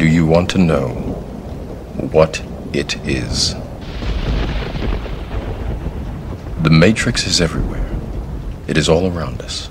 [0.00, 0.88] Do you want to know
[2.10, 3.54] what it is?
[6.62, 7.86] The Matrix is everywhere.
[8.66, 9.68] It is all around us.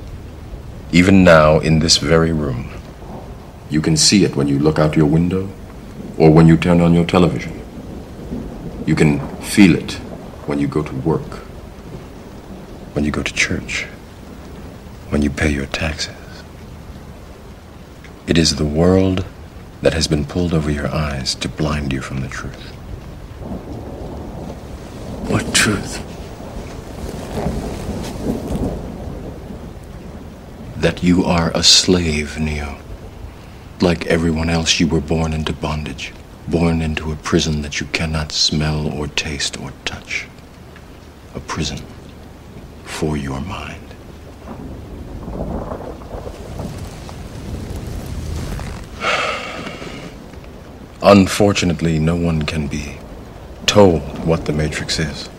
[0.92, 2.70] Even now, in this very room.
[3.72, 5.50] You can see it when you look out your window
[6.16, 7.60] or when you turn on your television.
[8.86, 9.94] You can feel it
[10.46, 11.40] when you go to work,
[12.94, 13.86] when you go to church,
[15.10, 16.44] when you pay your taxes.
[18.28, 19.26] It is the world
[19.82, 22.72] that has been pulled over your eyes to blind you from the truth.
[25.30, 26.06] What truth?
[30.78, 32.78] That you are a slave, Neo.
[33.82, 36.14] Like everyone else, you were born into bondage,
[36.48, 40.28] born into a prison that you cannot smell or taste or touch.
[41.36, 41.80] A prison
[42.84, 43.89] for your mind.
[51.02, 52.98] Unfortunately, no one can be
[53.66, 55.30] told what the Matrix is.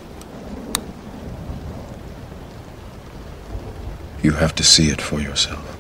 [4.23, 5.77] You have to see it for yourself.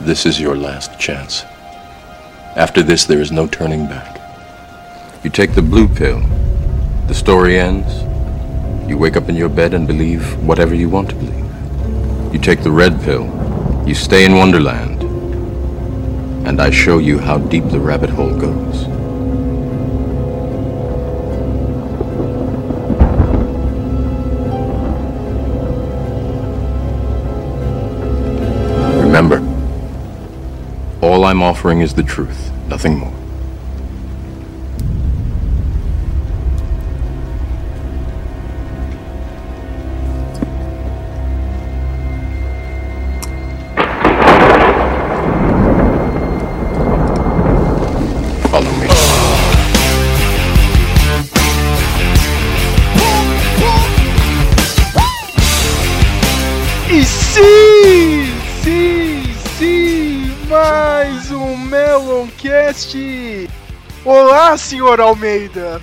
[0.00, 1.42] This is your last chance.
[2.56, 4.20] After this, there is no turning back.
[5.24, 6.20] You take the blue pill,
[7.08, 8.07] the story ends.
[8.88, 12.32] You wake up in your bed and believe whatever you want to believe.
[12.32, 13.26] You take the red pill,
[13.86, 15.02] you stay in Wonderland,
[16.46, 18.86] and I show you how deep the rabbit hole goes.
[29.04, 29.38] Remember,
[31.02, 33.17] all I'm offering is the truth, nothing more.
[64.48, 65.78] Olá, senhor Almeida.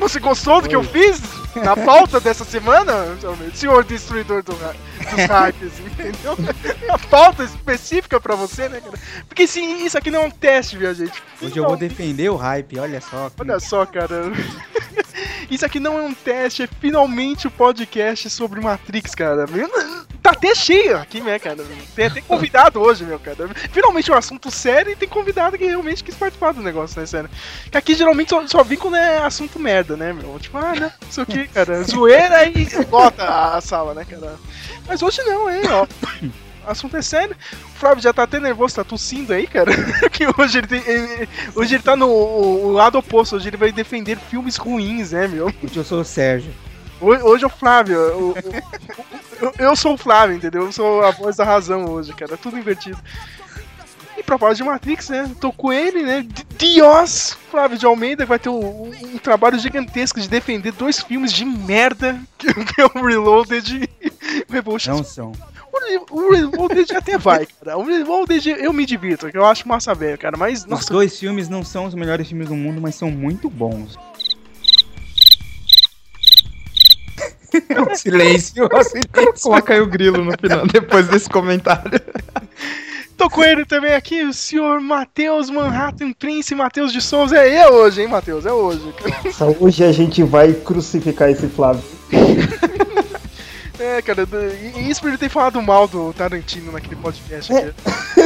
[0.00, 1.20] Você gostou do que eu fiz
[1.54, 3.54] na pauta dessa semana, Almeida?
[3.54, 6.36] senhor destruidor do, ra- dos hypes, entendeu?
[6.90, 8.98] A pauta específica pra você, né, cara?
[9.28, 11.22] Porque sim, isso aqui não é um teste, minha gente.
[11.40, 13.30] Hoje eu vou defender o hype, olha só.
[13.38, 14.32] Olha só, cara.
[15.50, 19.46] Isso aqui não é um teste, é finalmente o podcast sobre Matrix, cara.
[20.22, 21.64] Tá até cheio aqui, né, cara?
[21.94, 23.48] Tem até convidado hoje, meu, cara.
[23.72, 27.30] Finalmente um assunto sério e tem convidado que realmente quis participar do negócio, né, sério.
[27.70, 30.38] Que aqui geralmente só, só vem quando é assunto merda, né, meu?
[30.38, 31.82] Tipo, ah, né, não sei o que, cara.
[31.82, 34.36] Zoeira e bota a sala, né, cara?
[34.86, 35.86] Mas hoje não, hein, ó.
[36.68, 37.34] O assunto é sério.
[37.74, 39.70] O Flávio já tá até nervoso, tá tossindo aí, cara.
[40.12, 43.72] que hoje ele, tem, ele- hoje ele tá no o lado oposto, hoje ele vai
[43.72, 45.46] defender filmes ruins, né, meu?
[45.46, 46.52] Hoje eu sou o Sérgio.
[47.00, 47.96] Hoje, hoje é o Flávio.
[47.96, 48.34] eu,
[49.58, 50.64] eu sou o Flávio, entendeu?
[50.66, 52.36] Eu sou a voz da razão hoje, cara.
[52.36, 52.98] Tudo invertido.
[54.18, 55.30] E propósito de Matrix, né?
[55.40, 56.26] Tô com ele, né?
[56.58, 57.38] Dios!
[57.50, 62.20] Flávio de Almeida vai ter um, um trabalho gigantesco de defender dois filmes de merda
[62.36, 65.32] que que é o Reloaded e o Revolution Não são.
[65.78, 67.76] O Re- o Reloaded até vai, cara.
[67.78, 70.36] O Reloaded eu me divirto, que eu acho massa velho, cara.
[70.36, 73.48] Mas, Os nossa, dois filmes não são os melhores filmes do mundo, mas são muito
[73.50, 73.96] bons.
[77.94, 79.42] silêncio, silêncio.
[79.42, 82.00] Coloca aí o grilo no final, depois desse comentário.
[83.16, 87.36] tô com ele também aqui, o senhor Matheus Manhattan Prince Matheus de Souza.
[87.38, 88.44] É eu hoje, hein, Matheus?
[88.46, 88.92] É hoje.
[88.92, 89.56] cara.
[89.60, 91.82] Hoje a gente vai crucificar esse Flávio.
[93.78, 94.26] É, cara,
[94.76, 97.74] e e isso por ele ter falado mal do Tarantino naquele podcast aqui.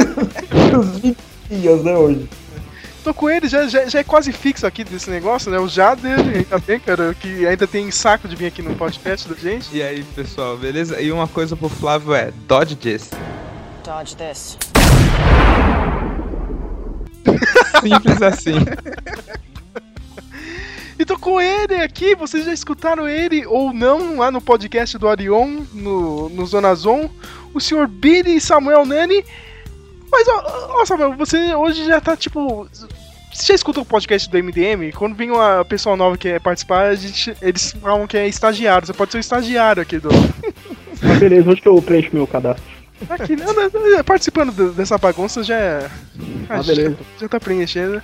[0.77, 1.17] Os 20
[1.51, 2.29] dias, né, hoje.
[3.05, 5.59] Tô com ele, já, já, já é quase fixo aqui desse negócio, né?
[5.59, 9.35] O Jader, ainda bem, cara, que ainda tem saco de vir aqui no podcast da
[9.35, 9.77] gente.
[9.77, 11.01] E aí, pessoal, beleza?
[11.01, 13.11] E uma coisa pro Flávio é, dodge this.
[13.85, 14.57] Dodge this.
[17.81, 18.55] Simples assim.
[21.03, 25.09] E tô com ele aqui, vocês já escutaram ele ou não lá no podcast do
[25.09, 27.11] Arion, no, no Zona Zon,
[27.53, 29.25] o senhor Billy Samuel Nani.
[30.13, 32.69] Mas, ó, ó, Samuel, você hoje já tá tipo.
[33.33, 34.93] Você já escutou o podcast do MDM?
[34.95, 38.87] Quando vem uma pessoa nova que quer participar, a gente, eles falam que é estagiário.
[38.87, 40.09] Você pode ser o estagiário aqui do.
[41.05, 42.63] Ah, beleza, onde que eu preencho meu cadastro?
[43.11, 45.91] Aqui, não, não, não, participando de- dessa bagunça já é.
[46.49, 46.97] Ah, beleza.
[47.21, 48.01] Já tá preenchendo.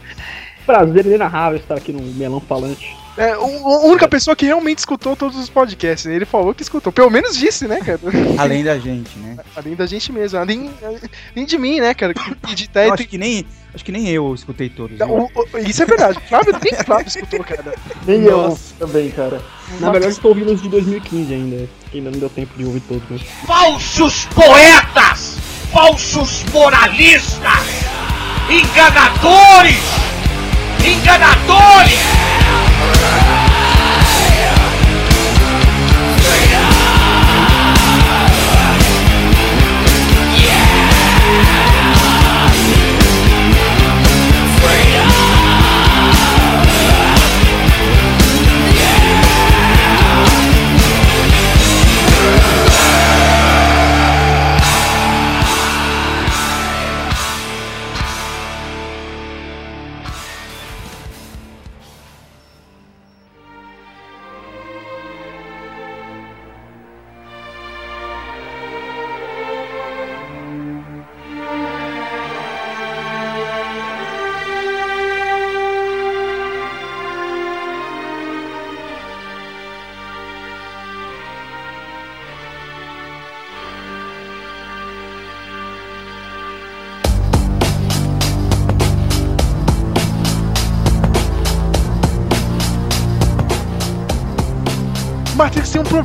[0.68, 2.94] Prazer inenarrável estar aqui no Melão Falante.
[3.16, 6.04] É, a única pessoa que realmente escutou todos os podcasts.
[6.04, 6.14] né?
[6.14, 6.92] Ele falou que escutou.
[6.92, 7.98] Pelo menos disse, né, cara?
[8.36, 9.38] Além da gente, né?
[9.56, 10.38] Além da gente mesmo.
[10.38, 10.70] Além,
[11.34, 12.12] além de mim, né, cara?
[12.50, 15.00] Editar Eu e acho que nem, acho que nem eu escutei todos.
[15.00, 16.18] O- o- isso é verdade.
[16.28, 17.74] Flávio, nem Flávio escutou, cara.
[18.06, 18.74] Nem Nossa.
[18.78, 19.40] eu também, cara.
[19.80, 21.68] Na verdade, estou ouvindo os de 2015 ainda.
[21.90, 23.18] que Ainda não deu tempo de ouvir todos, né?
[23.46, 25.38] falsos poetas,
[25.72, 27.64] falsos moralistas,
[28.50, 29.80] enganadores,
[30.84, 31.98] enganadores.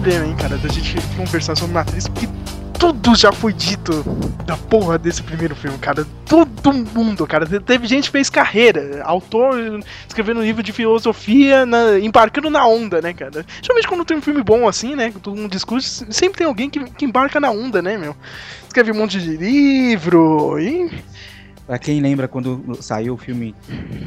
[0.04, 2.28] Problema, hein, cara, da gente conversar sobre Matrix, porque
[2.78, 4.04] tudo já foi dito
[4.46, 6.06] da porra desse primeiro filme, cara.
[6.26, 7.46] Todo mundo, cara.
[7.46, 9.56] Te- Teve gente que fez carreira, autor
[10.06, 13.46] escrevendo livro de filosofia, na- embarcando na onda, né, cara?
[13.62, 16.84] Geralmente quando tem um filme bom assim, né, todo mundo discute, sempre tem alguém que,
[16.84, 18.14] que embarca na onda, né, meu?
[18.68, 20.92] Escreve um monte de livro e...
[21.66, 23.56] Pra quem lembra quando saiu o filme,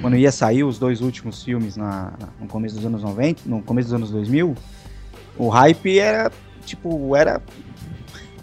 [0.03, 3.89] quando ia sair os dois últimos filmes na, no começo dos anos 90, no começo
[3.89, 4.55] dos anos 2000,
[5.39, 6.31] o hype era,
[6.65, 7.41] tipo, era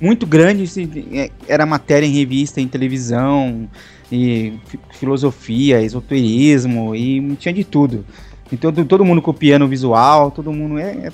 [0.01, 3.69] muito grande, assim, é, era matéria em revista, em televisão,
[4.12, 8.06] e fi- filosofia, esoterismo, e tinha de tudo.
[8.51, 11.12] Então todo, todo mundo copiando o visual, todo mundo é, é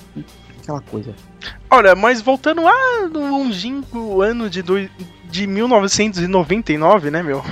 [0.60, 1.14] aquela coisa.
[1.70, 4.90] Olha, mas voltando lá no longínquo ano de, dois,
[5.30, 7.42] de 1999, né, meu?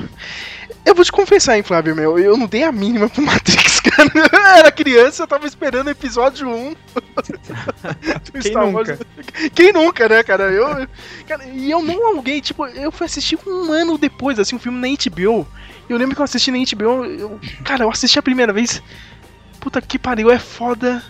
[0.88, 4.10] Eu vou te confessar, hein, Flávio, meu, eu não dei a mínima pro Matrix, cara.
[4.14, 6.70] Eu era criança, eu tava esperando o episódio 1
[8.24, 8.92] do Quem Star nunca?
[8.92, 9.50] Wars.
[9.54, 10.44] Quem nunca, né, cara?
[10.44, 10.88] Eu,
[11.26, 11.44] cara?
[11.44, 14.88] E eu não aluguei, tipo, eu fui assistir um ano depois, assim, um filme na
[15.10, 15.46] HBO.
[15.88, 18.82] E eu lembro que eu assisti na HBO, eu, cara, eu assisti a primeira vez.
[19.60, 21.02] Puta que pariu, é foda.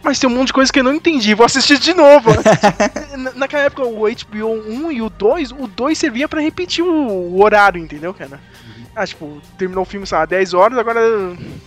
[0.00, 2.30] Mas tem um monte de coisa que eu não entendi, vou assistir de novo.
[3.18, 4.48] Na- Naquela época, o HBO
[4.88, 8.40] 1 e o 2, o 2 servia pra repetir o, o horário, entendeu, cara?
[8.94, 11.00] Ah, tipo, terminou o filme, sei lá, 10 horas, agora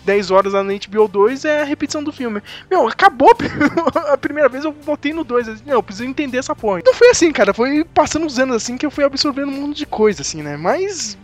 [0.06, 2.42] 10 horas na HBO 2 é a repetição do filme.
[2.70, 3.36] Meu, acabou
[4.12, 5.48] a primeira vez, eu voltei no 2.
[5.48, 6.82] assim, Meu, eu preciso entender essa porra.
[6.86, 9.78] Não foi assim, cara, foi passando os anos assim que eu fui absorvendo um monte
[9.78, 10.56] de coisa, assim, né?
[10.56, 11.18] Mas,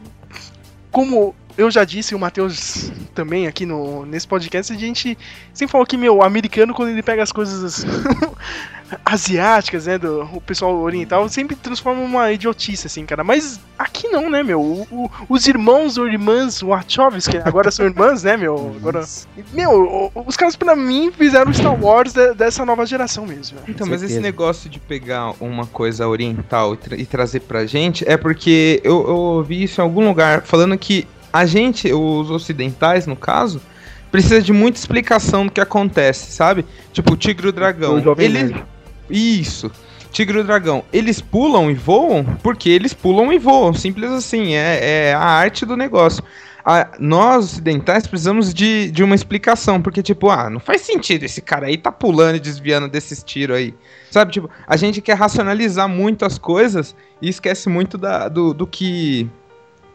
[0.92, 5.18] como eu já disse, e o Matheus também aqui no, nesse podcast, a gente
[5.54, 7.86] sempre falou que, meu, o americano, quando ele pega as coisas
[9.06, 13.24] asiáticas, né, do o pessoal oriental, sempre transforma uma idiotice, assim, cara.
[13.24, 14.60] Mas aqui não, né, meu?
[14.62, 18.76] O- o- os irmãos ou irmãs Wachowski, agora são irmãs, né, meu?
[18.78, 19.06] Agora,
[19.54, 23.58] meu, o- os caras pra mim fizeram o Star Wars de- dessa nova geração mesmo.
[23.58, 23.64] né?
[23.70, 28.04] Então, mas esse negócio de pegar uma coisa oriental e, tra- e trazer pra gente
[28.08, 33.08] é porque eu, eu ouvi isso em algum lugar falando que a gente, os ocidentais
[33.08, 33.62] no caso,
[34.12, 36.66] precisa de muita explicação do que acontece, sabe?
[36.92, 37.96] Tipo, o tigre e o dragão.
[37.96, 38.56] O Jovem Eles-.
[39.10, 39.72] Isso.
[40.12, 43.74] Tigre e o dragão, eles pulam e voam porque eles pulam e voam.
[43.74, 46.22] Simples assim, é, é a arte do negócio.
[46.66, 51.42] A- nós ocidentais precisamos de, de uma explicação, porque, tipo, ah, não faz sentido esse
[51.42, 53.74] cara aí tá pulando e desviando desses tiros aí.
[54.12, 58.68] Sabe, tipo, a gente quer racionalizar muito as coisas e esquece muito da, do, do
[58.68, 59.28] que.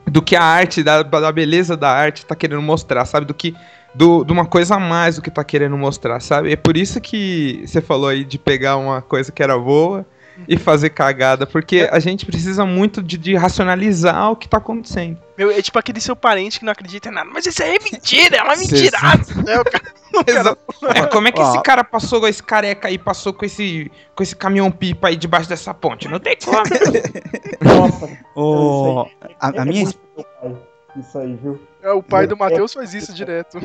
[0.06, 3.26] Do que a arte, da, da beleza da arte tá querendo mostrar, sabe?
[3.26, 3.54] Do que.
[3.94, 6.52] Do, de uma coisa a mais do que tá querendo mostrar, sabe?
[6.52, 10.04] É por isso que você falou aí de pegar uma coisa que era boa
[10.48, 15.18] e fazer cagada, porque a gente precisa muito de, de racionalizar o que tá acontecendo.
[15.36, 17.28] Meu, é tipo aquele seu parente que não acredita em nada.
[17.32, 19.34] Mas isso aí é mentira, é uma mentiraça.
[19.42, 19.58] né?
[19.58, 20.58] O cara, o cara- Exato.
[20.94, 21.48] É, como é que Ó.
[21.48, 25.16] esse cara passou com esse careca aí, passou com esse, com esse caminhão pipa aí
[25.16, 26.08] debaixo dessa ponte?
[26.08, 26.58] Não tem como.
[27.60, 28.18] Nossa.
[28.34, 29.06] O,
[29.40, 30.56] a, a é minha, pai,
[30.96, 31.60] Isso aí, viu?
[31.86, 33.58] É, o pai do Matheus faz isso direto.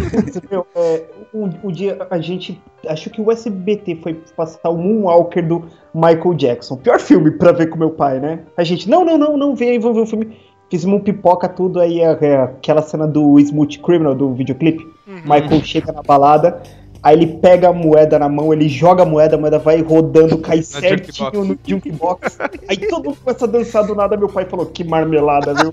[0.50, 1.04] Meu, é,
[1.34, 2.58] um, um dia a gente.
[2.88, 6.76] Acho que o SBT foi passar o Moonwalker do Michael Jackson.
[6.78, 8.40] Pior filme pra ver com meu pai, né?
[8.56, 10.38] A gente, não, não, não, não, vem aí, vou ver o filme.
[10.70, 14.82] Fizemos um pipoca, tudo aí, é, é, aquela cena do Smooth Criminal, do videoclipe.
[15.06, 15.20] Uhum.
[15.20, 16.62] Michael chega na balada,
[17.06, 20.38] Aí ele pega a moeda na mão, ele joga a moeda, a moeda vai rodando,
[20.38, 22.36] cai certinho no jukebox.
[22.66, 24.16] Aí todo mundo começa a dançar do nada.
[24.16, 25.70] Meu pai falou: Que marmelada, viu?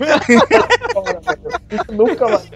[1.72, 2.48] Isso nunca mais.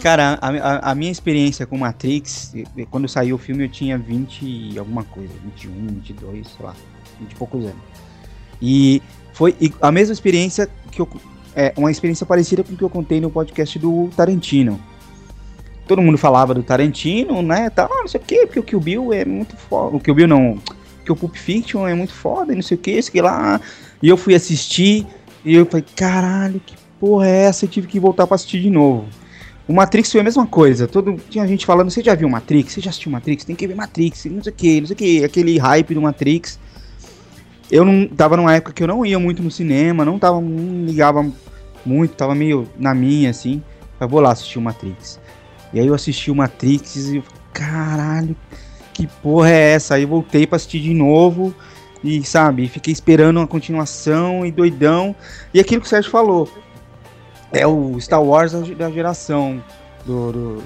[0.00, 2.54] Cara, a, a- a minha experiência com Matrix,
[2.92, 6.74] quando saiu o filme eu tinha 20 e alguma coisa, 21, 22, sei lá,
[7.18, 7.82] 20 e poucos anos.
[8.62, 11.08] E foi e a mesma experiência que eu.
[11.56, 14.78] É, uma experiência parecida com o que eu contei no podcast do Tarantino.
[15.90, 17.68] Todo mundo falava do Tarantino, né?
[17.68, 19.96] Tal, não sei o quê, porque o Kill Bill é muito foda.
[19.96, 20.56] O Kill Bill não.
[21.04, 23.60] Que o Pulp Fiction é muito foda, não sei o que, isso que lá.
[24.00, 25.04] E eu fui assistir
[25.44, 27.64] e eu falei, caralho, que porra é essa?
[27.64, 29.04] Eu tive que voltar pra assistir de novo.
[29.66, 30.86] O Matrix foi a mesma coisa.
[30.86, 32.74] Todo, tinha gente falando, você já viu Matrix?
[32.74, 33.44] Você já assistiu Matrix?
[33.44, 36.02] Tem que ver Matrix, não sei o que, não sei o que, aquele hype do
[36.02, 36.56] Matrix.
[37.68, 40.84] Eu não tava numa época que eu não ia muito no cinema, não tava, não
[40.84, 41.28] ligava
[41.84, 43.60] muito, tava meio na minha assim.
[43.98, 45.19] Falei, vou lá assistir o Matrix.
[45.72, 48.36] E aí eu assisti o Matrix e eu falei, caralho,
[48.92, 49.94] que porra é essa?
[49.94, 51.54] Aí voltei pra assistir de novo
[52.02, 55.14] e, sabe, fiquei esperando uma continuação e doidão.
[55.54, 56.48] E aquilo que o Sérgio falou,
[57.52, 59.62] é o Star Wars da, geração,
[60.04, 60.62] do, do-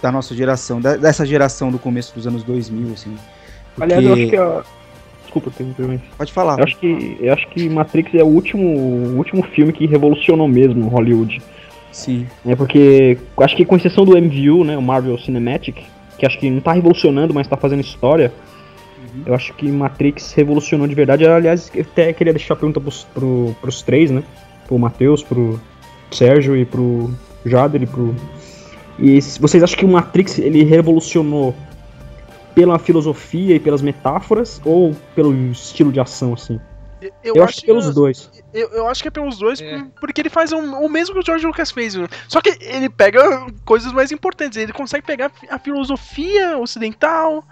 [0.00, 3.16] da nossa geração, da- dessa geração do começo dos anos 2000, assim.
[3.74, 4.62] Porque- Aliás, eu acho que a.
[5.22, 6.58] Desculpa, tem um Pode falar.
[6.58, 10.48] Eu acho que, eu acho que Matrix é o último, o último filme que revolucionou
[10.48, 11.42] mesmo Hollywood.
[11.92, 12.26] Sim.
[12.46, 15.84] É porque, acho que com exceção do MVU, né, o Marvel Cinematic,
[16.18, 18.32] que acho que não tá revolucionando, mas tá fazendo história,
[19.24, 21.26] eu acho que Matrix revolucionou de verdade.
[21.26, 24.22] Aliás, eu até queria deixar a pergunta pros, pro, pros três, né,
[24.66, 25.60] pro Matheus, pro
[26.10, 27.10] Sérgio e pro
[27.44, 28.14] Jader e pro...
[28.98, 31.54] E vocês acham que o Matrix, ele revolucionou
[32.52, 36.58] pela filosofia e pelas metáforas, ou pelo estilo de ação, assim?
[37.00, 38.30] Eu, Eu, acho que pelos dois.
[38.52, 39.78] Eu, eu acho que é pelos dois, É.
[39.78, 41.94] por- porque ele faz o, o mesmo que o George Lucas fez.
[42.26, 44.58] Só que ele pega coisas mais importantes.
[44.58, 47.44] Ele consegue pegar a filosofia ocidental,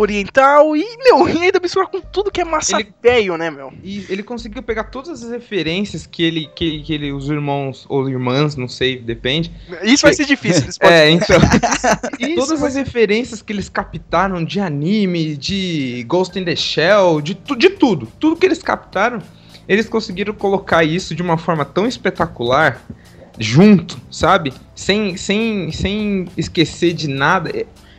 [0.00, 3.72] oriental e, meu, e ainda misturar com tudo que é massa Ele- velho, né, meu?
[3.82, 8.08] E ele conseguiu pegar todas as referências que ele, que, que ele, os irmãos ou
[8.08, 9.52] irmãs, não sei, depende.
[9.82, 10.62] Isso vai ser difícil.
[10.68, 11.38] Eles podem- É, então.
[12.36, 17.56] Todas as referências que eles captaram de anime, de Ghost in the Shell, de, tu,
[17.56, 18.06] de tudo.
[18.18, 19.20] Tudo que eles captaram,
[19.68, 22.80] eles conseguiram colocar isso de uma forma tão espetacular,
[23.38, 24.52] junto, sabe?
[24.74, 27.50] Sem, sem, sem esquecer de nada.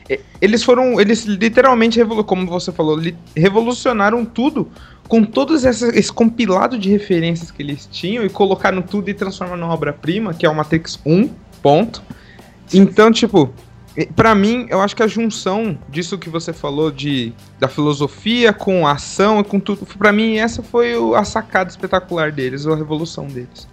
[0.10, 3.00] É- Eles foram, eles literalmente, como você falou,
[3.36, 4.68] revolucionaram tudo
[5.08, 9.60] com todos essa- esse compilado de referências que eles tinham e colocaram tudo e transformaram
[9.62, 11.30] numa obra-prima, que é o Matrix 1,
[11.62, 12.02] ponto.
[12.74, 13.52] Então, tipo,
[14.16, 18.88] Pra mim, eu acho que a junção disso que você falou de da filosofia com
[18.88, 23.28] a ação e com tudo, pra mim essa foi a sacada espetacular deles, a revolução
[23.28, 23.68] deles.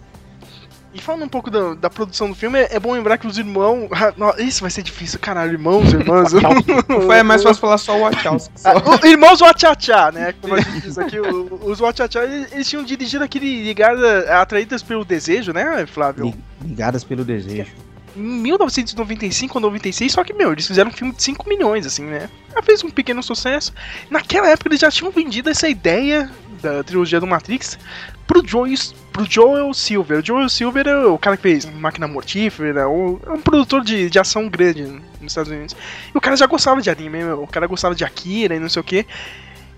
[0.97, 3.37] E falando um pouco da, da produção do filme, é, é bom lembrar que os
[3.39, 3.89] irmãos.
[3.97, 6.33] Ah, Isso vai ser difícil, caralho, irmãos, irmãs.
[7.07, 8.55] Foi mais fácil falar só o Wachowski.
[8.65, 10.35] Ah, irmãos Wachachá, né?
[10.41, 15.05] Como a gente diz aqui, os Wachachá, eles, eles tinham dirigido aquele Ligada, Atraídas pelo
[15.05, 16.27] Desejo, né, Flávio?
[16.27, 16.35] Li-
[16.65, 17.71] Ligadas pelo desejo.
[18.17, 22.05] Em 1995 ou 96, só que, meu, eles fizeram um filme de 5 milhões, assim,
[22.05, 22.29] né?
[22.55, 23.73] Já fez um pequeno sucesso.
[24.11, 26.31] Naquela época eles já tinham vendido essa ideia
[26.63, 27.79] da trilogia do Matrix
[28.27, 28.75] pro Joel,
[29.17, 30.19] pro Joel Silver.
[30.21, 34.11] O Joel Silver é o cara que fez Máquina Mortífera, o- é um produtor de,
[34.11, 35.75] de ação grande nos Estados Unidos.
[36.15, 37.43] E o cara já gostava de anime, meu.
[37.43, 39.07] O cara gostava de Akira e não sei o que.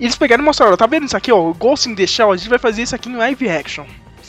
[0.00, 1.38] E eles pegaram e mostraram, tá vendo isso aqui, ó?
[1.50, 3.84] o Ghost in the Shell, a gente vai fazer isso aqui em live action.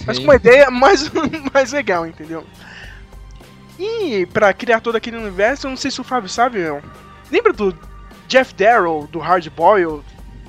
[0.05, 1.11] Mas com uma ideia mais,
[1.53, 2.45] mais legal, entendeu?
[3.77, 6.81] E pra criar todo aquele universo, eu não sei se o Fábio sabe, meu.
[7.31, 7.75] Lembra do
[8.27, 10.03] Jeff Darrow, do Hard Boiled?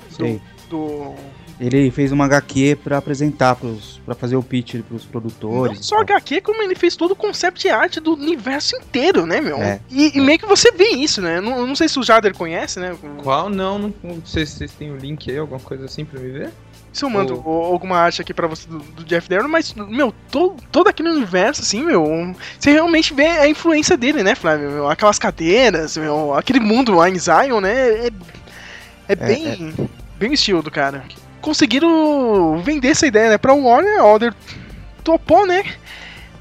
[0.09, 0.41] Sei.
[0.69, 1.15] Do.
[1.61, 5.77] Ele fez uma HQ pra apresentar, pros, pra fazer o pitch pros produtores.
[5.77, 9.57] Não só HQ, como ele fez todo o concept art do universo inteiro, né, meu?
[9.57, 9.79] É.
[9.87, 11.39] E, e meio que você vê isso, né?
[11.39, 12.97] Não, não sei se o Jader conhece, né?
[13.21, 13.47] Qual?
[13.47, 16.31] Não, não, não sei se vocês têm o link aí, alguma coisa assim pra me
[16.31, 16.51] ver.
[16.91, 20.55] Se eu mando alguma arte aqui pra você do, do Jeff Darrow, mas, meu, todo,
[20.71, 24.71] todo aquele universo, assim, meu, você realmente vê a influência dele, né, Flávio?
[24.71, 28.07] Meu, aquelas cadeiras, meu, aquele mundo lá em Zion, né?
[28.07, 28.11] É,
[29.09, 29.73] é bem,
[30.17, 31.05] bem o estilo do cara.
[31.41, 34.33] Conseguiram vender essa ideia, né, pra Warner, a Warner
[35.03, 35.63] topou, né?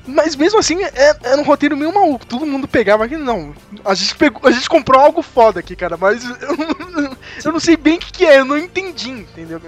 [0.06, 2.26] Mas mesmo assim, é- era um roteiro meio maluco.
[2.26, 3.54] Todo mundo pegava aqui, não.
[3.84, 7.60] A gente, pegou, a gente comprou algo foda aqui, cara, mas eu, não- eu não
[7.60, 9.60] sei bem o que, que é, eu não entendi, entendeu?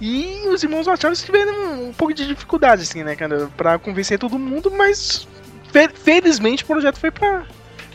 [0.00, 4.38] E os irmãos Wachowski tiveram um pouco de dificuldade, assim, né, cara, pra convencer todo
[4.38, 5.28] mundo, mas
[5.72, 7.44] fe- felizmente o projeto foi pra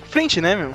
[0.10, 0.74] frente, né, meu?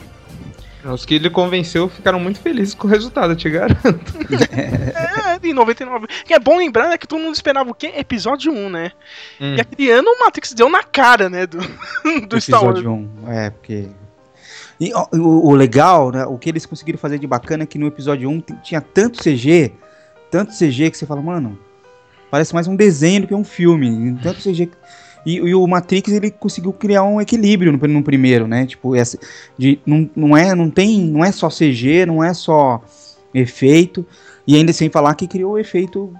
[0.84, 3.82] Os que ele convenceu ficaram muito felizes com o resultado, eu te garanto.
[5.42, 6.06] É, em 99.
[6.24, 7.92] Que é bom lembrar, né, que todo mundo esperava o quê?
[7.96, 8.92] Episódio 1, né?
[9.40, 9.54] Hum.
[9.56, 11.58] E aquele ano o Matrix deu na cara, né, do,
[12.28, 12.78] do Star Wars.
[12.78, 13.30] episódio 1.
[13.30, 13.88] É, porque.
[14.80, 16.24] E ó, o, o legal, né?
[16.26, 19.22] O que eles conseguiram fazer de bacana é que no episódio 1 t- tinha tanto
[19.22, 19.72] CG,
[20.30, 21.58] tanto CG que você fala, mano,
[22.30, 24.18] parece mais um desenho do que um filme.
[24.22, 24.66] Tanto CG.
[24.66, 24.76] que-
[25.24, 28.66] E, e o Matrix ele conseguiu criar um equilíbrio no, no primeiro, né?
[28.66, 29.18] Tipo, essa,
[29.56, 31.00] de, não, não, é, não tem.
[31.00, 32.82] Não é só CG, não é só
[33.32, 34.06] efeito.
[34.46, 36.12] E ainda sem falar que criou o efeito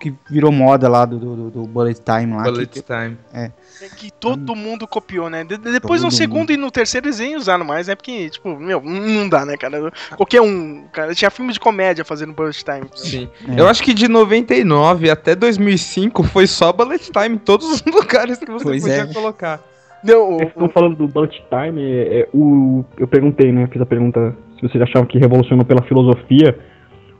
[0.00, 2.44] que virou moda lá do, do, do Bullet Time lá.
[2.44, 3.16] Bullet que- Time.
[3.32, 3.50] É
[3.96, 5.42] que todo mundo copiou, né?
[5.44, 7.94] De- de- depois no segundo e no terceiro eles nem usaram mais, né?
[7.94, 9.90] Porque, tipo, meu, não dá, né, cara?
[10.16, 10.84] Qualquer um.
[10.92, 12.86] Cara, tinha filme de comédia fazendo Bullet Time.
[12.94, 13.28] Sim.
[13.48, 13.60] É.
[13.60, 18.38] Eu acho que de 99 até 2005 foi só Bullet Time em todos os lugares
[18.38, 19.06] que você Pois podia é.
[19.14, 19.60] colocar.
[20.04, 23.66] Não, Vocês estão falando do Bullet Time, é, é, o, eu perguntei, né?
[23.70, 26.58] Fiz a pergunta se vocês achavam que revolucionou pela filosofia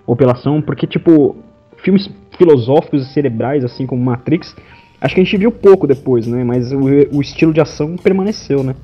[0.07, 1.37] ou pela ação, porque, tipo,
[1.83, 4.55] filmes filosóficos e cerebrais, assim como Matrix,
[5.01, 6.43] acho que a gente viu pouco depois, né?
[6.45, 6.79] Mas o,
[7.13, 8.75] o estilo de ação permaneceu, né?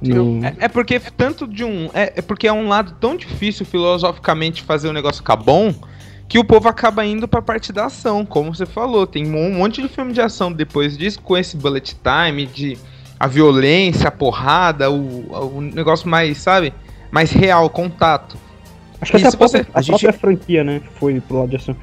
[0.00, 1.88] Não- É, é porque tanto de um.
[1.94, 5.74] É, é porque é um lado tão difícil filosoficamente fazer o negócio ficar bom
[6.28, 9.06] que o povo acaba indo pra parte da ação, como você falou.
[9.06, 12.76] Tem um monte de filme de ação depois disso, com esse bullet time, de
[13.18, 16.74] a violência, a porrada, o, o negócio mais, sabe?
[17.10, 18.36] Mais real, contato.
[19.00, 21.20] Acho que E até a se própria, você- a a gente- própria franquia, né, foi
[21.20, 21.74] pro lado de ação.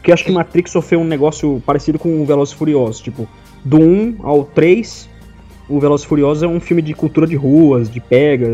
[0.00, 3.28] Porque eu acho que Matrix sofreu um negócio parecido com o Velozes e Furiosos, tipo,
[3.62, 5.08] do 1 ao 3,
[5.68, 8.48] o Velozes Furiosos é um filme de cultura de ruas, de pega,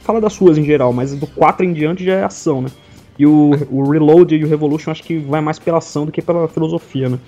[0.00, 2.68] fala das ruas em geral, mas do 4 em diante já é ação, né?
[3.18, 6.22] E o, o Reload e o Revolution acho que vai mais pela ação do que
[6.22, 7.18] pela filosofia, né?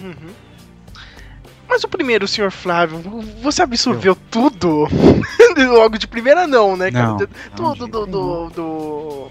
[0.00, 0.30] Uhum.
[1.68, 2.98] Mas o primeiro, senhor Flávio,
[3.42, 4.86] você absorveu tudo?
[5.74, 6.90] Logo de primeira não, né?
[6.90, 9.28] Não, não, tudo do, jeito do, do-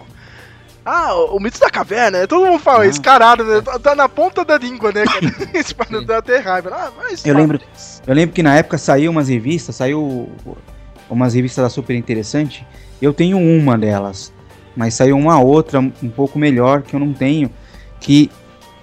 [0.85, 2.27] Ah, o, o mito da caverna, né?
[2.27, 2.89] Todo mundo fala Não.
[2.89, 3.61] isso, caralho, né?
[3.61, 5.25] Tá, tá na ponta da língua, né, cara?
[5.53, 6.05] Isso Sim.
[6.05, 6.71] dar até raiva.
[6.73, 7.39] Ah, mas Eu fala.
[7.39, 7.61] lembro,
[8.07, 10.29] eu lembro que na época saiu umas revistas, saiu
[11.09, 12.65] umas revistas da super interessante.
[13.01, 14.33] Eu tenho uma delas,
[14.75, 17.49] mas saiu uma outra um pouco melhor que eu não tenho,
[17.99, 18.31] que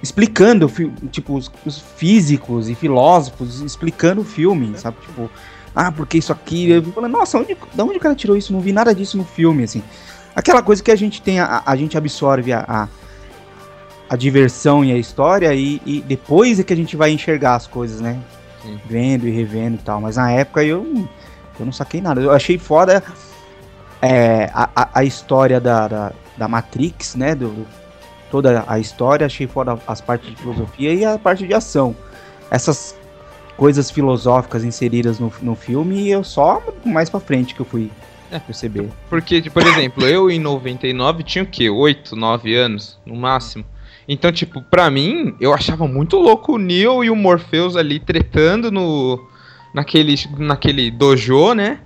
[0.02, 0.70] explicando
[1.10, 4.96] tipo os, os físicos e filósofos explicando o filme, sabe?
[5.00, 5.28] Tipo,
[5.74, 8.52] ah, porque isso aqui, eu falei, nossa, onde, da onde o cara tirou isso?
[8.52, 9.82] Não vi nada disso no filme, assim.
[10.34, 12.88] Aquela coisa que a gente tem, a, a gente absorve a, a,
[14.10, 17.66] a diversão e a história e, e depois é que a gente vai enxergar as
[17.66, 18.18] coisas, né?
[18.62, 18.80] Sim.
[18.86, 20.00] Vendo e revendo e tal.
[20.00, 21.08] Mas na época eu, não-
[21.58, 22.20] eu não saquei nada.
[22.20, 23.02] Eu achei foda
[24.00, 27.34] é, a, a, história da, da, da Matrix, né?
[27.34, 27.66] Do, do-
[28.30, 31.96] toda a história, achei foda as partes de filosofia e a parte de ação.
[32.50, 32.94] Essas
[33.56, 37.90] coisas filosóficas inseridas no, no filme, eu só mais pra frente que eu fui
[38.30, 38.38] É.
[38.38, 38.88] perceber.
[39.08, 41.70] Porque, por exemplo, eu em 99 tinha o quê?
[41.70, 43.64] 8, 9 anos, no máximo.
[44.06, 48.70] Então, tipo, pra mim, eu achava muito louco o Neo e o Morpheus ali tretando
[48.70, 49.28] no
[49.74, 51.80] naquele, naquele dojo, né?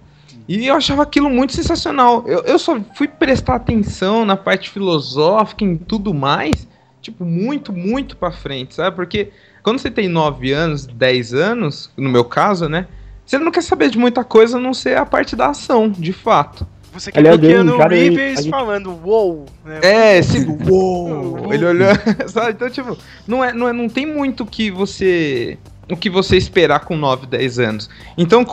[0.49, 2.25] E eu achava aquilo muito sensacional.
[2.27, 6.69] Eu, eu só fui prestar atenção na parte filosófica, em tudo mais,
[7.01, 8.95] tipo, muito, muito pra frente, sabe?
[8.95, 9.31] Porque
[9.63, 12.87] quando você tem 9 anos, 10 anos, no meu caso, né?
[13.33, 16.13] Você não quer saber de muita coisa a não ser a parte da ação, de
[16.13, 16.67] fato.
[16.93, 19.81] Você quer Aliás, ver o Keanu Reeves falando, uou, né?
[19.83, 21.89] É, esse uou, ele olhou,
[22.29, 22.51] sabe?
[22.51, 25.57] Então, tipo, não, é, não, é, não tem muito o que você
[25.91, 27.91] o que você esperar com 9, 10 anos.
[28.19, 28.45] Então,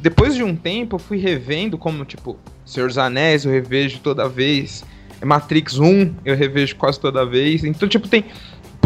[0.00, 4.28] depois de um tempo, eu fui revendo como, tipo, Senhor dos Anéis eu revejo toda
[4.28, 4.84] vez,
[5.24, 7.62] Matrix 1 eu revejo quase toda vez.
[7.62, 8.24] Então, tipo, tem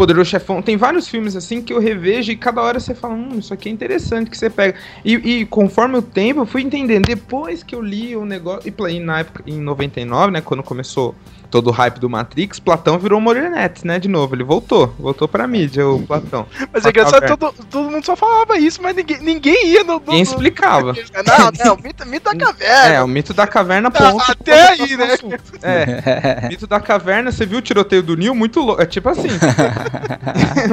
[0.01, 3.37] Poderoso Chefão, tem vários filmes assim que eu revejo e cada hora você fala, hum,
[3.37, 4.75] isso aqui é interessante que você pega.
[5.05, 7.05] E, e conforme o tempo, eu fui entendendo.
[7.05, 8.73] Depois que eu li o negócio.
[8.89, 10.41] E na época, em 99, né?
[10.41, 11.13] Quando começou
[11.51, 13.99] todo o hype do Matrix, Platão virou Morenetes, né?
[13.99, 14.33] De novo.
[14.33, 14.95] Ele voltou.
[14.97, 16.47] Voltou pra mídia, o Platão.
[16.71, 19.99] Mas é engraçado, todo, todo mundo só falava isso, mas ninguém, ninguém ia no.
[19.99, 20.93] Quem explicava.
[21.27, 22.93] Não, não, mito, mito da caverna.
[22.93, 24.31] É, o mito da caverna, Tá, ponto.
[24.31, 25.15] até aí, né?
[25.61, 28.33] É, mito da caverna, você viu o tiroteio do Nil?
[28.33, 28.81] Muito louco.
[28.81, 29.27] É tipo assim.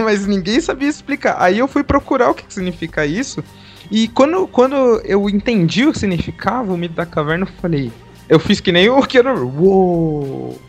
[0.05, 1.37] Mas ninguém sabia explicar.
[1.39, 3.43] Aí eu fui procurar o que significa isso.
[3.91, 7.91] E quando, quando eu entendi o que significava o mito da caverna, eu falei.
[8.29, 9.53] Eu fiz que nem o Keanu.
[9.59, 10.61] Uou!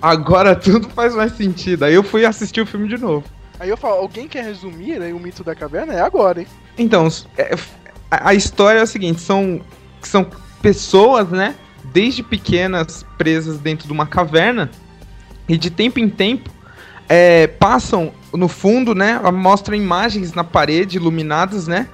[0.00, 1.84] Agora tudo faz mais sentido.
[1.84, 3.24] Aí eu fui assistir o filme de novo.
[3.58, 5.92] Aí eu falo, alguém quer resumir né, o mito da caverna?
[5.92, 6.46] É agora, hein?
[6.76, 7.56] Então, é,
[8.10, 9.60] a, a história é o seguinte: são,
[10.00, 10.26] são
[10.62, 11.54] pessoas, né?
[11.84, 14.70] Desde pequenas presas dentro de uma caverna
[15.48, 16.50] e de tempo em tempo
[17.08, 19.18] é, passam no fundo, né?
[19.32, 21.88] Mostram imagens na parede iluminadas, né?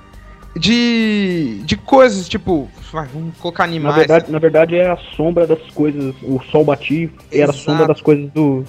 [0.56, 3.96] De, de coisas tipo, vamos colocar Na animais.
[3.96, 6.14] verdade, na verdade é a sombra das coisas.
[6.22, 8.64] O sol batia e era a sombra das coisas do,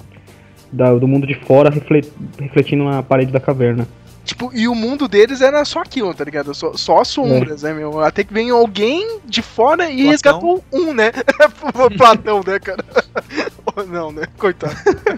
[0.72, 2.04] da- do mundo de fora refle-
[2.40, 3.86] refletindo na parede da caverna.
[4.24, 6.52] Tipo, e o mundo deles era só aquilo, tá ligado?
[6.52, 8.00] Só, só as sombras, né, meu?
[8.00, 10.10] Até que vem alguém de fora e Platão.
[10.10, 11.12] resgatou um, né?
[11.96, 12.84] Platão, né, cara?
[13.86, 14.24] Não, né?
[14.36, 14.74] Coitado.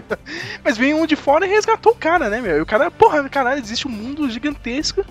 [0.63, 2.57] Mas vem um de fora e resgatou o cara, né, meu?
[2.57, 5.03] E o cara, porra, caralho, existe um mundo gigantesco.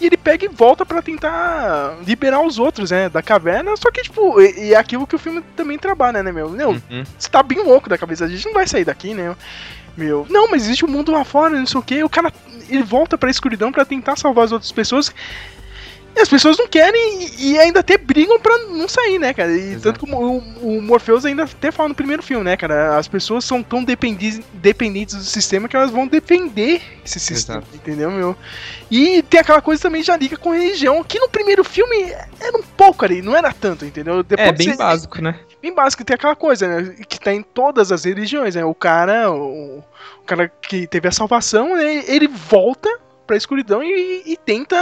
[0.00, 3.76] E ele pega e volta pra tentar liberar os outros, né, da caverna.
[3.76, 6.48] Só que, tipo, e, é aquilo que o filme também trabalha, né, meu?
[6.48, 7.04] Meu, Uhum.
[7.18, 9.36] você tá bem louco da cabeça, a gente não vai sair daqui, né?
[9.96, 12.02] Meu, não, mas existe um mundo lá fora, não sei o que.
[12.02, 12.32] O cara,
[12.68, 15.12] ele volta pra escuridão pra tentar salvar as outras pessoas.
[16.14, 19.52] E as pessoas não querem e, e ainda até brigam pra não sair, né, cara?
[19.52, 19.82] E Exato.
[19.82, 22.96] tanto que o, o Morpheus ainda até fala no primeiro filme, né, cara?
[22.98, 27.76] As pessoas são tão dependi- dependentes do sistema que elas vão defender esse sistema, Exato.
[27.76, 28.36] entendeu, meu?
[28.90, 31.96] E tem aquela coisa também já liga com religião, que no primeiro filme
[32.40, 34.24] era um pouco ali, não era tanto, entendeu?
[34.36, 35.38] É, bem você- básico, né?
[35.62, 36.94] bem básico, tem aquela coisa, né?
[37.06, 38.64] Que tá em todas as religiões, né?
[38.64, 42.02] O cara, o, o cara que teve a salvação, né?
[42.08, 42.88] Ele volta
[43.30, 44.76] pra escuridão e, e tenta,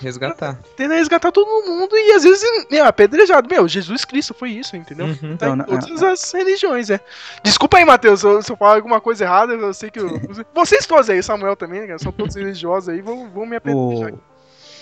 [0.00, 0.58] Resgatar.
[0.76, 3.48] tenta resgatar todo mundo e às vezes é apedrejado.
[3.48, 5.06] Meu, Jesus Cristo foi isso, entendeu?
[5.06, 5.14] Uhum.
[5.14, 6.98] Tá em Então, na- todas as religiões, é.
[7.44, 10.00] Desculpa aí, Matheus, se eu, se eu falar alguma coisa errada, eu sei que.
[10.00, 10.20] eu-
[10.52, 11.96] vocês todos aí, Samuel também, né?
[11.98, 14.12] São todos religiosos aí, vão, vão me apedrejar.
[14.12, 14.18] O...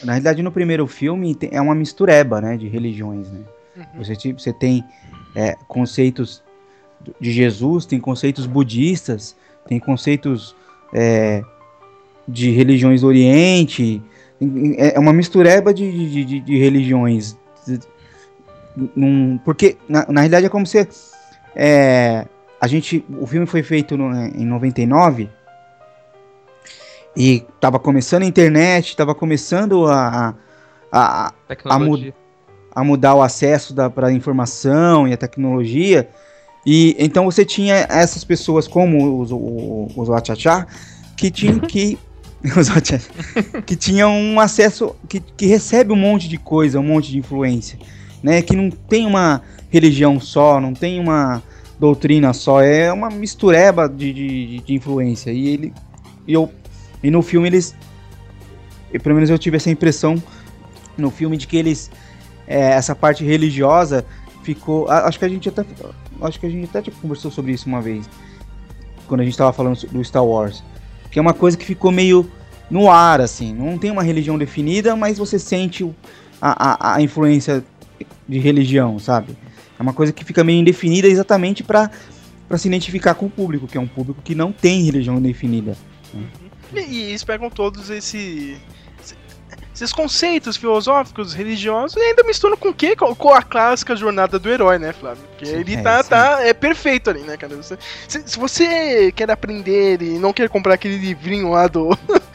[0.03, 3.40] Na realidade, no primeiro filme é uma mistureba, né, de religiões, né?
[3.77, 3.85] Uhum.
[4.03, 4.83] Você, tipo, você tem
[5.37, 6.42] é, conceitos
[7.20, 9.37] de Jesus, tem conceitos budistas,
[9.68, 10.57] tem conceitos
[10.94, 11.42] é,
[12.27, 14.03] de religiões do Oriente,
[14.77, 17.37] é é uma mistureba de, de, de- de religiões.
[18.97, 20.89] Num- porque, na, na realidade, é como se
[21.55, 22.27] é,
[22.61, 25.29] a gente, o filme foi feito no- em 99
[27.17, 30.35] e tava começando a internet, tava começando a,
[30.91, 32.15] a, a, Tecnologia.
[32.75, 36.09] a mudar o acesso para a informação e a tecnologia.
[36.65, 40.67] E então você tinha essas pessoas como os, o- os Wachachá
[41.17, 42.12] que tinham que os
[43.64, 47.78] que tinham um acesso que, que recebe um monte de coisa, um monte de influência,
[48.22, 48.42] né?
[48.42, 51.42] Que não tem uma religião só, não tem uma
[51.78, 55.31] doutrina só, é uma mistureba de, de, de influência.
[55.31, 55.72] E ele
[56.26, 56.50] e eu
[57.02, 57.74] e no filme eles
[58.92, 60.22] e pelo menos eu tive essa impressão
[60.96, 61.90] no filme de que eles
[62.46, 64.05] é, essa parte religiosa
[64.42, 64.88] ficou.
[64.90, 65.64] Acho que a gente até.
[66.20, 68.09] Acho que a gente até conversou sobre isso uma vez.
[69.07, 70.62] Quando a gente tava falando do Star Wars.
[71.12, 72.29] Que é uma coisa que ficou meio
[72.68, 73.55] no ar, assim.
[73.55, 75.88] Não tem uma religião definida, mas você sente
[76.40, 77.62] a, a, a influência
[78.27, 79.37] de religião, sabe?
[79.79, 81.90] É uma coisa que fica meio indefinida exatamente para
[82.57, 85.77] se identificar com o público, que é um público que não tem religião definida.
[86.75, 88.57] E, e eles pegam todos esse,
[89.75, 92.95] esses conceitos filosóficos, religiosos, e ainda misturam com o quê?
[92.95, 95.23] Com, com a clássica jornada do herói, né, Flávio?
[95.31, 96.09] Porque Sim, ele é, tá, sim.
[96.11, 97.57] tá é perfeito ali, né, cara?
[97.57, 101.89] Você- se, se você quer aprender e não quer comprar aquele livrinho lá do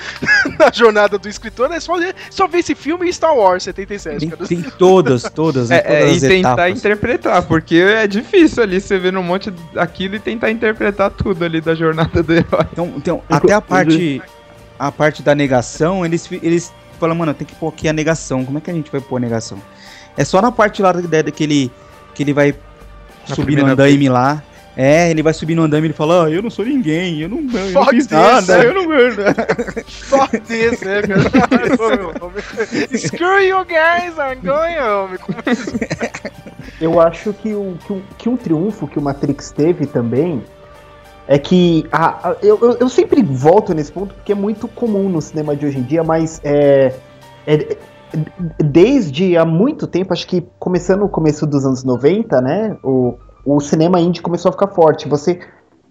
[0.58, 1.94] da jornada do escritor, é só,
[2.32, 4.48] só ver esse filme e Star Wars 77, Tem, cara.
[4.48, 6.78] tem todas, todas, É, todas é, as e tentar etapas.
[6.80, 11.62] interpretar, porque é difícil ali você ver um monte daquilo e tentar interpretar tudo ali
[11.62, 12.66] da jornada do herói.
[12.72, 14.22] Então, então até a parte
[14.80, 18.44] a parte da negação, eles eles falam, mano, tem que pôr aqui a negação.
[18.46, 19.58] Como é que a gente vai pôr a negação?
[20.18, 21.72] É só na parte lá da ideia que ele
[22.16, 22.56] que ele vai
[23.30, 24.42] Na subir no primeira andaime lá.
[24.80, 27.28] É, ele vai subir no andaime e ele fala, ah, eu não sou ninguém, eu
[27.28, 28.66] não, eu não Fuck fiz this, nada, né?
[28.68, 28.84] eu não...
[29.88, 31.22] Fuck this, né, cara?
[32.96, 35.18] Screw you guys, I'm going home.
[36.80, 40.44] Eu acho que, o, que, o- que um triunfo que o Matrix teve também
[41.28, 45.22] é que a- a- eu, eu, sempre volto nesse ponto porque é muito comum no
[45.22, 46.94] cinema de hoje em dia, mas é,
[47.46, 47.78] é-
[48.64, 53.60] desde há muito tempo, acho que começando no começo dos anos 90, né, o, o
[53.60, 55.08] cinema indie começou a ficar forte.
[55.08, 55.40] Você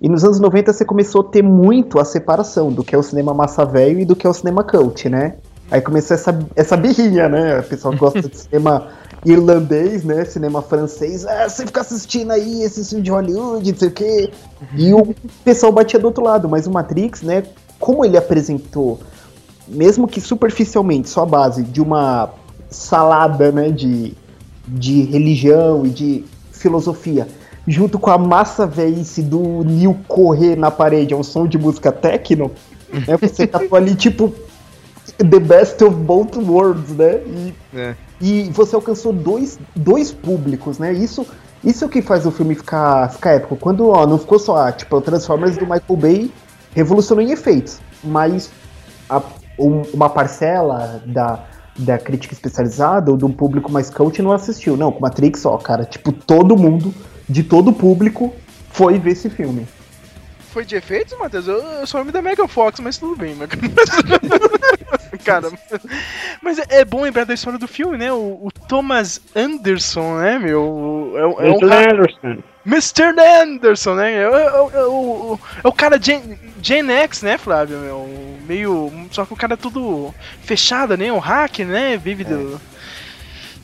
[0.00, 3.02] e nos anos 90 você começou a ter muito a separação do que é o
[3.02, 5.36] cinema massa velho e do que é o cinema cult, né?
[5.70, 7.60] Aí começou essa, essa birrinha, né?
[7.60, 8.88] O pessoal gosta de cinema
[9.26, 10.24] irlandês, né?
[10.24, 11.26] Cinema francês.
[11.26, 14.30] Ah, você fica assistindo aí esse filme de Hollywood, não sei o quê.
[14.74, 16.48] E o pessoal batia do outro lado.
[16.48, 17.42] Mas o Matrix, né?
[17.78, 19.00] Como ele apresentou,
[19.68, 22.30] mesmo que superficialmente, só a base de uma
[22.70, 23.70] salada, né?
[23.70, 24.14] De,
[24.66, 27.28] de religião e de filosofia,
[27.66, 32.50] junto com a massa velhice do Neil correr na parede ao som de música techno,
[32.92, 33.16] né?
[33.20, 34.32] Você captou ali, tipo,
[35.18, 37.20] the best of both worlds, né?
[37.26, 38.05] E, É.
[38.20, 40.92] e você alcançou dois, dois públicos, né?
[40.92, 41.26] Isso,
[41.62, 43.56] isso é o que faz o filme ficar, ficar épico.
[43.56, 46.30] Quando, ó, não ficou só, ah, tipo, o Transformers do Michael Bay
[46.74, 48.50] revolucionou em efeitos, mas
[49.08, 49.22] a-
[49.58, 51.44] um- uma parcela da,
[51.78, 54.76] da crítica especializada ou de um público mais cult não assistiu.
[54.76, 56.94] Não, com Matrix, ó, cara, tipo, todo mundo,
[57.28, 58.32] de todo público,
[58.70, 59.66] foi ver esse filme.
[60.52, 61.46] foi de efeitos, Matheus?
[61.48, 63.46] Eu, eu só lembro da Megan Fox, mas tudo bem, né?
[65.24, 65.50] Cara,
[66.42, 68.12] mas é, é bom lembrar da história do filme, né?
[68.12, 71.12] O, o Thomas Anderson, né, meu?
[71.16, 71.68] É, um- é um Mr.
[71.68, 72.42] cara- Anderson.
[72.66, 73.20] Mr.
[73.42, 74.14] Anderson, né?
[74.14, 77.78] É, o- é o- é o, é o cara Gen, Gen X, né, Flávio?
[77.78, 78.36] Meu?
[78.46, 78.92] Meio.
[79.10, 81.12] Só que o cara é tudo fechado, né?
[81.12, 81.96] O hacker, né?
[81.96, 82.60] Vive do.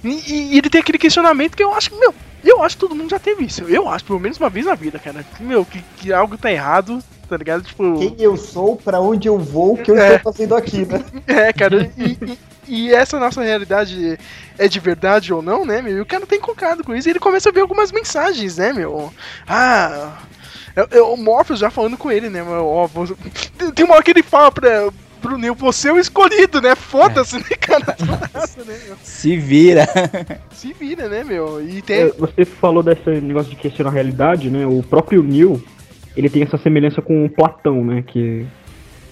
[0.05, 2.13] E, e ele tem aquele questionamento que eu acho que, meu,
[2.45, 3.63] eu acho que todo mundo já teve isso.
[3.65, 5.23] Eu acho, pelo menos uma vez na vida, cara.
[5.37, 6.99] Que, Meu, que, que algo tá errado,
[7.33, 7.63] tá ligado?
[7.63, 7.99] Tipo.
[7.99, 10.17] Quem eu sou, pra onde eu vou, o que eu É.
[10.17, 11.03] estou fazendo aqui, né?
[11.27, 14.19] É, cara, e, e- e essa nossa realidade
[14.59, 15.97] é de verdade ou não, né, meu?
[15.97, 18.73] E o cara tá encucado com isso e ele começa a ver algumas mensagens, né,
[18.73, 19.13] meu?
[19.49, 20.19] Ah.
[20.77, 22.67] é- é o Morpheus já falando com ele, né, meu?
[22.67, 23.15] Ó, você-
[23.75, 24.91] tem uma hora que ele fala pra.
[25.23, 26.75] Pro Neil, você é o escolhido, né?
[26.75, 27.97] Foda-se, né, cara?
[28.67, 28.97] Né, meu?
[29.05, 29.87] Se vira.
[30.53, 31.65] Se vira, né, meu?
[31.65, 31.97] E tem.
[32.03, 34.67] É, Você falou desse negócio de questionar a realidade, né?
[34.67, 35.63] O próprio Neil,
[36.17, 38.03] ele tem essa semelhança com o Platão, né?
[38.07, 38.47] Que,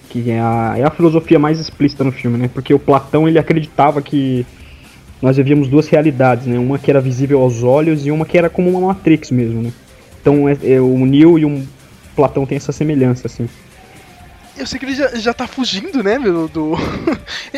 [0.09, 2.49] que é, a, é a filosofia mais explícita no filme, né?
[2.53, 4.45] Porque o Platão, ele acreditava que
[5.21, 6.57] nós vivíamos duas realidades, né?
[6.57, 9.71] Uma que era visível aos olhos e uma que era como uma Matrix mesmo, né?
[10.19, 11.67] Então é, é, o Neil e o
[12.15, 13.47] Platão têm essa semelhança, assim.
[14.57, 16.73] Eu sei que ele já, já tá fugindo, né, meu, do...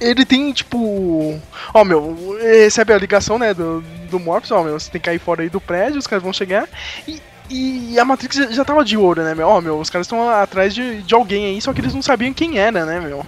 [0.00, 1.38] Ele tem, tipo...
[1.74, 5.18] Ó, meu, recebe a ligação, né, do, do Morpheus, ó, meu, você tem que cair
[5.18, 6.68] fora aí do prédio, os caras vão chegar,
[7.06, 7.20] e,
[7.52, 10.74] e a Matrix já, tava de olho, né, meu, ó, meu, os caras estão atrás
[10.74, 13.26] de, de alguém aí, só que eles não sabiam quem era, né, meu.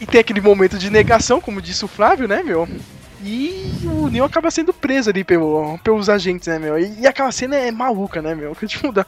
[0.00, 2.68] E tem aquele momento de negação, como disse o Flávio, né, meu,
[3.22, 6.78] e o Neo acaba sendo preso ali pelo, pelos agentes, né, meu?
[6.78, 8.54] E, e aquela cena é maluca, né, meu?
[8.54, 9.04] Que, tipo, dá,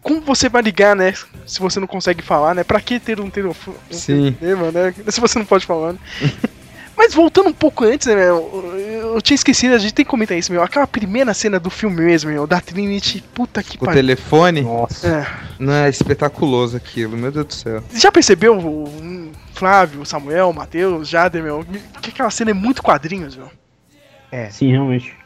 [0.00, 1.12] como você vai ligar, né?
[1.44, 2.62] Se você não consegue falar, né?
[2.62, 3.76] Pra que ter um telefone?
[3.90, 4.32] Um Sim.
[4.38, 4.94] telefonema, né?
[5.08, 5.98] Se você não pode falar, né?
[6.96, 8.74] Mas voltando um pouco antes, né, meu?
[9.14, 10.62] Eu tinha esquecido, a gente tem que comentar isso, meu.
[10.62, 13.94] Aquela primeira cena do filme mesmo, meu, da Trinity, puta que O pariu.
[13.94, 14.62] telefone.
[14.62, 15.08] Nossa.
[15.08, 15.26] É.
[15.58, 17.82] Não é espetaculoso aquilo, meu Deus do céu.
[17.94, 21.64] Já percebeu, o hum, Flávio, Samuel, Matheus, Jader, meu?
[22.00, 23.50] Que aquela cena é muito quadrinhos, meu.
[24.50, 25.23] Sim, realmente.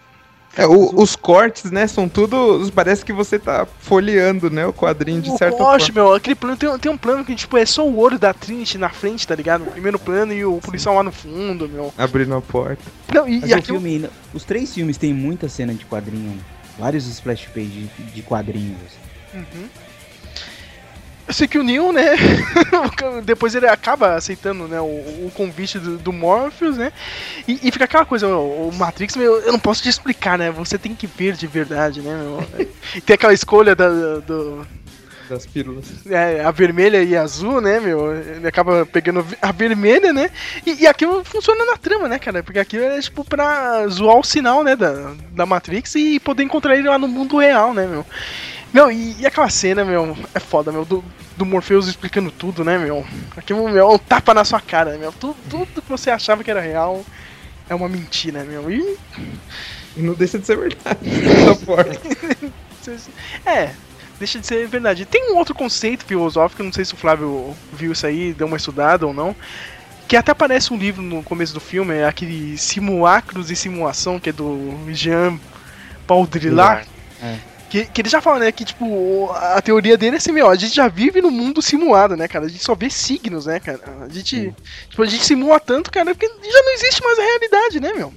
[0.57, 2.69] É, o- os cortes, né, são tudo.
[2.75, 5.87] Parece que você tá folheando, né, o quadrinho de O certa forma.
[5.95, 8.77] meu, aquele plano tem, tem um plano que tipo, é só o olho da Trinity
[8.79, 9.65] na frente, tá ligado?
[9.65, 11.93] No primeiro plano e o policial lá no fundo, meu.
[11.97, 12.83] Abrindo a porta.
[13.15, 16.37] Não, e, e o aquilo- filme, os três filmes têm muita cena de quadrinho,
[16.79, 18.79] vários splash pages de, de quadrinhos.
[19.33, 19.69] Uhum.
[21.29, 22.17] Eu sei que o Neil, né?
[23.23, 24.85] depois ele acaba aceitando né, o,
[25.27, 26.91] o convite do, do Morpheus, né?
[27.47, 30.51] E, e fica aquela coisa, o, o Matrix, meu, eu não posso te explicar, né?
[30.51, 32.67] Você tem que ver de verdade, né, meu?
[32.97, 33.89] E tem aquela escolha da,
[34.21, 34.67] do,
[35.29, 35.85] Das pílulas.
[36.09, 38.15] é, a vermelha e a azul, né, meu?
[38.17, 40.31] Ele acaba pegando a vermelha, né?
[40.65, 42.43] E, e aquilo funciona na trama, né, cara?
[42.43, 46.75] Porque aquilo é tipo pra zoar o sinal, né, da, da Matrix e poder encontrar
[46.75, 48.07] ele lá no mundo real, né, meu?
[48.73, 51.03] Meu, e, e aquela cena, meu, é foda, meu, do,
[51.37, 53.05] do Morpheus explicando tudo, né, meu?
[53.37, 55.13] Aquilo, meu, é um tapa na sua cara, meu?
[55.13, 57.05] Tudo, tudo que você achava que era real
[57.69, 58.71] é uma mentira, meu.
[58.71, 58.97] E
[59.97, 60.99] E não deixa de ser verdade.
[63.45, 63.75] É,
[64.19, 65.05] deixa de ser verdade.
[65.05, 68.57] Tem um outro conceito filosófico, não sei se o Flávio viu isso aí, deu uma
[68.57, 69.37] estudada ou não.
[70.07, 74.31] Que até aparece um livro no começo do filme, é aquele Simulacros e Simulação, que
[74.31, 74.59] é do
[74.91, 75.39] Jean
[76.07, 76.89] Baudrillard.
[77.23, 77.37] É.
[77.69, 80.57] Que, que ele já fala, né, que tipo, a teoria dele é assim, meu, a
[80.57, 82.47] gente já vive no mundo simulado, né, cara?
[82.47, 83.79] A gente só vê signos, né, cara?
[84.03, 84.55] A gente,
[84.89, 88.13] tipo, a gente simula tanto, cara, porque já não existe mais a realidade, né, meu?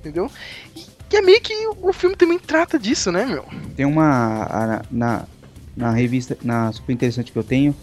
[0.00, 0.28] Entendeu?
[0.74, 0.80] E,
[1.12, 3.44] e é meio que o filme também trata disso, né, meu?
[3.76, 4.82] Tem uma.
[4.90, 5.24] na,
[5.76, 7.76] na revista, na super interessante que eu tenho,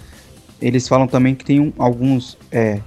[0.62, 2.82] eles falam também que tem um- alguns é,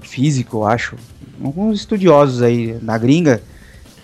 [0.00, 0.96] físicos, eu acho,
[1.42, 3.42] alguns estudiosos aí da gringa,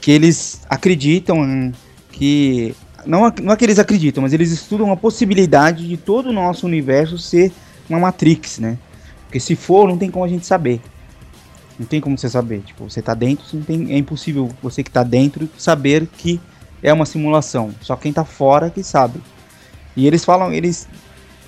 [0.01, 1.73] que eles acreditam
[2.13, 2.75] que.
[3.07, 6.67] Não, não é que eles acreditam, mas eles estudam a possibilidade de todo o nosso
[6.67, 7.53] universo ser
[7.89, 8.79] uma Matrix, né?
[9.27, 10.81] Porque se for, não tem como a gente saber.
[11.79, 12.61] Não tem como você saber.
[12.61, 16.41] Tipo, você tá dentro, não tem, é impossível você que tá dentro saber que
[16.83, 17.75] é uma simulação.
[17.81, 19.21] Só quem tá fora que sabe.
[19.97, 20.89] E eles falam, eles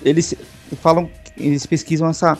[0.03, 0.35] eles
[0.81, 2.37] falam, eles pesquisam essa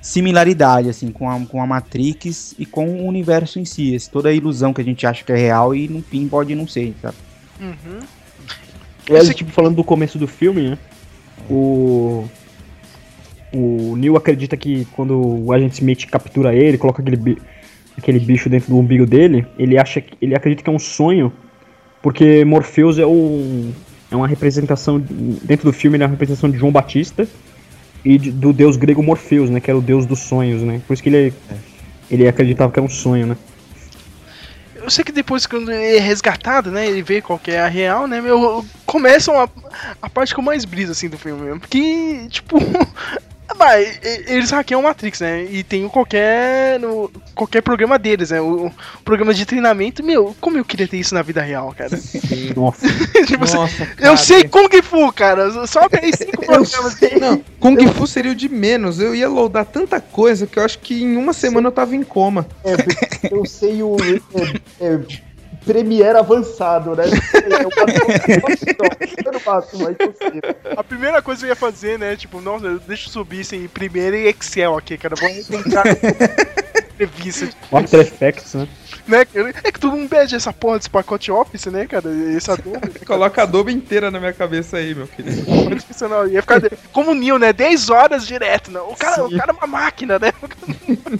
[0.00, 4.32] similaridade assim com a, com a Matrix e com o universo em si, toda a
[4.32, 7.16] ilusão que a gente acha que é real e no fim pode não ser, sabe?
[7.60, 8.00] Uhum.
[9.08, 10.78] É, Esse- tipo, falando do começo do filme, né?
[11.50, 12.24] O.
[13.54, 17.38] O Neil acredita que quando o agente Smith captura ele, coloca aquele, bi-
[17.98, 20.14] aquele bicho dentro do umbigo dele, ele acha que.
[20.22, 21.30] ele acredita que é um sonho,
[22.00, 23.72] porque Morpheus é um.
[24.10, 24.98] É uma representação.
[25.42, 27.26] Dentro do filme, ele é uma representação de João Batista
[28.04, 29.60] e de- do deus grego Morpheus, né?
[29.60, 30.80] Que era o deus dos sonhos, né?
[30.86, 31.34] Por isso que ele.
[32.10, 33.36] Ele acreditava que era um sonho, né?
[34.82, 38.06] Eu sei que depois quando ele é resgatado, né, ele vê qual é a real,
[38.06, 39.48] né, meu, começa uma,
[40.00, 42.58] a parte que eu mais briso, assim, do filme mesmo, porque, tipo,
[43.54, 48.30] vai, e- eles hackeiam o Matrix, né, e tem o qualquer, no, qualquer programa deles,
[48.30, 51.74] né, o, o programa de treinamento, meu, como eu queria ter isso na vida real,
[51.76, 51.98] cara.
[52.56, 52.86] Nossa.
[53.26, 54.16] tipo, assim, Nossa, eu cara.
[54.16, 56.98] sei Kung Fu, cara, só tem cinco programas.
[57.20, 59.00] Não, Kung Fu seria o de menos.
[59.00, 62.02] Eu ia loadar tanta coisa que eu acho que em uma semana eu tava em
[62.02, 62.46] coma.
[62.64, 62.74] É,
[63.30, 65.00] eu sei o é, é,
[65.64, 67.04] Premiere avançado, né?
[70.76, 73.68] A primeira coisa que eu ia fazer, né, tipo, nossa, deixa eu subir isso em
[73.68, 75.84] primeiro e Excel aqui, cara, vou tentar
[76.94, 78.68] entrevista, After Effects, né?
[79.06, 79.26] Né,
[79.64, 83.40] é que todo mundo pede essa porra desse pacote Office, né, cara, esse Adobe, Coloca
[83.40, 85.42] a Adobe inteira na minha cabeça aí, meu querido.
[85.80, 86.28] sensacional.
[86.28, 86.60] ia ficar
[86.92, 90.18] como o Neo, né, 10 horas direto, né, o cara, o cara é uma máquina,
[90.18, 90.32] né,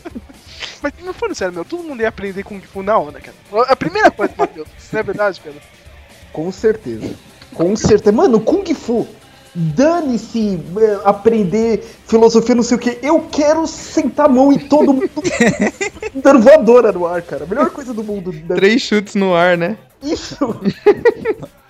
[0.83, 3.37] mas não foi sério, meu, todo mundo ia aprender Kung Fu na onda, cara,
[3.69, 5.57] a primeira coisa, Matheus, não é verdade, cara?
[6.33, 7.15] Com certeza.
[7.55, 8.13] Com certeza.
[8.13, 9.07] Mano, Kung Fu.
[9.55, 12.99] Dane-se é, aprender filosofia, não sei o que.
[13.03, 15.11] Eu quero sentar a mão em todo mundo
[16.15, 17.45] dando voadora no ar, cara.
[17.47, 18.33] Melhor coisa do mundo.
[18.33, 18.55] né?
[18.55, 19.77] Três chutes no ar, né?
[20.03, 20.37] Isso.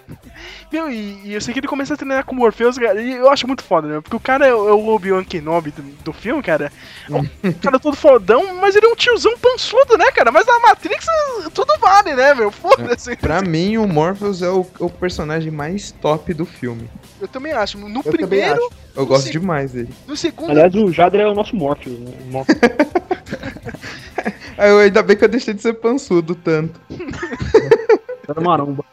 [0.72, 3.12] Meu, e, e eu sei que ele começa a treinar com o Morpheus, cara, e
[3.14, 4.00] eu acho muito foda, né?
[4.00, 6.72] Porque o cara é, o é o Obi-Wan Kenobi do, do filme, cara.
[7.11, 10.31] É um cara todo fodão, mas ele é um tiozão pançudo, né, cara?
[10.33, 11.07] Mas na Matrix
[11.52, 12.50] tudo vale, né, meu?
[12.50, 13.16] Foda-se.
[13.16, 16.88] Pra mim, o Morpheus é o, o personagem mais top do filme.
[17.20, 17.78] Eu também acho.
[17.78, 18.70] No Eu primeiro, acho.
[18.96, 19.33] Eu gosto sei.
[19.33, 19.90] demais dele.
[20.07, 20.50] no segundo.
[20.50, 22.12] Aliás, o Jader é o nosso Morpheus, né?
[22.26, 22.59] O Morpheus.
[24.59, 26.81] Eu- ainda bem que eu deixei de ser pançudo tanto.
[28.24, 28.85] Tá maromba.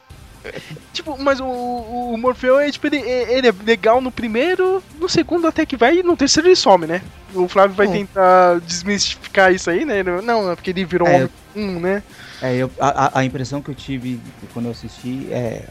[0.94, 5.08] Tipo, mas o, o, Morfeu é, tipo, ele, é- ele é legal no primeiro, no
[5.08, 7.02] segundo até que vai, e no terceiro ele some, né?
[7.34, 7.92] O Flávio vai É.
[7.92, 10.02] tentar desmistificar isso aí, né?
[10.24, 12.04] Não, é porque ele virou É, homem um, né?
[12.42, 14.20] É, eu, a, a- impressão que eu tive
[14.54, 15.64] quando eu assisti, é,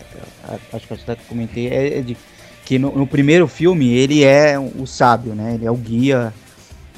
[0.72, 2.16] acho que eu até comentei, é, é de
[2.64, 5.54] que no, no primeiro filme ele é o sábio, né?
[5.54, 6.32] Ele é o guia,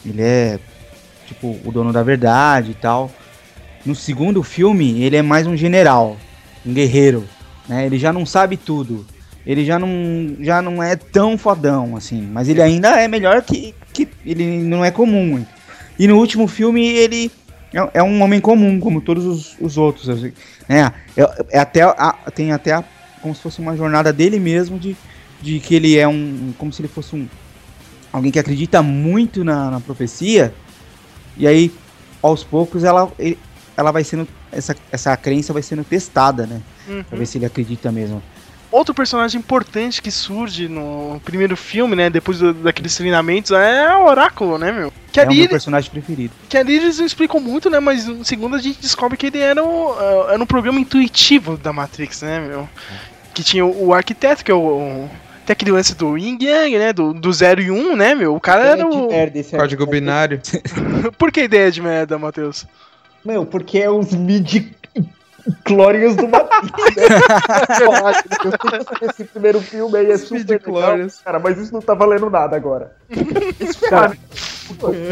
[0.04, 0.58] ele é
[1.26, 3.10] tipo o dono da verdade e tal.
[3.86, 6.16] No segundo filme ele é mais um general,
[6.66, 7.24] um guerreiro,
[7.70, 7.86] né?
[7.86, 9.06] Ele já não sabe tudo,
[9.46, 9.88] ele já não,
[10.40, 14.84] já não é tão fodão assim, mas ele ainda é melhor que, que ele não
[14.84, 15.46] é comum.
[15.98, 17.30] E no último filme ele
[17.72, 20.08] é, é um homem comum, como todos os, os outros.
[20.08, 20.32] assim,
[20.68, 20.92] Né?
[21.16, 22.84] É, é até a- tem até a-
[23.22, 24.96] como se fosse uma jornada dele mesmo de,
[25.40, 26.52] de que ele é um.
[26.58, 27.28] como se ele fosse um.
[28.12, 30.52] alguém que acredita muito na, na profecia.
[31.36, 31.70] E aí,
[32.22, 33.38] aos poucos, ela, ele-
[33.80, 34.28] ela vai sendo.
[34.52, 36.60] Essa, essa crença vai sendo testada, né?
[36.88, 37.02] Uhum.
[37.02, 38.22] Pra ver se ele acredita mesmo.
[38.70, 42.08] Outro personagem importante que surge no primeiro filme, né?
[42.08, 44.92] Depois do- daqueles treinamentos, é o Oráculo, né, meu?
[45.10, 46.32] Que É o ali, meu personagem preferido.
[46.48, 47.80] que ali eles não explicam muito, né?
[47.80, 51.56] Mas no segundo a gente descobre que ele era, o, eh, era um programa intuitivo
[51.56, 52.68] da Matrix, né, meu?
[53.34, 54.58] Que tinha o, o arquiteto, que é o.
[54.58, 55.10] o
[55.46, 56.92] tem aquele lance do Yin Yang, né?
[56.92, 58.36] Do, do 0 e 1, um, né, meu?
[58.36, 59.08] O cara era De o.
[59.58, 60.40] Código binário.
[61.18, 62.66] Por que ideia de merda, Matheus?
[63.24, 64.72] Meu, porque é os midi
[65.64, 67.04] clórios do Matrix, né?
[67.80, 71.94] Eu sei que esse primeiro filme aí é super legal, cara, mas isso não tá
[71.94, 72.92] valendo nada agora.
[73.88, 74.16] Cara,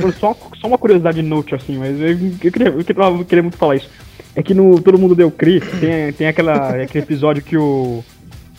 [0.02, 2.16] eu- só, só uma curiosidade note, assim, mas eu, eu
[2.52, 3.88] queria, eu queria, eu queria muito falar isso.
[4.36, 8.04] É que no Todo Mundo Deu Cri, tem, tem aquela, aquele episódio que o,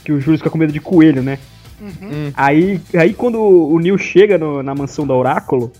[0.04, 1.38] que o Júlio fica com medo de coelho, né?
[1.82, 2.32] Hum.
[2.36, 5.72] Aí, aí quando o Neil chega no- na mansão da Oráculo,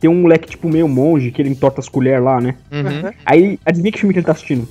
[0.00, 2.54] tem um moleque tipo meio monge, que ele entorta as colheres lá, né?
[2.70, 3.12] Uhum.
[3.26, 4.68] Aí, adivinha que filme que ele tá assistindo?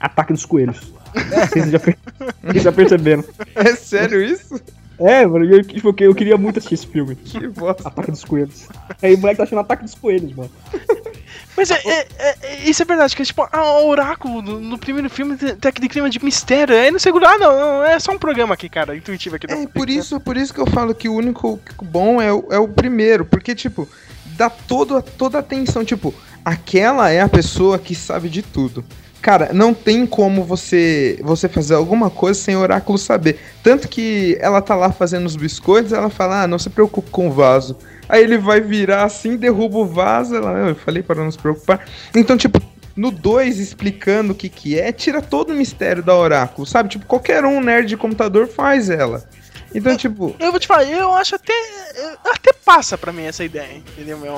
[0.00, 0.92] Ataque dos Coelhos.
[1.50, 1.96] Vocês já, per-
[2.42, 3.24] vocês já perceberam.
[3.54, 4.60] É sério isso?
[4.98, 7.14] É, mano, eu, tipo, eu queria muito assistir esse filme.
[7.16, 7.86] Que bosta.
[7.88, 8.68] Ataque dos Coelhos.
[9.02, 10.50] Aí o moleque tá achando Ataque dos Coelhos, mano.
[11.56, 14.78] Mas é, é- é- é- isso é verdade, que é tipo, a Oráculo no, no
[14.78, 16.74] primeiro filme tem, tem aquele clima de mistério.
[16.76, 19.46] Aí no segundo, ah, não, não, é só um programa aqui, cara, intuitivo aqui.
[19.46, 22.46] da É, por isso, por isso que eu falo que o único bom é o,
[22.50, 23.88] é o primeiro, porque, tipo,
[24.36, 28.84] dá todo, toda a atenção, tipo, aquela é a pessoa que sabe de tudo.
[29.20, 33.38] Cara, não tem como você você fazer alguma coisa sem o oráculo saber.
[33.62, 37.26] Tanto que ela tá lá fazendo os biscoitos, ela fala, ah, não se preocupe com
[37.28, 37.76] o vaso.
[38.08, 41.38] Aí ele vai virar assim, derruba o vaso, ela, "Ah, eu falei para não se
[41.38, 41.84] preocupar.
[42.14, 42.60] Então, tipo,
[42.96, 46.88] no 2 explicando o que que é, tira todo o mistério da oráculo, sabe?
[46.88, 49.24] Tipo, qualquer um nerd de computador faz ela.
[49.76, 51.52] Então, tipo, Eu vou te falar, eu acho até.
[52.24, 54.34] Até passa pra mim essa ideia, entendeu, meu?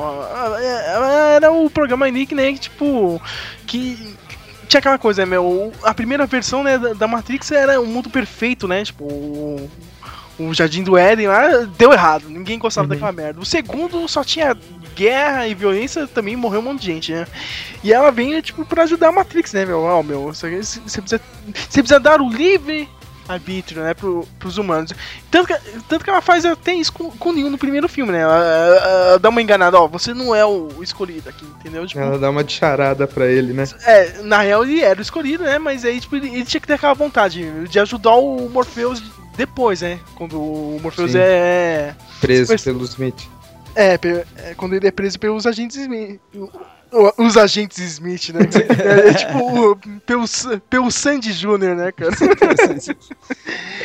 [0.58, 2.52] É, Era o programa Nick, né?
[2.52, 3.22] Que tipo.
[3.66, 4.16] Que.
[4.66, 5.72] Tinha aquela coisa, meu?
[5.82, 8.84] A primeira versão né, da, Matrix era um mundo perfeito, né?
[8.84, 9.04] Tipo.
[9.04, 9.70] O,
[10.40, 13.40] o Jardim do Éden lá deu errado, ninguém gostava daquela merda.
[13.40, 14.56] O segundo só tinha
[14.94, 17.26] guerra e violência também morreu um monte de gente, né?
[17.82, 19.82] E ela vem, tipo, pra ajudar a Matrix, né, meu?
[19.82, 21.20] Ó, meu, você você precisa,
[21.68, 22.88] você precisa dar o livre
[23.28, 24.92] arbítrio, né, pro, pros humanos.
[25.30, 25.54] Tanto que,
[25.88, 28.20] tanto que ela faz até isso com, com o Neo no primeiro filme, né?
[28.20, 28.76] Ela, ela-
[29.10, 31.86] ela dá uma enganada, ó, você não é o escolhido aqui, entendeu?
[31.86, 33.64] Tipo, Ela dá uma charada pra ele, né?
[33.84, 35.58] é, na real ele era o escolhido, né?
[35.58, 39.02] Mas aí, tipo, ele, ele tinha que ter aquela vontade de ajudar o Morpheus
[39.36, 40.00] depois, né?
[40.16, 41.18] Quando o Morpheus Sim.
[41.20, 41.94] é.
[42.20, 43.28] Preso pelo Smith.
[43.74, 46.20] É, é, quando ele é preso pelos agentes Smith.
[47.18, 48.40] Os agentes Smith, né?
[49.04, 49.38] É, é tipo
[49.72, 50.24] o- pelo,
[50.70, 52.12] pelo Sandy Jr., né, cara?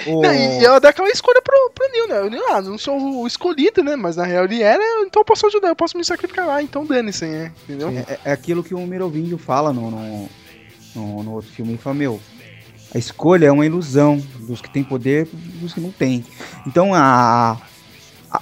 [0.08, 2.22] O- Não, E ela dá aquela escolha pro, pro Neil, né?
[2.22, 3.96] O Neil, ah, não sou o escolhido, né?
[3.98, 6.86] Mas na real ele era, então eu posso ajudar, eu posso me sacrificar lá, então
[6.86, 7.52] dane-se, né?
[7.64, 7.90] Entendeu?
[7.90, 10.30] É, é aquilo que o Merovingio fala no, no,
[10.96, 11.74] no, no outro filme.
[11.74, 12.22] Ele fala, meu,
[12.96, 16.26] a escolha é uma ilusão dos que têm poder dos que não têm.
[16.66, 17.58] Então a,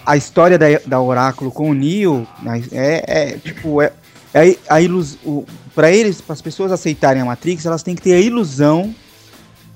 [0.06, 3.92] a, história da, da Oráculo com o Neo né, é, é tipo, é,
[4.34, 5.46] é a ilusão.
[5.76, 8.94] Para eles, para as pessoas aceitarem a Matrix, elas têm que ter a ilusão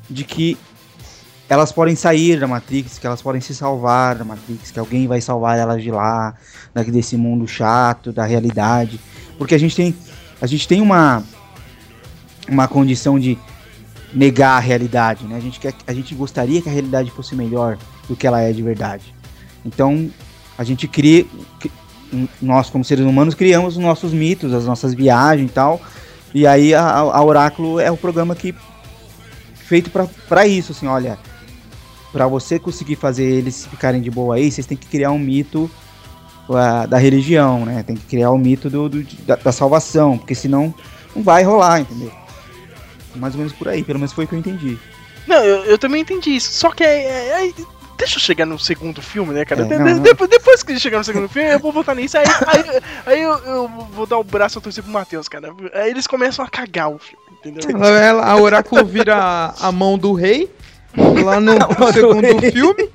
[0.10, 0.58] de que
[1.48, 5.22] elas podem sair da Matrix, que elas podem se salvar da Matrix, que alguém vai
[5.22, 6.34] salvar elas de lá,
[6.74, 9.00] daqui desse mundo chato, da realidade.
[9.38, 9.96] Porque a gente tem,
[10.42, 11.24] a gente tem uma,
[12.50, 13.38] uma condição de
[14.14, 15.38] negar a realidade, né?
[15.38, 18.52] A gente, quer, a gente gostaria que a realidade fosse melhor do que ela é
[18.52, 19.15] de verdade.
[19.66, 20.10] Então,
[20.58, 21.26] a gente cria,
[21.60, 21.72] cri-
[22.42, 25.82] nós como seres humanos criamos os nossos mitos, as nossas viagens e tal.
[26.34, 28.54] E aí a, a Oráculo é o programa que
[29.56, 29.90] feito
[30.28, 31.18] para isso, assim, olha,
[32.12, 35.70] para você conseguir fazer eles ficarem de boa aí, vocês têm que criar um mito
[36.50, 37.84] ah, da religião, né?
[37.84, 40.74] Tem que criar o mito do, do- da, da salvação, porque senão
[41.16, 42.12] não vai rolar, entendeu?
[43.16, 44.78] Mais ou menos por aí, pelo menos foi o que eu entendi.
[45.26, 46.52] Não, eu, eu também entendi isso.
[46.52, 47.54] Só que é, é- é-
[47.98, 49.62] Deixa eu chegar no segundo filme, né, cara?
[49.62, 50.00] É, De- não, de- não.
[50.02, 52.18] Depois, depois que chegar no segundo filme, eu vou voltar nisso.
[52.18, 55.54] Aí, aí, aí eu, eu vou dar o braço a torcer pro Matheus, cara.
[55.74, 57.96] Aí eles começam a cagar o filme, entendeu?
[57.96, 60.52] Ela, a Oráculo vira a, a mão do rei
[61.24, 62.90] lá no, no do segundo filme.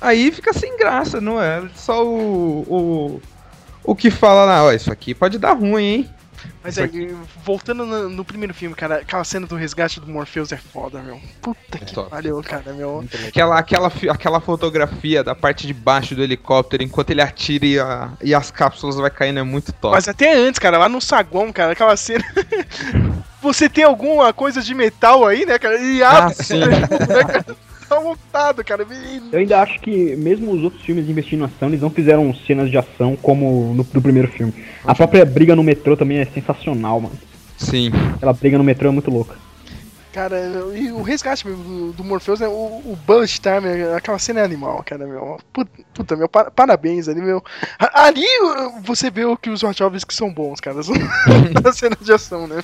[0.00, 1.62] Aí fica sem graça, não é?
[1.74, 2.62] Só o.
[2.68, 6.10] O, o que fala lá, ó, isso aqui pode dar ruim, hein?
[6.62, 7.14] Mas aí,
[7.44, 11.20] voltando no, no primeiro filme, cara, aquela cena do resgate do Morpheus é foda, meu.
[11.40, 12.10] Puta que top.
[12.10, 13.04] pariu, cara, meu.
[13.28, 18.10] Aquela, aquela, aquela fotografia da parte de baixo do helicóptero enquanto ele atira e, a-
[18.22, 19.94] e as cápsulas vai caindo é muito top.
[19.94, 22.24] Mas até antes, cara, lá no saguão, cara, aquela cena.
[23.42, 25.78] Você tem alguma coisa de metal aí, né, cara?
[25.80, 26.58] E Ah, abre, sim.
[26.66, 27.56] né, cara?
[27.88, 28.86] Tá lotado, cara.
[29.32, 32.76] Eu ainda acho que, mesmo os outros filmes de investigação, eles não fizeram cenas de
[32.76, 34.52] ação como no, no primeiro filme.
[34.84, 37.16] A própria briga no metrô também é sensacional, mano.
[37.56, 37.90] Sim.
[38.16, 39.36] Aquela briga no metrô é muito louca.
[40.12, 40.40] Cara,
[40.74, 42.48] e o resgate do, do Morpheus, né?
[42.48, 45.38] O, o Bullet Time, aquela cena é animal, cara, meu.
[45.52, 47.44] Puta, puta, meu, pa- parabéns ali, meu.
[47.78, 50.78] Ali uh, você vê o que os Wachowski são bons, cara.
[51.62, 52.62] Na cena de ação, né?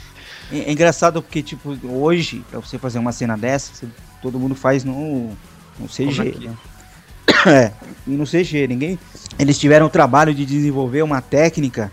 [0.50, 3.86] É, é engraçado porque, tipo, hoje, pra você fazer uma cena dessa, você-
[4.22, 5.30] todo mundo faz no,
[5.78, 6.48] no CG, aqui.
[6.48, 6.54] né?
[7.44, 7.72] É,
[8.06, 8.96] e no CG, ninguém...
[9.38, 11.90] Eles tiveram o trabalho de desenvolver uma técnica,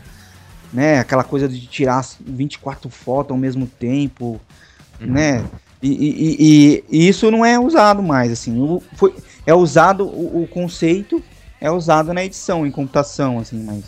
[0.71, 4.39] né, aquela coisa de tirar as 24 fotos ao mesmo tempo,
[4.99, 5.43] né,
[5.82, 9.15] e, e- e- e- e isso não é usado mais, assim, o- foi,
[9.45, 11.23] é usado, o, o conceito
[11.59, 13.86] é usado na edição, em computação, assim, mas...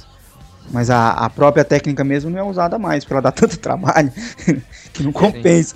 [0.71, 4.11] Mas a, a própria técnica mesmo não é usada mais, porque ela dá tanto trabalho
[4.93, 5.75] que não compensa.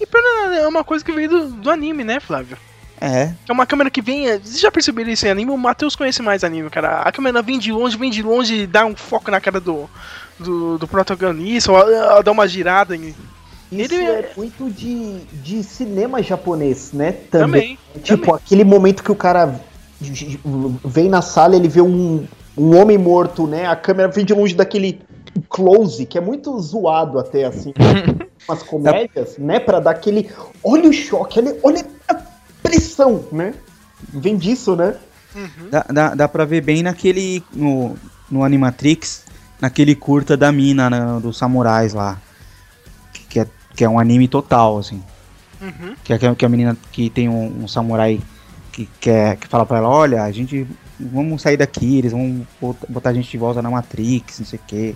[0.00, 2.56] E pera, é uma coisa que veio do, do anime, né, Flávio?
[3.00, 4.26] É, É uma câmera que vem.
[4.38, 5.50] Vocês já perceberam isso em anime?
[5.50, 7.00] O Matheus conhece mais anime, cara.
[7.00, 9.90] A câmera vem de longe, vem de longe e dá um foco na cara do,
[10.38, 12.96] do, do protagonista, ou ela dá uma girada.
[12.96, 13.14] Em...
[13.70, 17.12] Isso Ele- é muito de, de cinema japonês, né?
[17.12, 17.78] Também.
[17.92, 18.02] Também.
[18.02, 19.60] Tipo, aquele momento que o cara
[20.84, 23.66] vem na sala, ele vê um, um homem morto, né?
[23.66, 25.00] A câmera vem de longe daquele
[25.48, 27.72] close, que é muito zoado até, assim.
[28.48, 29.58] Umas comédias, né?
[29.58, 30.30] Pra dar aquele...
[30.62, 32.16] Olha o choque, olha, olha a
[32.62, 33.54] pressão, né?
[34.12, 34.96] Vem disso, né?
[35.70, 37.42] dá, dá, dá pra ver bem naquele.
[37.52, 37.96] No,
[38.30, 39.24] no Animatrix,
[39.60, 42.20] naquele curta da mina, né, dos samurais lá.
[43.28, 45.02] Que é, que é um anime total, assim.
[45.60, 45.94] Uhum.
[46.04, 48.20] Que é que a menina que tem um, um samurai
[48.70, 50.66] que, quer, que fala pra ela: Olha, a gente.
[50.98, 52.46] Vamos sair daqui, eles vão
[52.88, 54.94] botar, a gente de volta na Matrix, não sei o quê.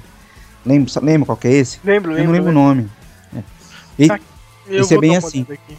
[0.65, 1.79] Lembra, lembra qual que é esse?
[1.85, 2.27] Lembro, Eu lembro.
[2.33, 2.89] não lembro o nome.
[3.35, 3.43] É.
[3.99, 4.21] E- Ah,
[4.69, 5.47] Eu esse é bem assim.
[5.49, 5.77] aqui.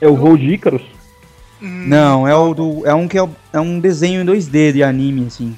[0.00, 0.82] É o voo de Ícaros?
[1.62, 2.86] Hum, Não, é o do.
[2.86, 5.56] É um que é, é um desenho em 2D de anime, assim.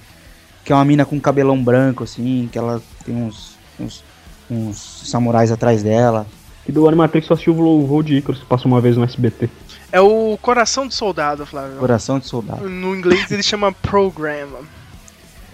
[0.65, 3.57] Que é uma mina com cabelão branco, assim, que ela tem uns.
[3.79, 4.03] uns,
[4.51, 4.77] uns
[5.11, 6.27] samurais atrás dela.
[6.69, 9.49] E do Animatrix só assistiu o voo de Ícaros, que passou uma vez no SBT.
[9.97, 11.79] É o Coração do Soldado, Flávio.
[11.79, 12.69] Coração de soldado.
[12.69, 14.49] No inglês ele chama Program.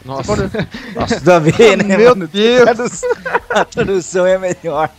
[0.05, 0.32] Nossa,
[0.97, 1.97] Nossa, tudo a ver, né?
[1.97, 2.26] Meu mano?
[2.26, 2.62] Deus.
[2.64, 3.11] Tradução-
[3.51, 4.90] A tradução é melhor.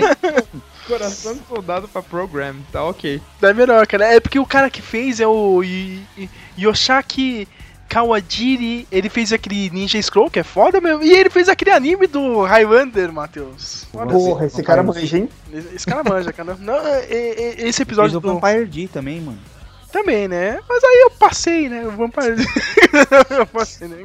[0.88, 3.20] coração de soldado pra program, tá ok.
[3.42, 4.14] É melhor, cara.
[4.14, 5.60] É porque o cara que fez é o
[6.58, 7.46] Yoshaki
[7.90, 8.86] Kawajiri.
[8.90, 11.02] Ele fez aquele Ninja Scroll, que é foda mesmo.
[11.02, 13.86] E ele fez aquele anime do Highlander, Matheus.
[13.92, 15.28] Porra, esse cara manja, hein?
[15.52, 16.56] Esse esse cara manja, cara.
[16.58, 18.34] Não, é- é- esse Fez episódio o do...
[18.34, 19.38] Vampire D também, mano.
[19.92, 20.60] Também, né?
[20.68, 21.84] Mas aí eu passei, né?
[21.84, 22.36] O Vampire.
[23.30, 24.04] eu passei, né?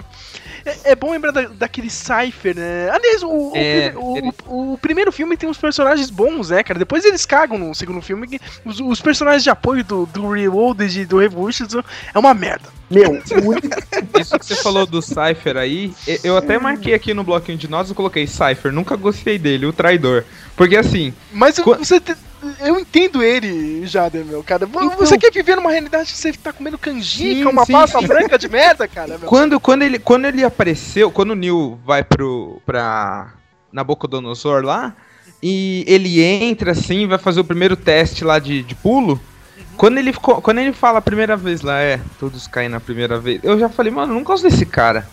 [0.66, 2.90] É, é bom lembrar da- daquele Cypher, né?
[2.90, 6.64] Aliás, o, o É, o- ele- o- o primeiro filme tem uns personagens bons, né,
[6.64, 6.80] cara?
[6.80, 8.28] Depois eles cagam no segundo filme.
[8.28, 11.66] que Os, os personagens de apoio do, do Reloaded e do Revolution
[12.14, 12.70] é uma merda.
[12.90, 13.16] Meu,
[14.20, 15.94] Isso que você falou do Cypher aí,
[16.24, 19.74] eu até marquei aqui no bloquinho de notas, eu coloquei Cypher, nunca gostei dele, o
[19.74, 20.24] traidor.
[20.56, 22.00] Porque assim, Mas Qua- você.
[22.00, 22.16] te-
[22.60, 24.66] Eu entendo ele, Jader, meu, cara.
[24.68, 28.00] Então- Você quer viver numa realidade que você tá comendo canjica, Sim, uma sim, pasta
[28.00, 28.08] sim.
[28.08, 29.28] branca de merda, cara, meu.
[29.28, 32.62] quando, quando, ele, quando ele apareceu, quando o Neil vai pro.
[32.66, 33.34] pra.
[33.72, 34.96] Nabucodonosor lá,
[35.44, 39.20] e ele entra assim, vai fazer o primeiro teste lá de, de pulo.
[39.76, 43.20] Quando ele, ficou, quando ele fala a primeira vez lá, é, todos caem na primeira
[43.20, 45.06] vez, eu já falei, mano, não gosto desse cara.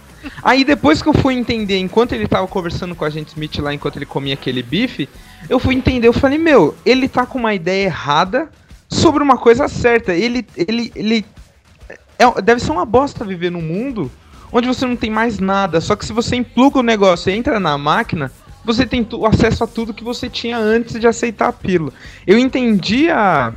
[0.44, 3.74] Aí depois que eu fui entender, enquanto ele tava conversando com a gente Smith lá,
[3.74, 5.08] enquanto ele comia aquele bife,
[5.48, 8.50] eu fui entender, eu falei, meu, ele tá com uma ideia errada
[8.88, 10.12] sobre uma coisa certa.
[10.14, 11.26] Ele, ele, ele
[12.18, 14.10] é- deve ser uma bosta viver num mundo
[14.52, 15.80] onde você não tem mais nada.
[15.80, 18.30] Só que se você impluga o negócio e entra na máquina,
[18.64, 21.92] você tem acesso a tudo que você tinha antes de aceitar a pílula.
[22.26, 23.52] Eu entendi a,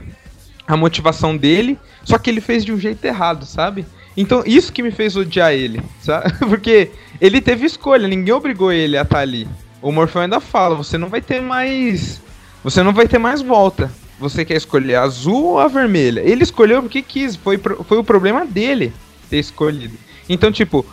[0.68, 3.86] a motivação dele, só que ele fez de um jeito errado, sabe?
[4.18, 6.32] Então, isso que me fez odiar ele, sabe?
[6.48, 9.48] Porque ele teve escolha, ninguém obrigou ele a estar ali.
[9.82, 12.22] O Morfeu ainda fala, você não vai ter mais.
[12.64, 13.92] Você não vai ter mais volta.
[14.20, 16.22] Você quer escolher a azul ou a vermelha?
[16.22, 18.94] Ele escolheu porque quis, foi, foi o problema dele
[19.30, 19.98] ter escolhido.
[20.30, 20.86] Então, tipo,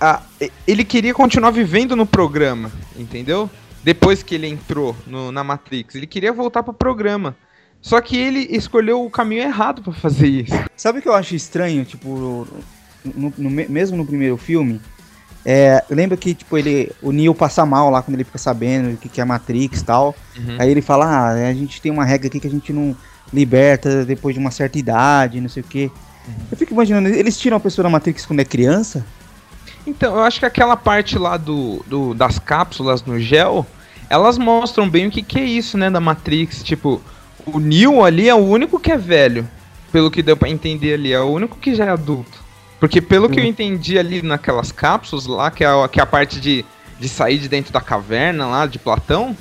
[0.00, 0.22] a-
[0.66, 3.50] ele queria continuar vivendo no programa, entendeu?
[3.82, 5.94] Depois que ele entrou no- na Matrix.
[5.94, 7.36] Ele queria voltar pro programa.
[7.82, 10.52] Só que ele escolheu o caminho errado pra fazer isso.
[10.76, 12.46] Sabe o que eu acho estranho, tipo,
[13.04, 14.80] no- no- mesmo no primeiro filme?
[15.44, 18.96] É, lembra que, tipo, ele, o Neo passa mal lá quando ele fica sabendo o
[18.96, 20.14] que, que é Matrix e tal.
[20.36, 20.56] Uhum.
[20.58, 22.94] Aí ele fala, ah, a gente tem uma regra aqui que a gente não
[23.32, 25.90] liberta depois de uma certa idade, não sei o quê.
[26.50, 29.04] Eu fico imaginando, eles tiram a pessoa da Matrix quando é criança?
[29.86, 33.66] Então, eu acho que aquela parte lá do, do- das cápsulas no gel,
[34.10, 36.62] elas mostram bem o que, que é isso, né, da Matrix.
[36.62, 37.00] Tipo,
[37.46, 39.48] o Neo ali é o único que é velho,
[39.90, 42.39] pelo que deu pra entender ali, é o único que já é adulto.
[42.80, 46.06] Porque pelo que eu entendi ali naquelas cápsulas lá, que é a, que é a
[46.06, 46.64] parte de,
[46.98, 49.36] de sair de dentro da caverna lá, de Platão,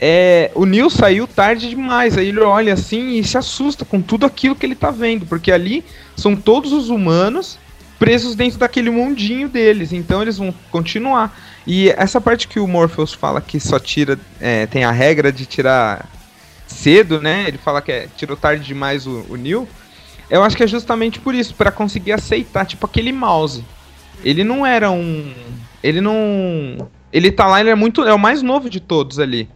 [0.00, 2.16] é, o Neo saiu tarde demais.
[2.16, 5.50] Aí ele olha assim e se assusta com tudo aquilo que ele tá vendo, porque
[5.50, 5.84] ali
[6.16, 7.58] são todos os humanos
[7.98, 9.92] presos dentro daquele mundinho deles.
[9.92, 11.36] Então eles vão continuar.
[11.66, 14.18] E essa parte que o Morpheus fala que só tira.
[14.40, 16.08] é, tem a regra de tirar
[16.66, 17.44] cedo, né?
[17.48, 19.68] Ele fala que é, tirou tarde demais o, o Neo.
[20.30, 23.64] Eu acho que é justamente por isso, para conseguir aceitar, tipo aquele mouse.
[24.24, 25.32] Ele não era um.
[25.82, 26.88] Ele não.
[27.12, 28.02] Ele tá lá, ele é muito.
[28.02, 29.48] É o mais novo de todos ali.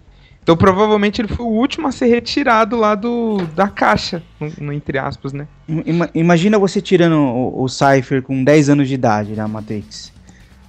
[0.42, 4.22] Então provavelmente ele foi o último a ser retirado lá do, da caixa,
[4.58, 5.46] no, entre aspas, né?
[5.68, 10.10] Ima- imagina você tirando o, o Cypher com 10 anos de idade na Matrix.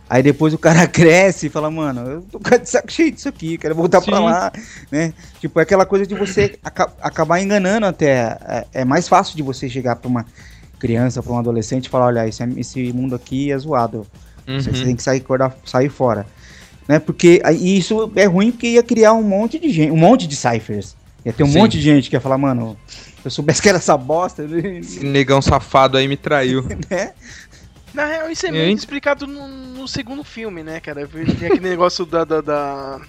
[0.10, 3.58] Aí depois o cara cresce e fala, mano, eu tô de saco cheio disso aqui,
[3.58, 4.24] quero voltar pra Sim.
[4.24, 4.52] lá,
[4.92, 5.14] né?
[5.40, 8.38] Tipo, é aquela coisa de você aca- acabar enganando até.
[8.48, 10.26] É, é mais fácil de você chegar pra uma
[10.80, 14.08] criança, pra um adolescente e falar, olha, esse, esse mundo aqui é zoado.
[14.48, 14.86] Você, você Uhum.
[14.86, 16.26] tem que sair, acordar, sair fora.
[16.88, 16.98] Né?
[16.98, 20.36] Porque aí isso é ruim porque ia criar um monte de gente, um monte de
[20.36, 20.96] ciphers.
[21.24, 21.60] Ia ter um Sim.
[21.60, 25.06] monte de gente que ia falar, mano, se eu soubesse que era essa bosta, Esse
[25.06, 26.64] negão safado aí me traiu.
[26.90, 27.12] né?
[27.94, 31.08] Na real, isso é meio explicado no, no segundo filme, né, cara?
[31.08, 32.24] Tem aquele negócio da.
[32.24, 33.00] da, da...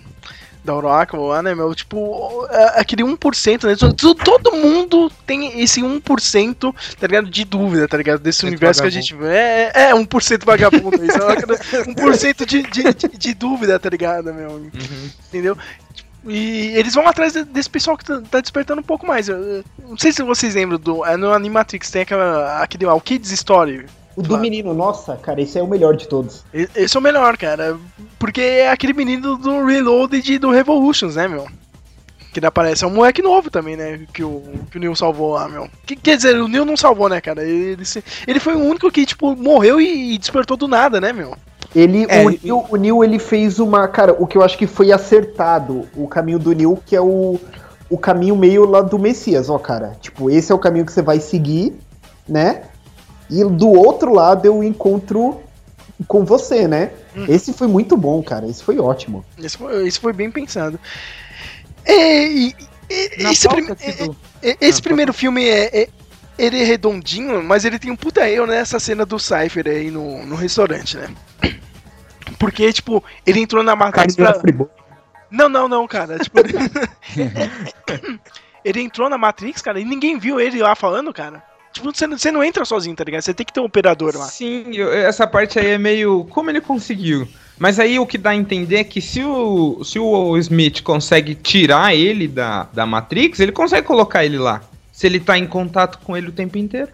[0.63, 1.75] Da Oracle lá, né, meu?
[1.75, 3.75] Tipo, é- aquele 1%, né?
[3.97, 7.31] Todo, mundo tem esse 1%, tá ligado?
[7.31, 8.21] De dúvida, tá ligado?
[8.21, 9.35] Desse Esse universo que a gente vê.
[9.37, 11.03] É, é 1% vagabundo.
[11.03, 11.55] Isso é aquele
[11.95, 14.51] 1% de, de, de, de dúvida, tá ligado, meu?
[14.51, 14.71] Uhum.
[15.31, 15.57] Entendeu?
[16.27, 19.31] E eles vão atrás de- desse pessoal que tá, tá despertando um pouco mais.
[19.31, 21.07] Eu- eu não sei se vocês lembram do.
[21.07, 23.87] é No Animatrix tem aquela, aquele o Kids Story.
[24.21, 24.43] O do Claro.
[24.43, 26.45] menino, nossa, cara, esse é o melhor de todos.
[26.53, 27.77] Esse é o melhor, cara.
[28.19, 31.47] Porque é aquele menino do Reloaded e do Revolutions, né, meu?
[32.33, 32.85] Que ele aparece.
[32.85, 34.01] É um moleque novo também, né?
[34.13, 35.69] Que o, que o Neil salvou lá, meu.
[35.85, 37.43] Que, quer dizer, o Neil não salvou, né, cara?
[37.43, 37.77] Ele,
[38.27, 41.35] ele foi o único que, tipo, morreu e, e despertou do nada, né, meu?
[41.75, 43.89] Ele, É, o, ele- Neil, o Neil, ele fez uma.
[43.89, 47.41] Cara, o que eu acho que foi acertado, o caminho do Neil, que é o,
[47.89, 49.97] o caminho meio lá do Messias, ó, cara.
[50.01, 51.75] Tipo, esse é o caminho que você vai seguir,
[52.29, 52.63] né?
[53.31, 55.41] E do outro lado eu encontro
[56.09, 56.91] com você, né?
[57.17, 57.27] Hum.
[57.29, 58.49] Esse foi muito bom, cara.
[58.49, 59.25] Esse foi ótimo.
[59.39, 60.79] Esse foi, esse foi bem pensado.
[61.85, 62.55] É, e-
[62.91, 65.89] e- esse aqui do- é- esse primeiro filme é, é-
[66.39, 70.25] Ele é redondinho, mas ele tem um puta erro nessa cena do Cypher aí no,
[70.25, 71.09] no restaurante, né?
[72.39, 74.33] Porque, tipo, ele entrou na Matrix pra...
[75.31, 76.19] Não, não, não, cara.
[76.19, 76.39] Tipo,
[78.65, 81.43] ele entrou na Matrix, cara, e ninguém viu ele lá falando, cara.
[81.73, 83.23] Tipo, você não, você não entra sozinho, tá ligado?
[83.23, 84.25] Você tem que ter um operador lá.
[84.27, 86.25] Sim, eu- essa parte aí é meio.
[86.31, 87.29] Como ele conseguiu?
[87.59, 91.35] Mas aí o que dá a entender é que se o, se o Smith consegue
[91.35, 94.63] tirar ele da, da Matrix, ele consegue colocar ele lá.
[94.91, 96.89] Se ele tá em contato com ele o tempo inteiro.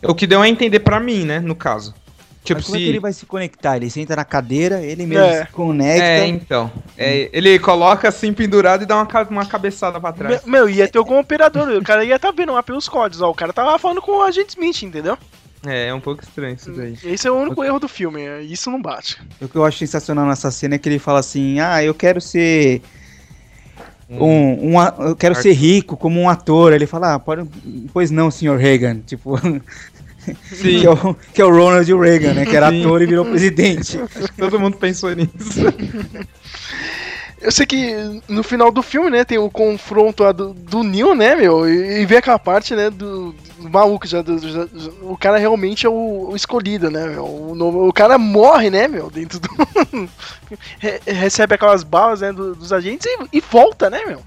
[0.00, 1.40] É o que deu a entender pra mim, né?
[1.40, 1.94] No caso.
[2.42, 2.84] Tipo, Mas como é se.
[2.84, 3.76] que ele vai se conectar?
[3.76, 5.44] Ele senta na cadeira, ele mesmo É.
[5.44, 6.02] se conecta.
[6.04, 6.72] É, então.
[6.96, 10.44] É, ele coloca assim pendurado e dá uma, uma cabeçada pra trás.
[10.46, 13.30] Me- Meu, ia ter algum operador, o cara ia tá vendo lá pelos códigos, ó.
[13.30, 15.18] O cara tava falando com o agente Smith, entendeu?
[15.66, 16.96] É, é um pouco estranho isso daí.
[17.04, 19.18] Esse é o único erro do filme, é, isso não bate.
[19.38, 22.18] O que eu acho sensacional nessa cena é que ele fala assim: Ah, eu quero
[22.22, 22.80] ser.
[24.08, 26.72] Um, um a- eu quero ser rico como um ator.
[26.72, 27.48] Ele fala, ah, pode,
[27.92, 28.98] pois não, senhor Reagan.
[29.06, 29.38] Tipo,
[30.52, 32.44] Sim, que é, o, que é o Ronald Reagan, né?
[32.46, 32.80] Que era Sim.
[32.80, 33.98] ator e virou presidente.
[34.38, 35.30] todo mundo pensou nisso.
[37.40, 41.34] Eu sei que no final do filme, né, tem o confronto do, do Neil, né,
[41.34, 45.16] meu, e, e vê aquela parte, né, do, do maluco, já, do- já- já- o
[45.16, 49.08] cara realmente é o, o escolhido, né, meu, o, novo- o cara morre, né, meu,
[49.10, 49.48] dentro do...
[50.78, 54.20] Re- recebe aquelas balas, né, do- dos agentes e, e volta, né, meu,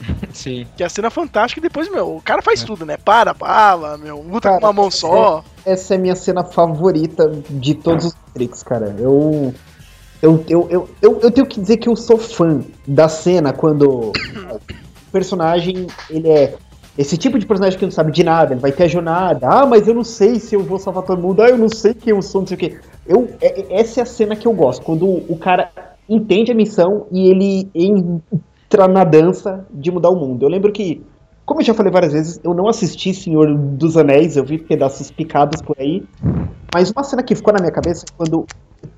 [0.32, 0.66] Sim.
[0.76, 3.98] que é a cena fantástica e depois, meu, o cara faz tudo, né, para, bala,
[3.98, 8.06] meu, luta Cara, com uma mão só, Essa é a minha cena favorita de todos
[8.06, 8.94] os Matrix, cara.
[8.98, 9.54] Eu.
[10.20, 14.10] Eu, eu, eu, eu, eu tenho que dizer que eu sou fã da cena quando
[14.10, 14.60] o
[15.12, 16.56] personagem, ele é
[16.98, 19.46] esse tipo de personagem que não sabe de nada, ele vai ter a jornada.
[19.48, 21.40] Ah, mas eu não sei se eu vou salvar todo mundo.
[21.40, 22.78] Ah, eu não sei quem eu sou, não sei o quê.
[23.06, 25.70] Eu, é- é- essa é a cena que eu gosto, quando o cara
[26.08, 28.40] entende a missão e ele entra
[28.88, 30.42] na dança de mudar o mundo.
[30.42, 31.04] Eu lembro que,
[31.44, 35.10] como eu já falei várias vezes, eu não assisti Senhor dos Anéis, eu vi pedaços
[35.10, 36.04] picados por aí.
[36.72, 38.46] Mas uma cena que ficou na minha cabeça é quando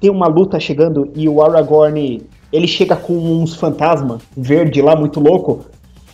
[0.01, 5.21] tem uma luta chegando e o Aragorn ele chega com uns fantasmas verde lá, muito
[5.21, 5.65] louco.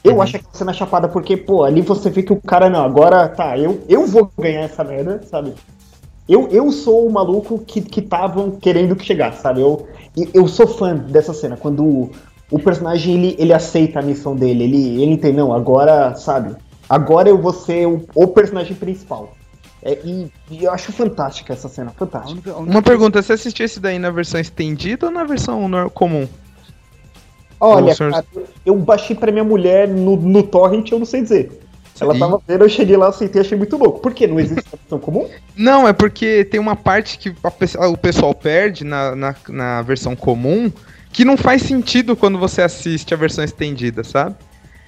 [0.04, 3.28] Eu acho aquela cena chapada porque, pô, ali você vê que o cara, não, agora
[3.28, 5.54] tá, eu, eu vou ganhar essa merda, sabe?
[6.28, 9.62] Eu, eu sou o maluco que estavam querendo que chegasse, sabe?
[9.62, 9.86] Eu,
[10.32, 12.10] eu sou fã dessa cena, quando
[12.50, 16.54] o, personagem ele, ele aceita a missão dele, ele, ele entende, não, agora, sabe?
[16.88, 19.34] Agora eu vou ser o, o personagem principal.
[19.82, 22.54] É, e, e eu acho fantástica essa cena, fantástica.
[22.56, 26.26] Uma pergunta, você assistiu esse daí na versão estendida ou na versão comum?
[27.60, 28.26] Olha, senhor- cara,
[28.64, 31.60] eu baixei pra minha mulher no, no torrent, eu não sei dizer.
[31.98, 32.20] Ela Sim.
[32.20, 34.00] tava vendo, eu cheguei lá, aceitei, achei muito louco.
[34.00, 34.26] Por quê?
[34.26, 35.28] Não existe a versão comum?
[35.56, 40.14] Não, é porque tem uma parte que a o pessoal perde na, na, na versão
[40.14, 40.70] comum
[41.16, 44.36] que não faz sentido quando você assiste a versão estendida, sabe?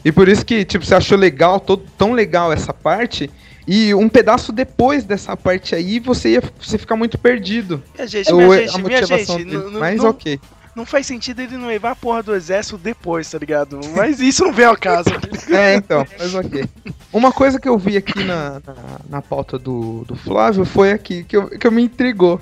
[0.05, 3.31] E por isso que, tipo, você achou legal, todo, tão legal essa parte,
[3.67, 7.83] e um pedaço depois dessa parte aí você ia você fica muito perdido.
[7.95, 9.79] minha gente, minha gente, a minha motivação gente, dele.
[9.79, 10.39] Mas não- ok.
[10.77, 13.81] não faz sentido ele não levar a porra do exército depois, tá ligado?
[13.97, 15.09] Mas isso não vem ao caso.
[15.51, 16.67] É, então, mas ok.
[17.11, 18.75] Uma coisa que eu vi aqui na, na,
[19.09, 22.39] na pauta do, do Flávio foi aqui, que, eu, que eu me intrigou.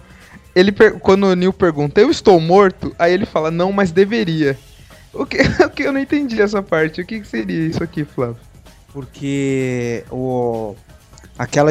[0.57, 2.97] Ele, quando o Neil pergunta, eu estou morto?
[2.99, 4.59] Aí ele fala, não, mas deveria.
[5.13, 7.01] O que, o que eu não entendi essa parte?
[7.03, 8.39] O que, que seria isso aqui, Flávio?
[8.91, 10.75] Porque o
[11.39, 11.71] aquela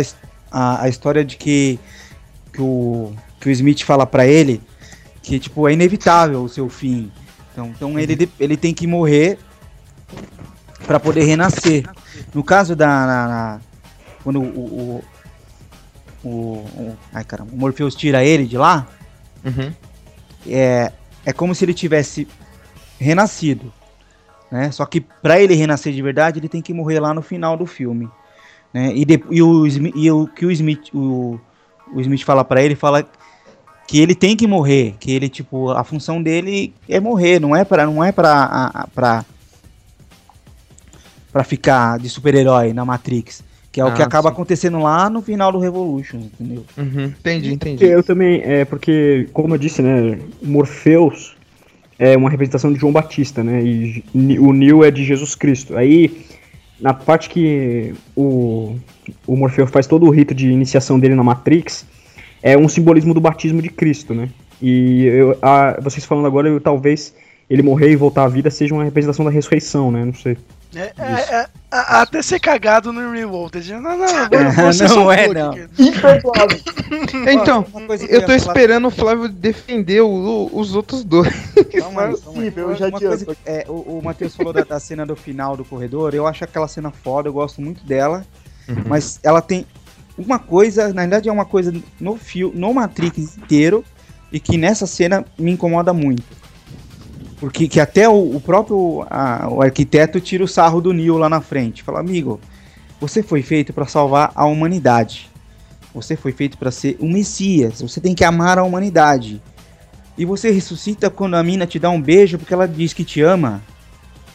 [0.52, 1.80] a, a história de que
[2.54, 3.12] que o
[3.42, 4.62] que o Smith fala pra ele
[5.24, 7.12] que tipo é inevitável o seu fim.
[7.52, 9.40] Então, então ele de- ele tem que morrer
[10.86, 11.84] pra poder renascer.
[12.34, 13.60] No caso da na- na-
[14.24, 15.04] quando o o,
[16.26, 18.88] o, o- ai caramba, o Morpheus tira ele de lá,
[19.44, 19.72] Uhum.
[20.48, 20.92] é,
[21.26, 22.28] é como se ele tivesse
[23.00, 23.72] renascido,
[24.52, 24.72] né?
[24.72, 27.66] Só que para ele renascer de verdade, ele tem que morrer lá no final do
[27.66, 28.10] filme,
[28.74, 28.92] né?
[28.96, 31.40] E, de, e o e o que o Smith o,
[31.94, 33.06] o Smith fala para ele, fala
[33.88, 37.64] que ele tem que morrer, que ele tipo a função dele é morrer, não é
[37.64, 38.84] para não é para
[41.32, 43.44] para ficar de super-herói na Matrix,
[43.76, 44.34] que é o que Ah, acaba sim.
[44.34, 46.64] acontecendo lá no final do Revolution, entendeu?
[46.78, 47.08] Uhum.
[47.08, 47.84] Entendi, entendi.
[47.84, 51.36] Eu também, é porque, como eu disse, né, Morpheus
[52.00, 54.02] é uma representação de João Batista, né, e
[54.40, 55.76] o Neo é de Jesus Cristo.
[55.76, 56.26] Aí,
[56.80, 58.78] na parte que o,
[59.28, 61.86] o Morpheus faz todo o rito de iniciação dele na Matrix,
[62.42, 64.30] é um simbolismo do batismo de Cristo, né,
[64.62, 67.14] e eu, a- vocês falando agora, eu, talvez
[67.50, 70.38] ele morrer e voltar à vida seja uma representação da ressurreição, né, não sei.
[70.76, 73.72] É, é, é, a- até ser cagado no Reloaded.
[73.74, 74.06] Não, não, não.
[74.54, 75.54] vou- Não, não é, não.
[75.80, 76.60] Imperdoável.
[77.32, 77.66] Então,
[78.10, 81.34] eu tô esperando o Flávio defender o- o- os outros dois.
[81.54, 82.16] Calma aí, calma aí.
[82.22, 85.56] Possível, eu já Uma coisa é, o, o Matheus falou da, da cena do final
[85.58, 88.26] do corredor, eu acho aquela cena foda, eu gosto muito dela,
[88.86, 89.66] mas ela tem
[90.18, 93.84] uma coisa, na verdade é uma coisa no fio, no Matrix inteiro,
[94.32, 96.24] e que nessa cena me incomoda muito.
[97.40, 101.30] Porque que até o, o próprio a- o arquiteto tira o sarro do Neo lá
[101.30, 101.84] na frente.
[101.84, 102.40] Fala, amigo,
[103.00, 105.30] você foi feito para salvar a humanidade.
[105.94, 107.82] Você foi feito para ser um messias.
[107.82, 109.42] Você tem que amar a humanidade.
[110.18, 113.22] E você ressuscita quando a mina te dá um beijo porque ela diz que te
[113.22, 113.62] ama.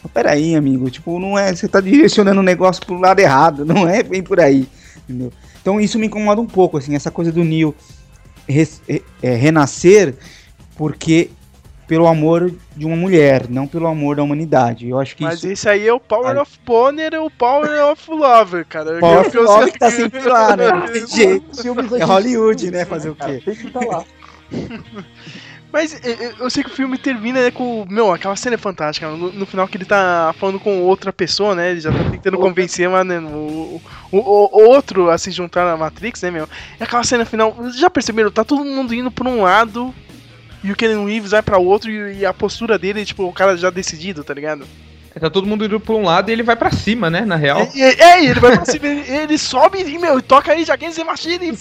[0.02, 1.54] Mas Peraí, amigo, tipo, não é.
[1.54, 4.68] Você tá direcionando o negócio pro lado errado, não é bem por aí.
[5.08, 5.32] Entendeu?
[5.60, 7.42] Então isso me incomoda um pouco, assim, essa coisa do
[8.88, 10.14] é, é, renascer
[10.76, 11.30] porque
[11.90, 14.88] pelo amor de uma mulher, não pelo amor da humanidade.
[14.88, 15.48] Eu acho que Mas isso.
[15.48, 19.00] esse aí é o Power of Bonner e o Power of Lover, cara.
[19.00, 20.66] Power of eu Love sei que tá sempre lá, né?
[21.98, 22.84] É Hollywood, né?
[22.84, 23.42] Fazer o quê?
[23.44, 24.04] Tem que estar lá.
[25.72, 26.00] Mas
[26.38, 27.84] eu, sei que o filme termina né, com.
[27.88, 29.08] Meu, aquela cena é fantástica.
[29.08, 31.72] No, no final que ele tá falando com outra pessoa, né?
[31.72, 33.80] Ele já tá tentando convencer mas, né, o,
[34.12, 36.48] o, o- o outro a se juntar na Matrix, né, meu?
[36.78, 37.56] E aquela cena final.
[37.72, 38.30] Já perceberam?
[38.30, 39.92] Tá todo mundo indo pra um lado.
[40.62, 43.56] E o Keanu Reeves vai pra outro e, e a postura dele, tipo, o cara
[43.56, 44.66] já decidido, tá ligado?
[45.18, 47.22] Tá todo mundo indo pra um lado e ele vai pra cima, né?
[47.22, 47.68] Na real.
[47.74, 50.88] E- é, ele vai pra cima, ele, ele sobe e, meu, toca aí, já quer
[50.88, 51.56] dizer machine e.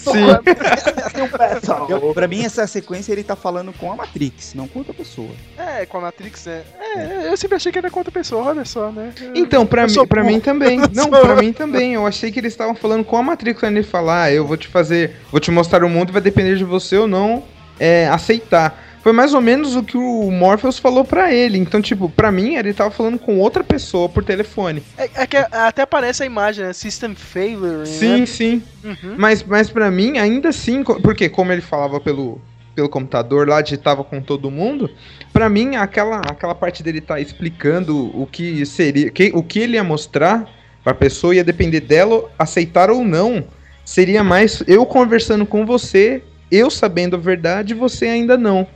[1.90, 5.30] Eu, pra mim, essa sequência ele tá falando com a Matrix, não com outra pessoa.
[5.58, 6.62] É, com a Matrix, é.
[6.96, 9.12] É, eu sempre achei que era com outra pessoa, olha só, né?
[9.34, 10.78] Então, pra, sou pra mim também.
[10.94, 11.94] Não, pra mim também.
[11.94, 14.56] Eu achei que eles estavam falando com a Matrix quando ele falar, ah, eu vou
[14.56, 17.42] te fazer, vou te mostrar o mundo e vai depender de você ou não
[17.80, 18.89] é, aceitar.
[19.02, 21.58] Foi mais ou menos o que o Morpheus falou pra ele.
[21.58, 24.82] Então, tipo, pra mim, ele tava falando com outra pessoa por telefone.
[24.98, 26.72] É, é que até aparece a imagem, né?
[26.72, 28.26] System failure, Sim, né?
[28.26, 28.62] sim.
[28.84, 29.14] Uhum.
[29.16, 32.40] Mas, mas para mim, ainda assim, porque como ele falava pelo,
[32.74, 34.90] pelo computador lá, digitava com todo mundo,
[35.32, 39.76] pra mim, aquela, aquela parte dele tá explicando o que seria, que, o que ele
[39.76, 40.46] ia mostrar
[40.84, 43.44] pra pessoa ia depender dela aceitar ou não.
[43.84, 48.66] Seria mais eu conversando com você, eu sabendo a verdade e você ainda não.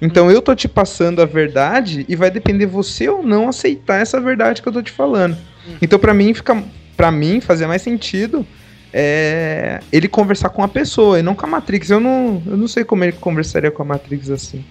[0.00, 4.20] Então eu tô te passando a verdade e vai depender você ou não aceitar essa
[4.20, 5.36] verdade que eu tô te falando.
[5.80, 6.62] Então pra mim fica
[6.96, 8.46] para mim fazia mais sentido
[8.96, 11.90] é, ele conversar com a pessoa e não com a Matrix.
[11.90, 14.64] Eu não, eu não sei como ele conversaria com a Matrix assim.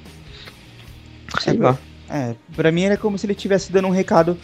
[1.42, 1.78] Sei lá.
[2.10, 4.38] É, pra mim era como se ele estivesse dando um recado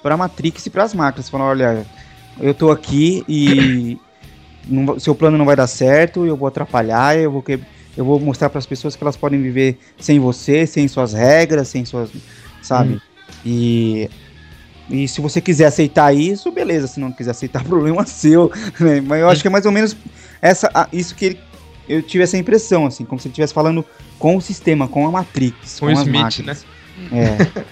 [0.00, 1.84] pra Matrix e pras máquinas, falando, olha,
[2.40, 3.98] eu tô aqui e
[4.68, 7.58] não seu plano não vai dar certo, eu vou atrapalhar, eu vou que
[7.96, 11.84] eu vou mostrar pras pessoas que elas podem viver sem você, sem suas regras, sem
[11.84, 12.10] suas,
[12.62, 13.00] sabe?
[13.44, 14.08] E
[14.90, 16.86] e se você quiser aceitar isso, beleza.
[16.86, 18.50] Se não quiser aceitar, problema seu.
[18.78, 19.00] né?
[19.00, 19.96] Mas eu acho que é mais ou menos
[20.42, 21.40] essa, isso que ele,
[21.88, 23.84] eu tive essa impressão, assim, como se ele estivesse falando
[24.18, 26.66] com o sistema, com a Matrix, Com com, o as Smith, máquinas.
[27.12, 27.64] É.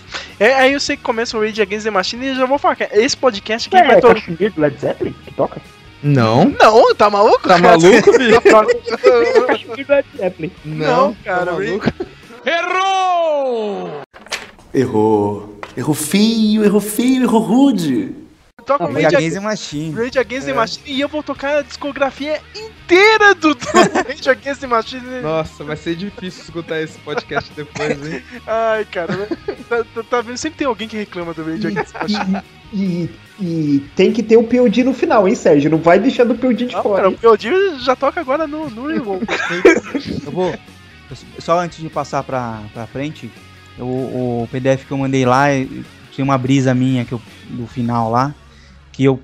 [0.40, 2.58] É, aí eu sei que começa o Rage Against the Machine e eu já vou
[2.58, 4.14] falar que esse podcast aqui É, vai todo.
[4.16, 5.60] Kashmir do Led Zeppelin que toca?
[6.04, 6.44] Não.
[6.60, 7.48] Não, tá maluco?
[7.48, 8.40] Tá maluco, bicho?
[10.64, 11.86] Não, cara, tá maluco.
[14.72, 15.58] Errou.
[15.76, 18.14] Errou feio, errou feio, errou rude.
[18.64, 19.92] Toca o Rage Against the Machine.
[19.94, 23.66] Rage Against the Machine e eu vou tocar a discografia inteira do, do
[24.08, 25.20] Rage Against the Machine.
[25.20, 28.22] Nossa, vai ser difícil escutar esse podcast depois, hein?
[28.46, 29.28] Ai, cara,
[29.68, 30.36] tá, tá- tá vendo?
[30.38, 32.42] Sempre tem alguém que reclama do Rage Against the Machine.
[32.72, 33.10] E, e
[33.96, 35.70] tem que ter o POD no final, hein, Sérgio?
[35.70, 37.02] Não vai deixar do POD de Não, fora.
[37.02, 37.18] cara, o?
[37.18, 38.90] Piodinho já toca agora no, no.
[38.94, 40.54] Eu vou.
[41.38, 43.30] Só antes de passar pra, pra frente,
[43.78, 45.46] o, o PDF que eu mandei lá
[46.12, 47.20] tinha uma brisa minha que eu,
[47.50, 48.34] do final lá,
[48.92, 49.20] que eu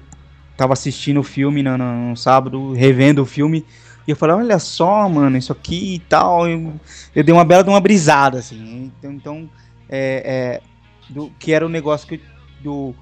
[0.56, 3.64] tava assistindo o filme no, no- no sábado, revendo o filme,
[4.06, 6.48] e eu falei, olha só, mano, isso aqui e tal.
[6.48, 6.74] Eu,
[7.14, 8.92] eu dei uma bela de uma brisada, assim.
[8.98, 9.50] Então, então
[9.88, 10.60] é, é,
[11.08, 12.20] do, que era o negócio que, eu-
[12.62, 12.94] do.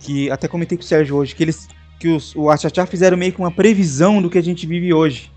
[0.00, 1.68] Que até comentei com o Sérgio hoje, que eles.
[1.98, 5.30] Que os, o Achachá fizeram meio que uma previsão do que a gente vive hoje.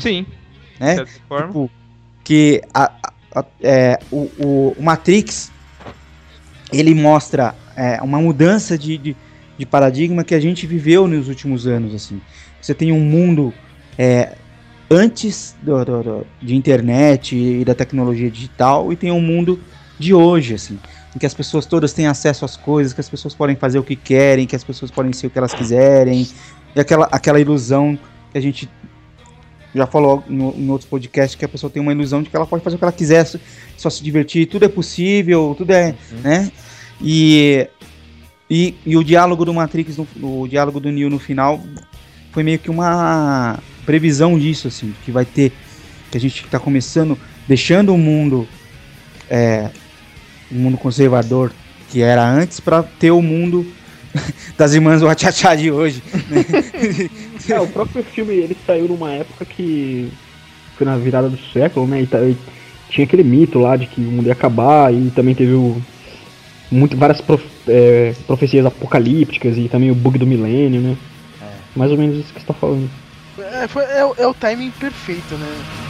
[0.00, 0.26] Sim.
[0.78, 0.90] Né?
[0.90, 1.46] De certa forma.
[1.46, 1.70] Tipo,
[2.24, 5.52] que a, a- a- é, o, o- o Matrix
[6.72, 9.16] ele mostra é, uma mudança de, de,
[9.58, 11.94] de paradigma que a gente viveu nos últimos anos.
[11.94, 12.20] assim.
[12.60, 13.54] Você tem um mundo
[13.96, 14.34] é,
[14.90, 19.60] antes do- do- do- de internet e da tecnologia digital e tem um mundo
[19.98, 20.78] de hoje, assim,
[21.14, 23.82] em que as pessoas todas têm acesso às coisas, que as pessoas podem fazer o
[23.82, 26.26] que querem, que as pessoas podem ser o que elas quiserem,
[26.74, 27.98] e aquela, aquela ilusão
[28.30, 28.68] que a gente
[29.74, 32.46] já falou no, em outros podcasts que a pessoa tem uma ilusão de que ela
[32.46, 33.24] pode fazer o que ela quiser,
[33.76, 36.50] só, se divertir, tudo é possível, tudo é, né?
[37.00, 37.68] E,
[38.48, 41.60] e, e o diálogo do Matrix, no, o diálogo do Neo no final,
[42.32, 45.52] foi meio que uma previsão disso, assim, que vai ter,
[46.10, 48.46] que a gente tá começando, deixando o mundo,
[49.28, 49.70] é,
[50.50, 51.52] o mundo conservador
[51.90, 53.66] que era antes, para ter o mundo
[54.56, 56.02] das irmãs Wachachá de hoje.
[56.28, 56.44] né?
[57.48, 60.08] É, o próprio filme ele saiu numa época que
[60.76, 62.02] foi na virada do século, né?
[62.02, 62.36] E,
[62.90, 65.80] tinha aquele mito lá de que o mundo ia acabar e também teve o,
[66.70, 70.96] muito, várias prof- é, profecias apocalípticas e também o bug do milênio, né?
[71.74, 72.88] Mais ou menos isso que você tá falando.
[73.38, 75.89] É, foi- é o- é o timing perfeito, né?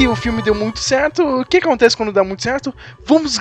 [0.00, 1.22] Que o filme deu muito certo.
[1.22, 2.74] O que acontece quando dá muito certo?
[3.04, 3.38] Vamos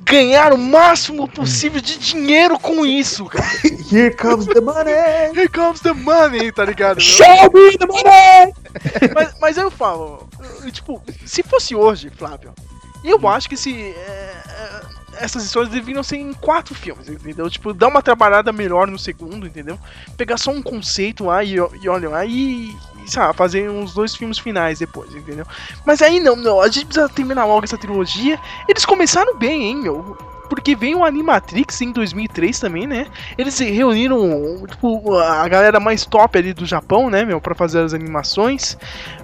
[0.00, 3.44] ganhar o máximo possível de dinheiro com isso, cara.
[3.92, 4.94] Here comes the money!
[5.36, 6.98] Here comes the money, tá ligado?
[6.98, 8.54] Show me the money!
[9.14, 10.26] mas, mas eu falo,
[10.72, 12.54] tipo, se fosse hoje, Flávio,
[13.04, 13.74] eu acho que se.
[13.74, 14.80] é, é,
[15.20, 17.50] essas histórias deveriam ser em quatro filmes, entendeu?
[17.50, 19.78] Tipo, dar uma trabalhada melhor no segundo, entendeu?
[20.16, 22.74] Pegar só um conceito lá e, e olha lá e.
[23.10, 25.46] sei lá, fazer uns dois filmes finais depois, entendeu?
[25.84, 28.38] Mas aí não, não, a gente precisa terminar logo essa trilogia.
[28.68, 30.16] Eles começaram bem, hein, meu?
[30.48, 33.06] Porque veio o Animatrix em 2003 também, né?
[33.36, 37.92] Eles reuniram, tipo, a galera mais top ali do Japão, né, meu, pra fazer as
[37.92, 38.76] animações.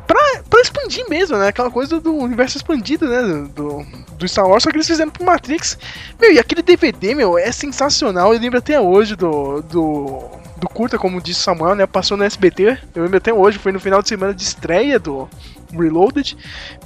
[0.07, 0.21] Pra,
[0.51, 1.49] pra expandir mesmo, né?
[1.49, 3.49] Aquela coisa do universo expandido, né?
[3.55, 3.85] Do,
[4.19, 5.79] do Star Wars, só que eles fizeram pro Matrix.
[6.21, 8.35] Meu, e aquele DVD, meu, é sensacional.
[8.35, 9.63] Eu lembro até hoje do.
[9.63, 11.87] do do curta, como disse o Samuel, né?
[11.87, 12.79] Passou no SBT.
[12.95, 15.29] Eu lembro até hoje, foi no final de semana de estreia do
[15.73, 16.37] Reloaded.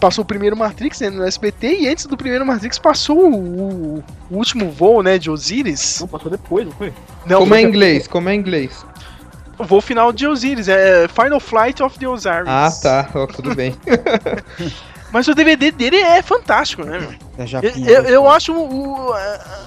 [0.01, 3.99] Passou o primeiro Matrix né, no SBT e antes do primeiro Matrix passou o,
[4.31, 5.99] o último voo, né, de Osiris.
[6.01, 6.93] Não, passou depois, não foi?
[7.27, 8.07] Não, Como é foi- inglês?
[8.09, 8.85] Como é inglês?
[9.59, 12.47] O voo final de Osiris, é Final Flight of the Osiris.
[12.47, 13.09] Ah, tá.
[13.15, 13.75] Ó, tudo bem.
[15.11, 17.11] Mas o DVD dele é fantástico, né, meu?
[17.39, 19.13] É Eu, Japinha, eu, eu acho o-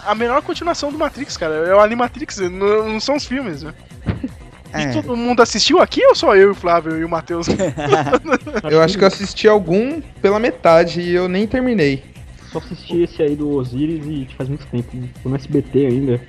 [0.06, 1.56] a melhor continuação do Matrix, cara.
[1.68, 3.74] É o Animatrix, não, não são os filmes, né?
[4.74, 4.84] É.
[4.84, 7.48] E todo mundo assistiu aqui ou só eu e o Flávio e o Matheus?
[8.72, 12.06] Eu acho que eu assisti algum pela metade e eu nem terminei.
[12.52, 14.90] Só assisti esse aí do Osiris e faz muito tempo.
[15.22, 16.22] Foi no SBT ainda.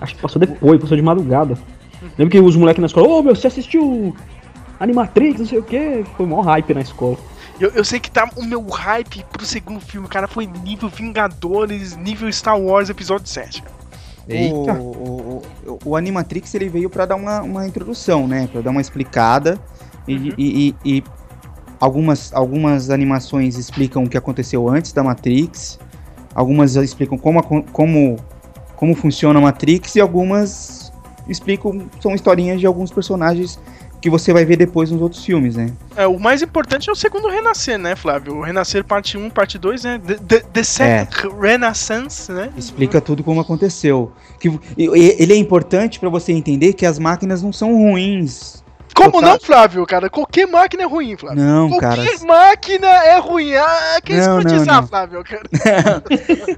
[0.00, 1.58] Acho que passou depois, passou de madrugada.
[2.18, 4.14] Lembro que os moleques na escola, ô meu, você assistiu
[4.78, 6.04] Animatrix, não sei o que.
[6.16, 7.16] Foi mó hype na escola.
[7.60, 11.96] Eu, eu sei que tá o meu hype pro segundo filme, cara, foi nível Vingadores,
[11.96, 13.62] nível Star Wars Episódio 7.
[13.62, 13.83] O,
[14.28, 14.72] Eita.
[14.74, 18.48] o, o, o Animatrix ele veio pra dar uma, uma introdução, né?
[18.50, 19.58] Pra dar uma explicada.
[20.08, 20.32] E, Uhum.
[20.38, 21.04] e, e- e
[21.80, 25.78] algumas, algumas animações explicam o que aconteceu antes da Matrix.
[26.34, 28.16] Algumas explicam como, como,
[28.76, 29.96] como funciona a Matrix.
[29.96, 30.92] E algumas
[31.28, 31.86] explicam.
[32.00, 33.58] São historinhas de alguns personagens
[34.04, 35.72] que você vai ver depois nos outros filmes, né?
[35.96, 38.36] É, o mais importante é o segundo Renascer, né, Flávio?
[38.36, 39.98] O Renascer parte 1, parte 2, né?
[40.06, 42.50] The, the, the Second Renaissance, né?
[42.54, 44.12] Explica tudo como aconteceu.
[44.38, 48.62] Que, ele é importante pra você entender que as máquinas não são ruins.
[48.94, 50.10] Como Total- não, Flávio, cara?
[50.10, 51.42] Qualquer máquina é ruim, Flávio.
[51.42, 52.26] Não, Qualquer cara.
[52.26, 53.54] máquina é ruim.
[53.54, 54.86] Ah, quer Não, não, escrotizar, não.
[54.86, 56.02] Flávio, cara.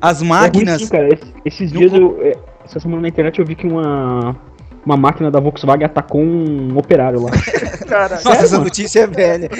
[0.01, 0.83] As É ruim máquinas.
[0.83, 1.07] sim, cara.
[1.15, 2.19] Esse- esses dias eu.
[2.23, 2.33] é,
[2.65, 4.35] essa semana na internet eu vi que uma.
[4.87, 7.31] Uma máquina da Volkswagen atacou um operário lá.
[7.89, 9.51] Cara, Nossa, essa notícia é velha.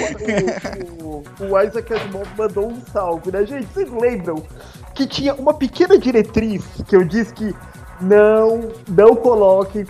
[1.01, 3.67] o, o, o Isaac Asimov mandou um salve, né, gente?
[3.73, 4.41] Vocês lembram
[4.95, 7.53] que tinha uma pequena diretriz que eu disse que
[8.01, 9.85] não, não coloque.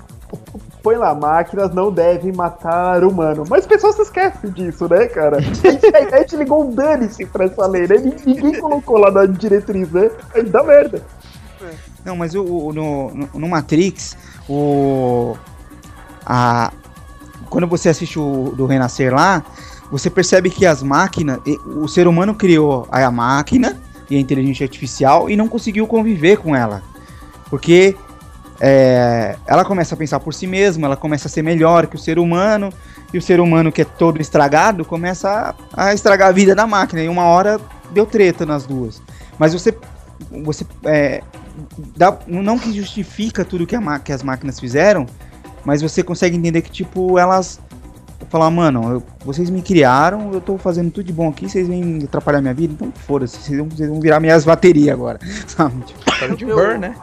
[0.84, 3.44] Põe lá, máquinas não devem matar humano.
[3.50, 5.38] Mas as pessoas se esquecem disso, né, cara?
[5.38, 7.96] A internet ligou um dane-se pra essa lei, né?
[8.26, 10.10] Ninguém colocou lá na diretriz, né?
[10.34, 11.02] Aí dá merda.
[12.06, 14.18] Não, mas o, o- no, no Matrix,
[14.48, 15.36] o.
[16.26, 16.72] A,
[17.50, 19.44] quando você assiste o do Renascer lá,
[19.92, 21.40] você percebe que as máquinas.
[21.66, 23.80] O ser humano criou a máquina
[24.10, 26.84] e a inteligência artificial e não conseguiu conviver com ela.
[27.50, 27.96] Porque
[28.60, 32.00] é, ela começa a pensar por si mesma, ela começa a ser melhor que o
[32.00, 32.72] ser humano,
[33.14, 36.68] e o ser humano que é todo estragado começa a, a estragar a vida da
[36.68, 37.02] máquina.
[37.02, 37.60] E uma hora
[37.92, 39.02] deu treta nas duas.
[39.38, 39.76] Mas você.
[40.44, 40.66] Você.
[40.84, 41.24] é,
[41.96, 45.06] dá- não que justifica tudo que, a que as máquinas fizeram,
[45.66, 47.60] mas você consegue entender que, tipo, elas
[48.30, 52.02] falar, mano, eu- vocês me criaram, eu tô fazendo tudo de bom aqui, vocês vêm
[52.04, 55.82] atrapalhar minha vida, então foda-se, vocês vão, vocês vão virar minhas baterias agora, sabe?
[55.84, 56.96] Tipo, de Eu- Her, né?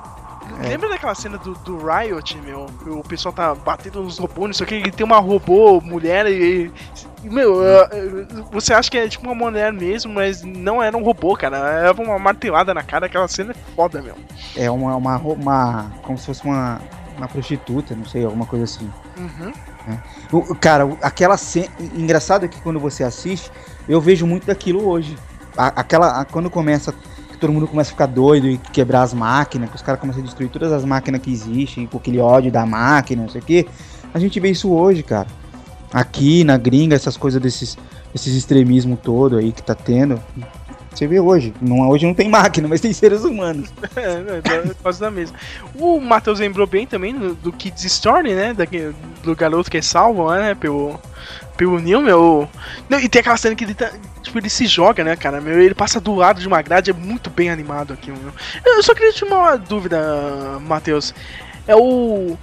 [0.62, 2.66] Lembra daquela cena do, do Riot, meu?
[2.86, 6.26] O pessoal tá batendo nos robôs, não sei o que, e tem uma robô mulher
[6.26, 6.70] e.
[7.22, 11.02] e, Meu, eh, você acha que é tipo uma mulher mesmo, mas não era um
[11.02, 11.56] robô, cara.
[11.56, 14.14] Era uma martelada na cara, aquela cena é foda, meu.
[14.56, 16.80] é uma, uma, uma como se fosse uma,
[17.16, 18.90] uma prostituta, não sei, alguma coisa assim.
[19.16, 19.52] Uhum.
[20.32, 21.68] O- o- cara, aquela cena.
[21.94, 23.50] Engraçado é que quando você assiste,
[23.88, 25.16] eu vejo muito daquilo hoje.
[25.56, 26.20] A- aquela.
[26.20, 26.94] a- quando começa.
[27.34, 30.22] Que todo mundo começa a ficar doido e quebrar as máquinas, que os caras começam
[30.22, 33.44] a destruir todas as máquinas que existem, com aquele ódio da máquina, não sei o
[33.44, 33.66] quê.
[34.12, 35.26] A gente vê isso hoje, cara.
[35.92, 37.76] Aqui na gringa, essas coisas desses,
[38.12, 40.22] desses extremismo todo aí que tá tendo.
[40.94, 41.52] Você vê hoje.
[41.60, 43.68] Não, hoje não tem máquina, mas tem seres humanos.
[43.96, 45.36] É, é, é quase da mesma.
[45.74, 48.52] O Matheus lembrou bem também do, do Kids Story, né?
[48.52, 50.54] Daquele, do garoto que é salvo, né?
[50.54, 50.98] Pelo,
[51.56, 52.48] pelo Neil, meu.
[52.88, 53.90] Não, e tem aquela cena que ele tá.
[54.24, 55.40] Tipo, ele se joga, né, cara?
[55.40, 58.32] Meu, ele passa do lado de uma grade, é muito bem animado aqui, meu.
[58.64, 61.14] Eu só queria te uma dúvida, Matheus.
[61.66, 62.36] É o.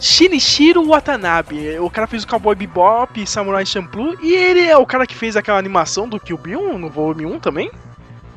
[0.00, 1.78] Shinichiro Watanabe.
[1.78, 5.36] O cara fez o Cowboy Bebop, Samurai Champloo, e ele é o cara que fez
[5.36, 7.70] aquela animação do Kill Bill no volume 1 também?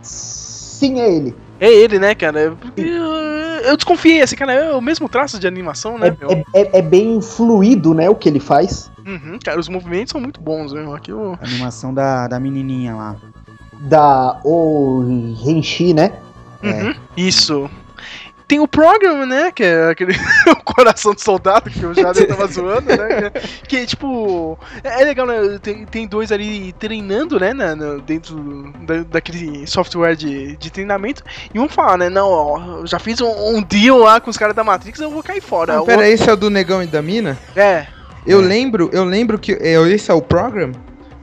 [0.01, 1.35] Sim, é ele.
[1.63, 2.57] É ele, né, cara?
[2.59, 3.05] Porque eu,
[3.63, 6.29] eu desconfiei, esse cara é o mesmo traço de animação, né, meu?
[6.29, 8.91] É, é- é- é bem fluido, né, o que ele faz.
[9.07, 10.93] Uhum, cara, os movimentos são muito bons, meu.
[10.93, 11.37] Aqui o.
[11.41, 13.15] A animação da, da menininha lá.
[13.79, 16.11] Da o Renshi, né?
[16.61, 17.69] Uhum, Isso.
[18.53, 19.51] Tem o programa, né?
[19.51, 20.13] Que é aquele
[20.47, 23.31] o coração de soldado que o Jader tava zoando, né?
[23.67, 25.57] Que, tipo, é é legal, né?
[25.59, 27.51] Tem, tem dois ali treinando, né?
[27.51, 31.23] na- na- dentro da- daquele software de, de treinamento.
[31.51, 32.09] E um fala, né?
[32.09, 35.09] Não, ó, eu já fiz um, um deal lá com os caras da Matrix, eu
[35.09, 35.73] vou cair fora.
[35.73, 37.35] Não, O pera, outro- esse é o do Negão e da Mina?
[37.55, 37.87] É.
[38.27, 40.73] Eu lembro, eu lembro que é, esse é o program.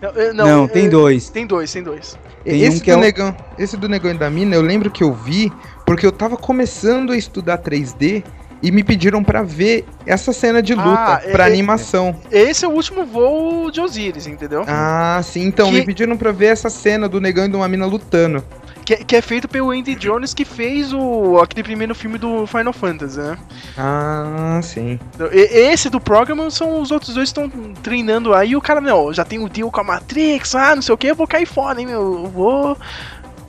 [0.03, 1.31] Não, é- não, Não, é- tem dois.
[1.31, 2.19] Tem dois, tem dois.
[2.43, 4.63] Tem esse um que do é o- Negão, esse do Negão e da Mina, eu
[4.63, 5.53] lembro que eu vi
[5.91, 8.23] porque eu tava começando a estudar 3D
[8.63, 12.15] e me pediram pra ver essa cena de luta Ah, pra é- é- animação.
[12.31, 14.63] Esse é o último voo de Osiris, entendeu?
[14.69, 17.67] Ah, sim, então Que- me pediram pra ver essa cena do Negão e de uma
[17.67, 18.45] mina lutando.
[18.85, 22.73] Que, que é feito pelo Andy Jones, que fez o, aquele primeiro filme do Final
[22.73, 23.37] Fantasy, né?
[23.77, 24.99] Ah, sim.
[25.15, 27.51] Então, Esse do programa são os outros dois que estão
[27.83, 28.51] treinando aí.
[28.51, 30.99] E o cara, meu, já tem o deal com a Matrix, ah, não sei o
[30.99, 32.01] que, eu vou cair fora, hein, meu.
[32.25, 32.79] Eu vou.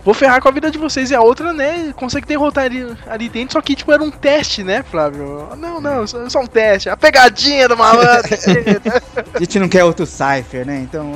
[0.03, 1.11] Vou ferrar com a vida de vocês.
[1.11, 4.63] E a outra, né, consegue derrotar ali, ali dentro, só que, tipo, era um teste,
[4.63, 5.49] né, Flávio?
[5.57, 6.89] Não, não, só, só um teste.
[6.89, 8.31] A pegadinha do malandro.
[9.33, 10.79] A gente não quer outro Cypher, né?
[10.81, 11.11] Então.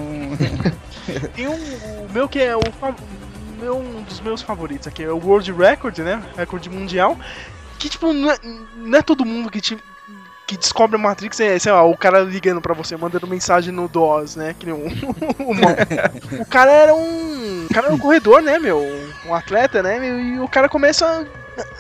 [1.35, 2.61] Tem um, o meu que é o,
[3.59, 6.21] meu, um dos meus favoritos aqui, é o World Record, né?
[6.35, 7.17] Recorde mundial.
[7.77, 8.37] Que, tipo, não é,
[8.75, 9.77] não é todo mundo que, te,
[10.45, 13.87] que descobre a Matrix, é, sei lá, o cara ligando pra você, mandando mensagem no
[13.87, 14.55] DOS, né?
[14.57, 14.87] Que nem um,
[16.41, 17.65] o, cara era um.
[17.69, 18.79] O cara era um corredor, né, meu?
[19.25, 19.99] Um atleta, né?
[19.99, 21.27] meu, E o cara começa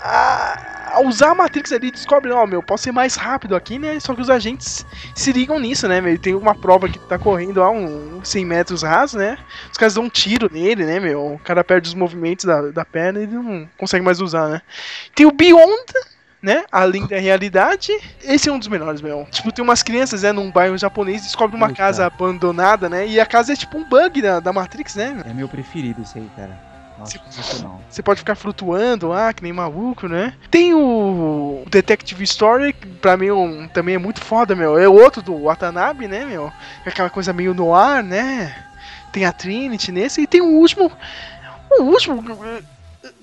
[0.01, 3.99] a, a usar a Matrix ali, descobre, ó, meu, posso ser mais rápido aqui, né?
[3.99, 6.17] Só que os agentes se ligam nisso, né, meu?
[6.17, 9.37] Tem uma prova que tá correndo a um 100 metros raso, né?
[9.71, 11.33] Os caras dão um tiro nele, né, meu?
[11.33, 14.61] O cara perde os movimentos da, da perna e ele não consegue mais usar, né?
[15.13, 15.83] Tem o Beyond,
[16.41, 16.63] né?
[16.71, 17.91] Além da realidade.
[18.23, 19.27] Esse é um dos melhores, meu.
[19.31, 21.77] Tipo, tem umas crianças, né, num bairro japonês, descobrem uma Puta.
[21.77, 23.07] casa abandonada, né?
[23.07, 25.23] E a casa é tipo um bug da, da Matrix, né?
[25.29, 26.75] É meu preferido esse aí, cara.
[26.97, 27.19] Nossa.
[27.89, 30.33] Você pode ficar flutuando lá, que nem maluco, né?
[30.49, 34.77] Tem o Detective Story, que pra mim um- também é muito foda, meu.
[34.77, 36.53] É o outro do Watanabe, né, meu?
[36.85, 38.55] É aquela coisa meio no ar, né?
[39.11, 40.21] Tem a Trinity nesse.
[40.21, 40.89] E tem o último.
[41.71, 42.23] O último.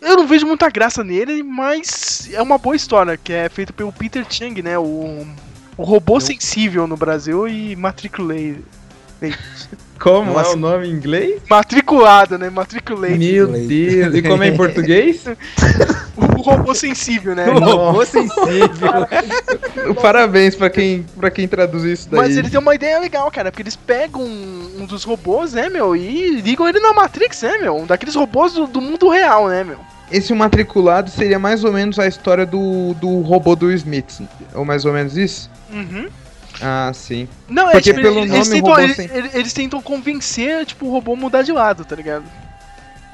[0.01, 3.93] Eu não vejo muita graça nele, mas é uma boa história, que é feito pelo
[3.93, 4.79] Peter Chang, né?
[4.79, 5.27] O,
[5.77, 8.59] o robô sensível no Brasil e matriculei.
[9.99, 10.51] Como Nossa.
[10.51, 11.41] é o nome em inglês?
[11.49, 12.51] Matriculado, né?
[12.51, 13.17] Matriculei.
[13.17, 13.47] Meu.
[13.47, 14.15] Deus.
[14.17, 15.25] E como é em português?
[16.43, 17.47] O robô sensível, né?
[17.55, 19.07] Robô sensível.
[20.03, 22.21] Parabéns pra quem, pra quem traduz isso daí.
[22.21, 25.69] Mas ele tem uma ideia legal, cara, porque eles pegam um, um dos robôs, né,
[25.69, 27.77] meu, e ligam ele na Matrix, né, meu?
[27.77, 29.79] Um daqueles robôs do, do mundo real, né, meu?
[30.11, 34.21] Esse matriculado seria mais ou menos a história do, do robô do Smith.
[34.53, 35.49] Ou mais ou menos isso?
[35.73, 36.09] Uhum.
[36.61, 37.29] Ah, sim.
[37.49, 40.67] Não, é Porque tipo, pelo eles, nome, eles tentam, eles, sem- eles- eles tentam convencer,
[40.67, 42.25] tipo, o robô mudar de lado, tá ligado?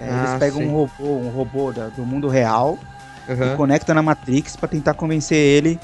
[0.01, 0.67] É, eles Ah, pegam sim.
[0.69, 2.79] um robô, um robô da- do mundo real
[3.29, 3.57] e Aham.
[3.57, 5.79] conectam na Matrix pra tentar convencer ele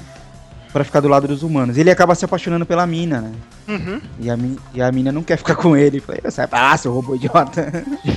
[0.73, 1.77] pra ficar do lado dos humanos.
[1.77, 3.31] Ele acaba se apaixonando pela mina, né?
[3.67, 4.01] Uhum.
[4.19, 5.99] E a, mi- e a mina não quer ficar com ele.
[6.01, 7.71] Fala, sai pra lá, seu robô idiota.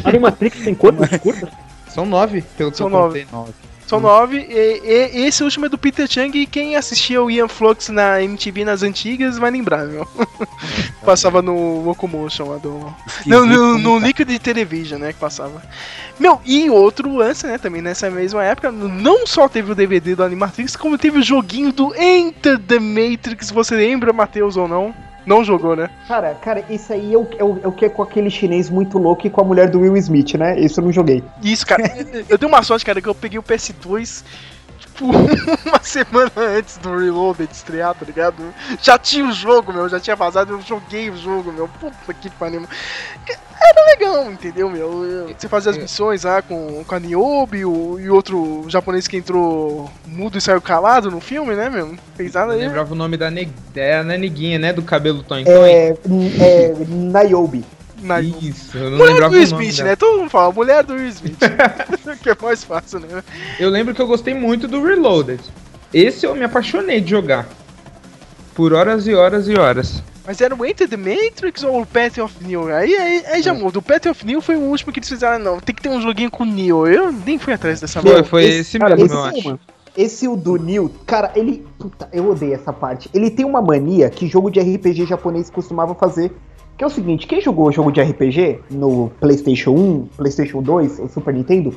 [0.04, 1.48] Animatrix tem quantos curtas?
[1.88, 3.24] São nove, pelo que São eu nove.
[3.26, 3.54] contei.
[3.88, 4.46] São nove.
[4.48, 8.22] E, e- esse último é do Peter Chung e quem assistia o Ian Flux na
[8.22, 10.06] MTV nas antigas vai lembrar, meu.
[11.04, 12.94] passava no Locomotion lá do.
[13.24, 15.14] Não, no, no Liquid Television, né?
[15.14, 15.62] Que passava.
[16.20, 17.56] Meu, e outro lance, né?
[17.56, 21.72] Também nessa mesma época, não só teve o DVD do Animatrix, como teve o joguinho
[21.72, 23.50] do Enter the Matrix.
[23.50, 24.94] Você lembra, Matheus, ou não?
[25.28, 25.90] Não jogou, né?
[26.08, 28.70] Cara, cara, isso aí é o, é, o, é o que é com aquele chinês
[28.70, 30.58] muito louco e com a mulher do Will Smith, né?
[30.58, 31.22] Isso eu não joguei.
[31.42, 31.82] Isso, cara.
[32.26, 34.24] eu dei uma sorte, cara, que eu peguei o PS2
[34.98, 35.06] tipo,
[35.68, 38.36] uma semana antes do Reloaded estrear, tá ligado?
[38.82, 41.68] Já tinha o jogo, meu, já tinha vazado, eu joguei o jogo, meu.
[41.68, 42.66] Puta que pariu.
[43.60, 45.04] Era legal, entendeu, meu?
[45.04, 49.16] Eu- Você fazia as missões lá com, com a Niobe o, e outro japonês que
[49.16, 51.86] entrou mudo e saiu calado no filme, né, meu?
[51.88, 52.66] Não fez nada Eu aí.
[52.66, 53.50] lembrava o nome da, neg...
[53.74, 54.72] da neguinha, né?
[54.72, 57.64] Do cabelo Toin É, é Niobe.
[58.02, 58.20] Na...
[58.20, 59.96] Isso, eu não Mulher lembrava do Will Smith, né?
[59.96, 61.38] Todo mundo fala, mulher do Will Smith.
[62.22, 63.22] que é mais fácil, né?
[63.58, 65.40] Eu lembro que eu gostei muito do Reloaded.
[65.92, 67.48] Esse eu me apaixonei de jogar.
[68.54, 70.02] Por horas e horas e horas.
[70.26, 72.66] Mas era o Enter the Matrix ou o Path of Neo?
[72.74, 73.78] Aí, aí, aí já muda.
[73.78, 75.38] O Path of Neo foi o último que eles fizeram.
[75.38, 76.86] Não, tem que ter um joguinho com o Neo.
[76.86, 79.60] Eu nem fui atrás dessa Foi, foi esse, cara, mesmo, esse eu é acho.
[79.98, 81.66] Esse o do Neil, cara, ele.
[81.76, 83.10] Puta, eu odeio essa parte.
[83.12, 86.30] Ele tem uma mania que jogo de RPG japonês costumava fazer.
[86.78, 91.08] Que é o seguinte, quem jogou jogo de RPG no PlayStation 1, PlayStation 2, ou
[91.08, 91.74] Super Nintendo,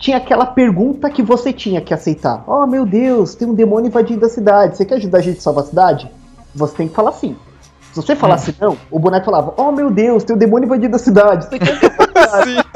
[0.00, 2.42] tinha aquela pergunta que você tinha que aceitar.
[2.44, 4.76] Oh meu Deus, tem um demônio invadindo a cidade.
[4.76, 6.10] Você quer ajudar a gente a salvar a cidade?
[6.52, 7.36] Você tem que falar sim.
[7.92, 10.98] Se você falasse não, o boneco falava, oh meu Deus, tem um demônio invadindo a
[10.98, 11.46] cidade.
[11.46, 11.78] Você quer
[12.22, 12.66] salvar a cidade?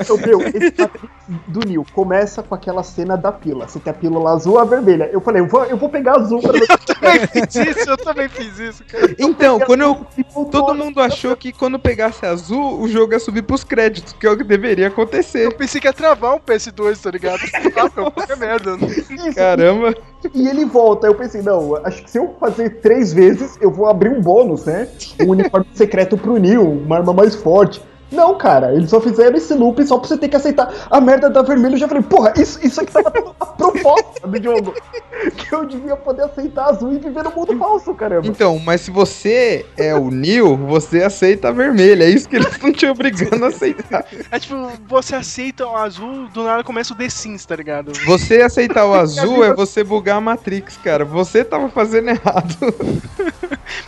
[0.00, 3.68] Então, meu, esse Matrix do Neo começa com aquela cena da pílula.
[3.68, 5.08] Você tem a pílula azul ou a vermelha.
[5.12, 6.66] Eu falei, eu vou, eu vou pegar azul pra você.
[6.94, 9.14] também fiz isso, eu também fiz isso, cara.
[9.18, 10.06] Então, quando eu.
[10.50, 14.30] Todo mundo achou que quando pegasse azul, o jogo ia subir pros créditos, que é
[14.30, 15.46] o que deveria acontecer.
[15.46, 17.40] Eu pensei que ia travar um PS2, tá ligado?
[17.76, 18.76] Ah, merda.
[18.82, 19.94] Isso, Caramba.
[20.34, 21.06] E ele volta.
[21.06, 24.64] Eu pensei, não, acho que se eu fazer três vezes, eu vou abrir um bônus,
[24.64, 24.88] né?
[25.20, 27.67] Um uniforme secreto pro Neo, uma arma mais forte.
[28.10, 31.28] Não, cara, eles só fizeram esse loop só pra você ter que aceitar a merda
[31.28, 31.74] da vermelha.
[31.74, 34.74] Eu já falei, porra, isso, isso aqui tava tudo a proposta do jogo.
[35.36, 38.28] Que eu devia poder aceitar azul e viver no mundo falso, caramba.
[38.28, 42.04] Então, mas se você é o Neil, você aceita a vermelha.
[42.04, 44.04] É isso que eles estão te obrigando a aceitar.
[44.30, 44.54] É tipo,
[44.86, 47.92] você aceita o azul, do nada começa o The Sims, tá ligado?
[48.06, 51.04] Você aceitar o azul é você bugar a Matrix, cara.
[51.04, 52.56] Você tava fazendo errado.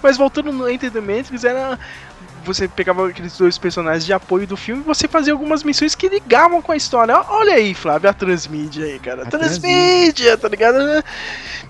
[0.03, 1.79] Mas voltando no Enter the Matrix, era.
[2.45, 6.09] Você pegava aqueles dois personagens de apoio do filme e você fazia algumas missões que
[6.09, 7.15] ligavam com a história.
[7.29, 9.23] Olha aí, Flávio, a transmídia aí, cara.
[9.23, 10.79] A transmídia, tá ligado?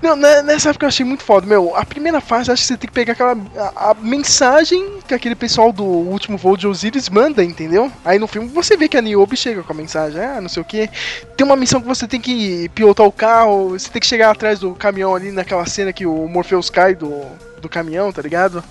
[0.02, 1.46] Não, né, nessa época eu achei muito foda.
[1.46, 5.14] Meu, a primeira fase, acho que você tem que pegar aquela a, a mensagem que
[5.14, 7.92] aquele pessoal do último voo de Osiris manda, entendeu?
[8.04, 10.62] Aí no filme você vê que a Niobe chega com a mensagem, ah, não sei
[10.62, 10.88] o que.
[11.36, 14.58] Tem uma missão que você tem que pilotar o carro, você tem que chegar atrás
[14.58, 17.26] do caminhão ali naquela cena que o Morpheus cai do,
[17.60, 18.64] do caminhão, tá ligado?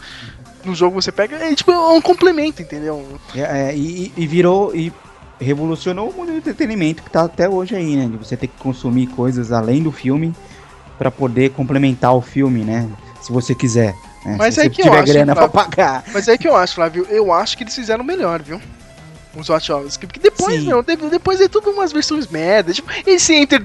[0.63, 3.05] No jogo você pega, é tipo é um complemento, entendeu?
[3.35, 4.91] É, é, e, e virou e
[5.39, 8.07] revolucionou o mundo do entretenimento que tá até hoje aí, né?
[8.07, 10.33] De você ter que consumir coisas além do filme
[10.97, 12.87] pra poder complementar o filme, né?
[13.21, 13.93] Se você quiser.
[14.25, 14.35] né?
[14.37, 15.69] Mas Se é você que eu tiver acho, grana pra Flávio.
[15.71, 16.03] pagar.
[16.13, 18.59] Mas é que eu acho, Flávio, eu acho que eles fizeram melhor, viu?
[19.39, 20.05] Os Wachowski.
[20.07, 20.67] Porque depois, Sim.
[20.67, 22.73] meu, de- depois é tudo umas versões merda.
[22.73, 23.63] Tipo, esse Enter.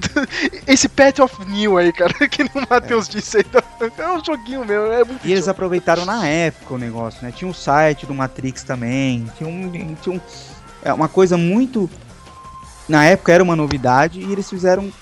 [0.67, 3.45] Esse Path of New aí, cara, que o Matheus disse aí.
[3.45, 3.63] tá-
[3.99, 7.33] É um joguinho meu, é muito E eles aproveitaram na época o negócio, né?
[7.33, 10.21] Tinha um site do Matrix também, tinha um, tinha um
[10.83, 11.89] é uma coisa muito
[12.89, 14.93] na época era uma novidade e eles fizeram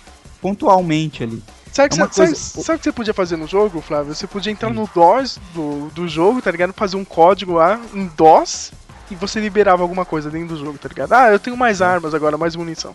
[0.40, 1.42] pontualmente ali.
[1.72, 4.14] Sabe o que, É você- coisa- sabe, sabe que você podia fazer no jogo, Flávio?
[4.14, 6.72] Você podia entrar no DOS do, do jogo, tá ligado?
[6.74, 8.72] Fazer um código lá em DOS
[9.12, 11.12] e você liberava alguma coisa dentro do jogo, tá ligado?
[11.12, 12.92] Ah, eu tenho mais armas agora, mais munição.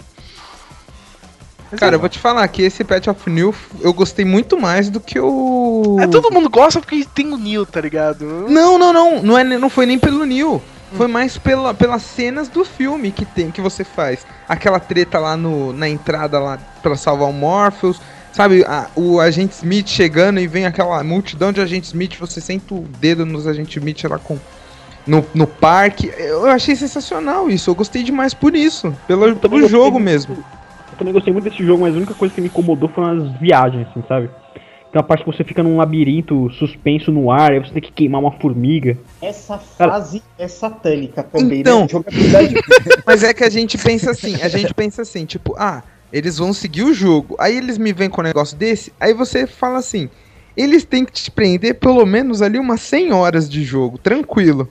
[1.72, 4.58] Mas Cara, é, eu vou te falar que esse Pet of New eu gostei muito
[4.60, 5.98] mais do que o.
[6.00, 8.26] é, todo mundo gosta porque tem o Neo, tá ligado?
[8.50, 9.22] Não, não, não.
[9.22, 10.62] Não, é, não foi nem pelo Neil.
[10.96, 14.26] Foi mais pela, pelas cenas do filme que tem, que você faz.
[14.48, 18.00] Aquela treta lá no, na entrada lá pra salvar o Morpheus.
[18.32, 22.74] Sabe, a- o agente Smith chegando e vem aquela multidão de agentes Smith, você senta
[22.74, 24.40] o dedo nos agentes Smith lá com.
[25.08, 26.12] No, no parque.
[26.18, 27.70] Eu achei sensacional isso.
[27.70, 28.94] Eu gostei demais por isso.
[29.08, 30.04] Pelo, pelo jogo muito.
[30.04, 30.38] mesmo.
[30.92, 33.40] Eu também gostei muito desse jogo, mas a única coisa que me incomodou foram as
[33.40, 34.30] viagens, assim, sabe?
[34.92, 37.92] Tem uma parte que você fica num labirinto suspenso no ar, aí você tem que
[37.92, 38.98] queimar uma formiga.
[39.22, 41.82] Essa fase é satânica também, Então.
[41.82, 41.88] né?
[41.90, 42.56] Jogabilidade
[43.06, 46.54] Mas é que a gente pensa assim, a gente pensa assim, tipo, ah, eles vão
[46.54, 47.36] seguir o jogo.
[47.38, 50.10] Aí eles me vêm com um negócio desse, aí você fala assim,
[50.56, 54.70] eles têm que te prender pelo menos ali umas 100 horas de jogo, tranquilo.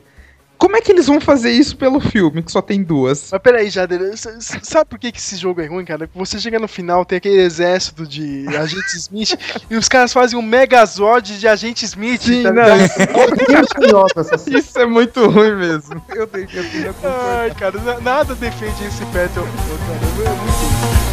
[0.59, 3.29] Como é que eles vão fazer isso pelo filme, que só tem duas?
[3.31, 6.09] Mas peraí, Jader, sabe por que, que esse jogo é ruim, cara?
[6.15, 9.39] Você chega no final, tem aquele exército de agente Smith
[9.71, 14.49] e os caras fazem um megazord de agente Smith, Sim, tá não, ligado?
[14.59, 16.03] Isso é muito ruim mesmo.
[16.15, 16.59] Eu tenho que.
[16.59, 19.45] Ai, cara, na- nada defende esse Battle.
[19.45, 21.07] Cara, é muito-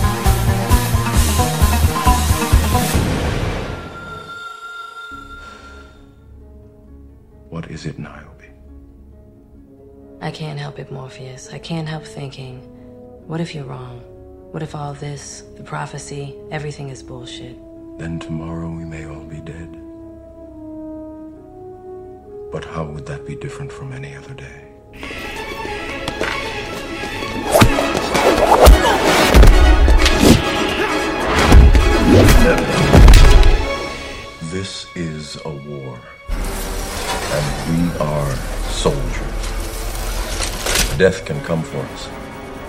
[7.50, 8.00] What is it?
[10.24, 11.52] I can't help it, Morpheus.
[11.52, 12.62] I can't help thinking,
[13.28, 14.00] what if you're wrong?
[14.54, 17.58] What if all this, the prophecy, everything is bullshit?
[18.00, 19.70] Then tomorrow we may all be dead.
[22.54, 24.70] But how would that be different from any other day?
[34.54, 36.00] This is a war.
[37.36, 38.36] And we are
[38.72, 39.33] soldiers.
[40.98, 42.08] Death can come for us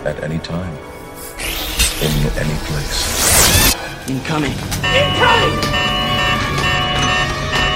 [0.06, 0.72] at any time,
[2.00, 3.74] in any place.
[4.08, 4.52] Incoming.
[4.52, 5.58] Incoming!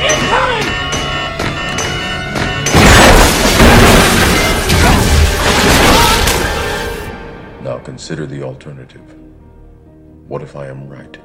[0.08, 0.68] Incoming!
[7.62, 9.02] Now consider the alternative.
[10.28, 11.16] What if I am right?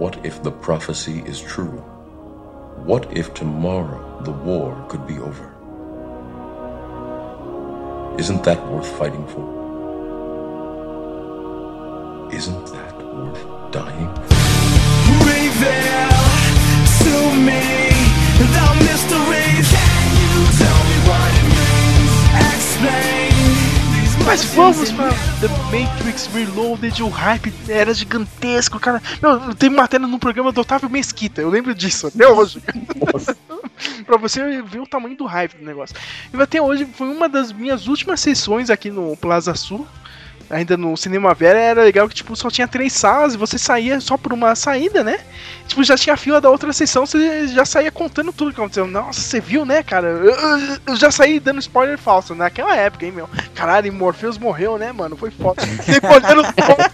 [0.00, 1.78] What if the prophecy is true?
[2.84, 5.55] What if tomorrow the war could be over?
[8.18, 9.44] Isn't that worth fighting for?
[12.32, 14.22] Isn't that worth dying for?
[15.22, 16.08] Reveal
[17.04, 17.60] to me
[18.38, 19.95] the mysteries.
[24.26, 25.08] Mas vamos pra
[25.40, 29.00] The Matrix Reloaded, o hype era gigantesco, cara.
[29.22, 32.60] Meu, tem matéria no programa do Otávio Mesquita, eu lembro disso até hoje.
[34.04, 35.94] pra você ver o tamanho do hype do negócio.
[36.34, 39.86] E até hoje foi uma das minhas últimas sessões aqui no Plaza Sul.
[40.48, 44.00] Ainda no Cinema Vera era legal que tipo só tinha três salas e você saía
[44.00, 45.18] só por uma saída, né?
[45.66, 48.86] Tipo, já tinha fila da outra sessão, você já saía contando tudo que aconteceu.
[48.86, 50.06] Nossa, você viu, né, cara?
[50.06, 53.28] Eu, eu- já saí dando spoiler falso naquela época, hein, meu?
[53.54, 55.16] Caralho, Morpheus morreu, né, mano?
[55.16, 55.62] Foi foda.
[55.82, 56.86] Sempre olhando os pontos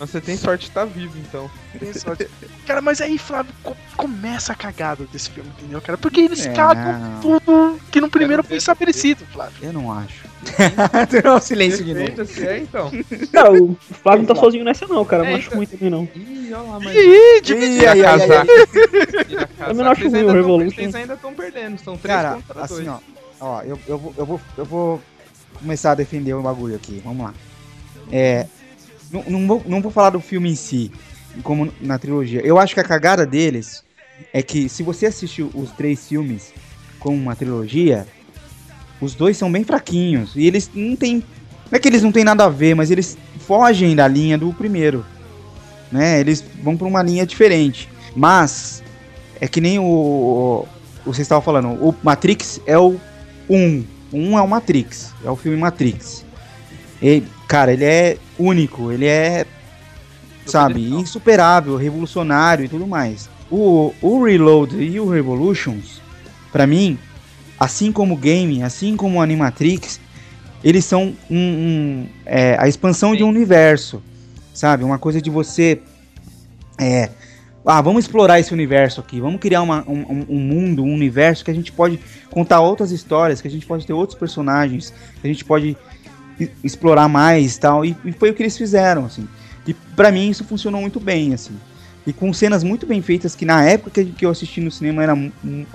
[0.00, 0.18] assim tá?
[0.18, 1.50] Você tem sorte de estar vivo, então.
[1.78, 2.28] Tem sorte.
[2.66, 5.98] Cara, mas aí, Flávio, co- começa a cagada desse filme, entendeu, cara?
[5.98, 6.52] Porque eles É.
[6.52, 9.54] cagam tudo que no primeiro foi estabelecido, Flávio.
[9.62, 10.28] Eu não acho.
[11.22, 12.06] Não, silêncio de novo.
[12.06, 12.90] Defenda-se, é, então.
[13.30, 15.22] Cara, o Flávio não tá sozinho nessa não, cara.
[15.22, 15.58] Eu É, não acho então.
[15.58, 16.08] ruim também não.
[16.16, 16.96] Ih, olha lá, mas...
[16.96, 17.40] Ih, ai.
[17.42, 18.46] Tira casar.
[19.68, 20.74] Eu não acho ruim o Revolution.
[20.76, 22.88] Vocês ainda estão perdendo, são três Cara, contra assim, dois.
[22.88, 23.00] ó.
[23.40, 25.02] Ó, eu, eu, vou, eu, vou, eu vou
[25.58, 27.00] começar a defender o bagulho aqui.
[27.04, 27.34] Vamos lá.
[28.10, 28.46] É.
[29.12, 30.90] Não, não, vou, não vou falar do filme em si,
[31.42, 32.40] como na trilogia.
[32.42, 33.82] Eu acho que a cagada deles
[34.32, 36.52] é que se você assistiu os três filmes
[36.98, 38.06] como uma trilogia,
[39.00, 40.34] os dois são bem fraquinhos.
[40.36, 41.24] E eles não tem.
[41.70, 43.16] Não é que eles não têm nada a ver, mas eles
[43.46, 45.04] fogem da linha do primeiro.
[45.90, 46.20] Né?
[46.20, 47.88] Eles vão pra uma linha diferente.
[48.14, 48.82] Mas
[49.40, 50.66] é que nem o,
[51.04, 53.00] vocês estavam falando, o Matrix é o
[53.48, 53.84] 1.
[54.12, 56.24] O 1 é o Matrix, é o filme Matrix.
[57.02, 59.44] E, cara, ele é único, ele é,
[60.46, 63.28] sabe, insuperável, revolucionário e tudo mais.
[63.50, 66.00] O, o Reload e o Revolutions,
[66.52, 66.96] pra mim,
[67.58, 70.00] assim como o game, assim como o Animatrix,
[70.62, 74.00] eles são um, um, é, a expansão de um universo,
[74.54, 74.84] sabe?
[74.84, 75.80] Uma coisa de você
[76.78, 77.10] é,
[77.66, 81.50] ah, vamos explorar esse universo aqui, vamos criar uma- um, um- mundo, um universo que
[81.50, 81.98] a gente pode
[82.30, 85.76] contar outras histórias, que a gente pode ter outros personagens, que a gente pode
[86.62, 89.26] explorar mais tal, e, e foi o que eles fizeram, assim.
[89.66, 91.52] E pra mim isso funcionou muito bem, assim.
[92.06, 95.14] E com cenas muito bem feitas, que na época que, eu assisti no cinema era
[95.14, 95.66] mu- mu-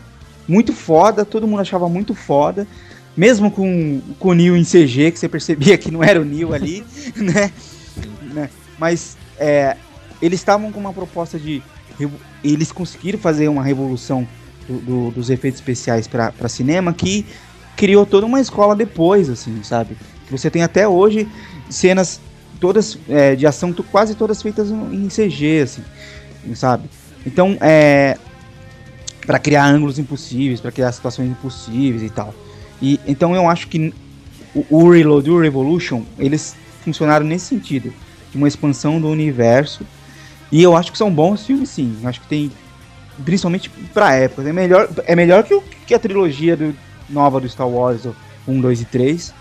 [0.48, 2.68] muito foda, todo mundo achava muito foda,
[3.16, 6.54] mesmo com, com o Neo em CG, que você percebia que não era o Neo
[6.54, 6.84] ali,
[7.16, 7.52] né?
[8.34, 8.50] né?
[8.78, 9.78] Mas é,
[10.22, 11.62] eles estavam com uma proposta de.
[12.44, 14.28] Eles conseguiram fazer uma revolução
[14.68, 17.26] do- do- dos efeitos especiais para cinema que
[17.76, 19.96] criou toda uma escola depois, assim, sabe?
[20.30, 21.28] Você tem até hoje
[21.70, 22.20] cenas
[22.60, 25.84] todas é, de ação, quase todas feitas em CG, assim,
[26.56, 26.90] sabe?
[27.26, 28.18] Então, é.
[29.26, 32.34] para criar ângulos impossíveis, para criar situações impossíveis e tal.
[32.82, 33.94] E então eu acho que
[34.54, 37.94] o, o Reload e o Revolution, eles funcionaram nesse sentido,
[38.32, 39.86] de uma expansão do universo.
[40.52, 41.98] E eu acho que são bons filmes, sim.
[42.02, 42.52] Eu acho que tem,
[43.24, 46.76] principalmente pra época, é melhor, é melhor que, o, que a trilogia do,
[47.10, 48.16] nova do Star Wars, o
[48.48, 49.34] 1, 2 e 3.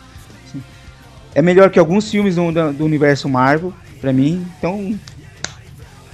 [1.34, 4.46] É melhor que alguns filmes do, do universo Marvel, pra mim.
[4.58, 4.98] Então,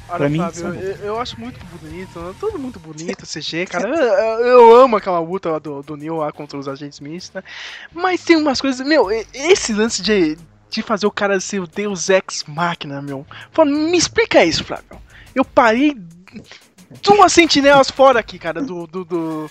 [0.08, 2.34] Olha, Pra mim, Flávio, são eu, eu acho muito bonito, né?
[2.40, 3.88] tudo muito bonito, CG, cara.
[3.88, 7.44] Eu, eu- amo aquela luta lá do, do Neil lá contra os agentes Smith, né?
[7.92, 8.84] Mas tem umas coisas.
[8.84, 10.36] Meu, esse lance de,
[10.68, 13.24] de fazer o cara ser o Deus Ex Máquina, meu.
[13.52, 15.00] Pô, me explica isso, Flávio.
[15.32, 15.96] Eu parei
[17.02, 19.50] duas sentinelas fora aqui, cara, do, do, do-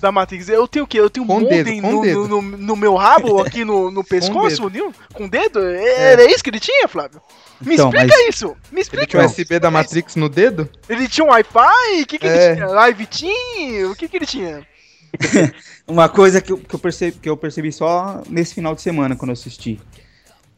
[0.00, 0.48] da Matrix.
[0.48, 0.98] Eu tenho o quê?
[1.00, 2.28] Eu tenho um Com modem dedo, com no, dedo.
[2.28, 4.94] no, no- no meu rabo, aqui no, no pescoço, dedo.
[5.12, 5.60] Com o dedo?
[5.60, 7.20] Era isso que ele tinha, Flávio?
[7.60, 8.48] Me Então, explica mas- isso!
[8.48, 9.26] Me Ele explica tinha o.
[9.26, 10.68] USB da Matrix no dedo?
[10.88, 12.02] Ele tinha um Wi-Fi?
[12.02, 12.46] O que, que É.
[12.46, 12.66] ele tinha?
[12.68, 13.90] Live Team?
[13.92, 14.66] O que, que ele tinha?
[15.86, 19.16] Uma coisa que eu, que, eu percebi, que eu percebi só nesse final de semana,
[19.16, 19.78] quando eu assisti.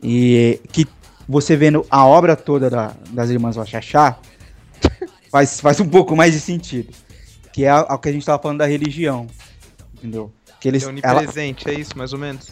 [0.02, 0.86] E que
[1.28, 4.18] você vendo a obra toda da- das Irmãs Wachachá,
[5.32, 6.92] faz, faz um pouco mais de sentido.
[7.52, 9.26] Que é o que a gente tava falando da religião.
[9.96, 10.30] Entendeu?
[10.60, 12.48] Que eles, É ela- onipresente, é isso, mais ou menos?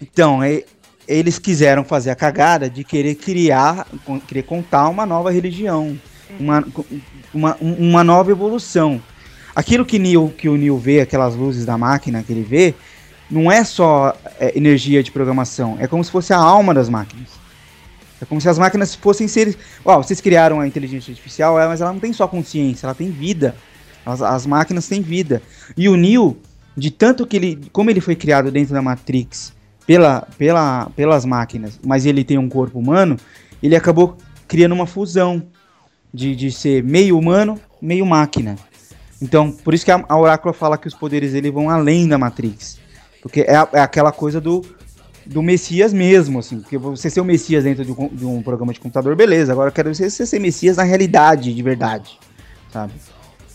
[0.00, 0.64] então, é-
[1.06, 3.86] eles quiseram fazer a cagada de querer criar,
[4.26, 5.98] querer contar uma nova religião,
[6.40, 6.64] uma,
[7.34, 9.00] uma, uma nova evolução.
[9.54, 12.74] Aquilo que, Neo, que o Neo vê, aquelas luzes da máquina que ele vê,
[13.30, 17.28] não é só é, energia de programação, é como se fosse a alma das máquinas.
[18.22, 19.58] É como se as máquinas fossem seres.
[19.84, 23.10] Ó, vocês criaram a inteligência artificial, é, mas ela não tem só consciência, ela tem
[23.10, 23.56] vida.
[24.06, 25.42] As, as máquinas têm vida.
[25.76, 26.36] E o Neo,
[26.76, 27.60] de tanto que ele.
[27.72, 29.52] Como ele foi criado dentro da Matrix
[29.84, 33.16] pela, pela, pelas máquinas, mas ele tem um corpo humano,
[33.60, 34.16] ele acabou
[34.46, 35.42] criando uma fusão
[36.14, 38.54] de, de ser meio humano, meio máquina.
[39.20, 42.16] Então, por isso que a, a Oráculo fala que os poderes dele vão além da
[42.16, 42.78] Matrix.
[43.20, 44.64] Porque é, é aquela coisa do,
[45.26, 46.60] do Messias mesmo, assim.
[46.60, 49.52] Porque você ser o Messias dentro de um, de um programa de computador, beleza.
[49.52, 52.18] Agora eu quero ver você ser Messias na realidade, de verdade.
[52.72, 52.92] Sabe?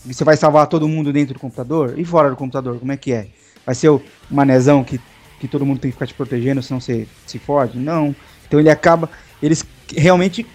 [0.06, 1.94] E você vai salvar todo mundo dentro do computador?
[1.98, 3.28] E fora do computador, como é que é?
[3.64, 5.00] Vai ser o manezão que,
[5.38, 7.78] que todo mundo tem que ficar te protegendo, senão você se fode?
[7.78, 8.14] Não.
[8.46, 9.10] Então ele acaba.
[9.42, 9.64] Eles
[9.94, 10.46] realmente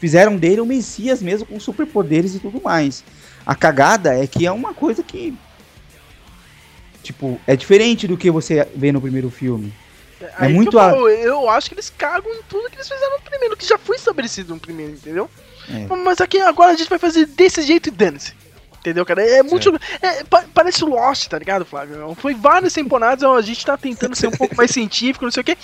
[0.00, 3.04] fizeram dele o Messias mesmo, com superpoderes e tudo mais.
[3.44, 5.36] A cagada é que é uma coisa que.
[7.02, 9.72] Tipo, é diferente do que você vê no primeiro filme.
[10.38, 13.16] Aí que muito eu, a- eu acho que eles cagam em tudo que eles fizeram
[13.18, 15.30] no primeiro, que já foi estabelecido no primeiro, entendeu?
[15.68, 15.86] É.
[15.96, 18.34] Mas aqui agora a gente vai fazer desse jeito e dane-se.
[18.80, 19.22] Entendeu, cara?
[19.26, 19.74] É muito.
[20.02, 22.14] é, pa- parece Lost, tá ligado, Flávio?
[22.16, 25.44] Foi várias temporadas, a gente tá tentando ser um pouco mais científico, não sei o
[25.44, 25.56] quê.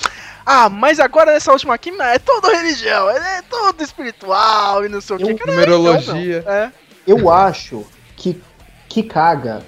[0.46, 5.02] Ah, mas agora nessa última aqui, não, é tudo religião, é tudo espiritual e não
[5.02, 5.34] sei o quê.
[5.34, 6.42] Cara, Numerologia.
[6.46, 6.72] não, é.
[7.06, 7.86] Eu acho
[8.16, 8.40] que,
[8.88, 9.62] que caga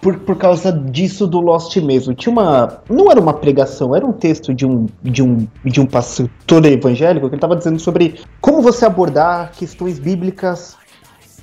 [0.00, 2.14] por, por causa disso do Lost mesmo.
[2.14, 2.82] Tinha uma.
[2.88, 6.30] Não era uma pregação, era um texto de um, de um, de um pastor
[6.66, 10.76] evangélico que ele estava dizendo sobre como você abordar questões bíblicas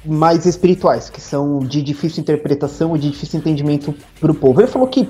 [0.06, 4.62] mais espirituais, que são de difícil interpretação e de difícil entendimento para o povo.
[4.62, 5.10] Ele falou que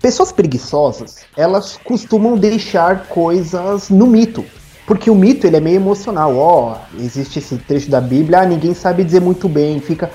[0.00, 4.44] pessoas preguiçosas, elas costumam deixar coisas no mito.
[4.86, 6.34] Porque o mito ele é meio emocional.
[6.34, 10.10] Ó, existe esse trecho da Bíblia, ah, ninguém sabe dizer muito bem, fica.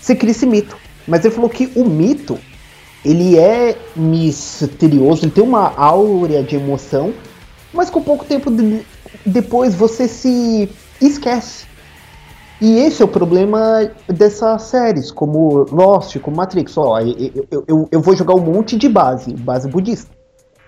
[0.00, 0.76] Você cria esse mito.
[1.06, 2.38] Mas ele falou que o mito
[3.04, 7.14] ele é misterioso, ele tem uma áurea de emoção,
[7.72, 8.84] mas com pouco tempo de-
[9.24, 10.68] depois você se
[11.00, 11.66] esquece.
[12.60, 16.76] E esse é o problema dessas séries, como Lost, como Matrix.
[16.76, 20.10] Ó, eu, eu, eu, eu vou jogar um monte de base, base budista.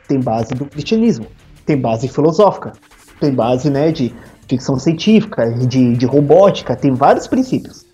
[0.06, 1.26] Tem base do cristianismo,
[1.64, 2.72] tem base filosófica,
[3.20, 4.14] tem base né, de
[4.46, 7.84] ficção científica, de, de robótica, tem vários princípios.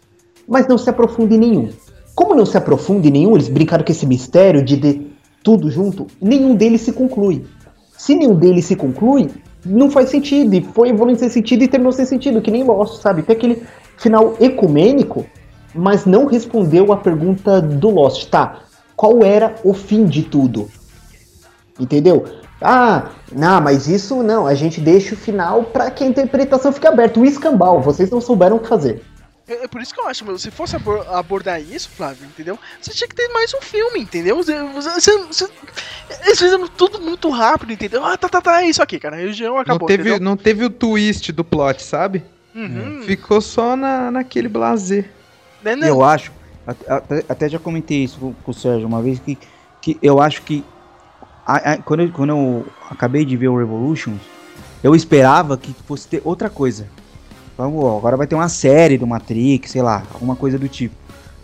[0.46, 1.70] Mas não se aprofunda em nenhum.
[2.14, 5.06] Como não se aprofunda em nenhum, eles brincaram com esse mistério de, de
[5.42, 7.44] tudo junto, nenhum deles se conclui.
[7.96, 9.30] Se nenhum deles se conclui,
[9.64, 10.54] não faz sentido.
[10.54, 13.22] E foi evoluindo sem sentido e terminou sem sentido, que nem Lost, sabe?
[13.22, 13.62] Tem aquele
[13.96, 15.26] final ecumênico,
[15.74, 18.28] mas não respondeu a pergunta do Lost.
[18.28, 18.60] Tá,
[18.96, 20.68] qual era o fim de tudo?
[21.78, 22.24] Entendeu?
[22.60, 26.86] Ah, não, mas isso não, a gente deixa o final para que a interpretação fique
[26.86, 27.18] aberta.
[27.20, 29.02] O escambau, vocês não souberam o que fazer.
[29.46, 32.58] É, é por isso que eu acho, meu, se fosse abor- abordar isso, Flávio, entendeu?
[32.80, 34.36] Você tinha que ter mais um filme, entendeu?
[34.36, 35.48] Você, você- você-
[36.24, 38.02] eles fizeram tudo muito rápido, entendeu?
[38.04, 39.16] Ah, tá, tá, tá, é isso aqui, cara.
[39.16, 40.20] A região Não acabou, teve, entendeu?
[40.20, 42.24] não teve o twist do plot, sabe?
[42.54, 43.02] Uhum.
[43.04, 45.10] Ficou só na, naquele blazer.
[45.62, 45.90] Né, né?
[45.90, 46.32] Eu acho,
[46.66, 49.36] at- até, até já comentei isso com, com o Sérgio uma vez, que,
[49.82, 50.64] que eu acho que
[51.46, 54.20] a- a- quando, eu, quando eu acabei de ver o Revolutions,
[54.82, 56.86] eu esperava que fosse ter outra coisa.
[57.56, 60.94] Vamos, agora vai ter uma série do Matrix, sei lá, alguma coisa do tipo.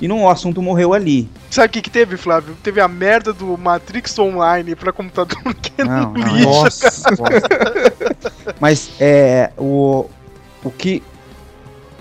[0.00, 1.28] E não, o assunto morreu ali.
[1.50, 2.56] Sabe o que, que teve, Flávio?
[2.62, 6.48] Teve a merda do Matrix Online pra computador que é Não, não, lixo.
[6.48, 6.90] nossa,
[8.58, 10.06] Mas é o
[10.62, 11.02] o que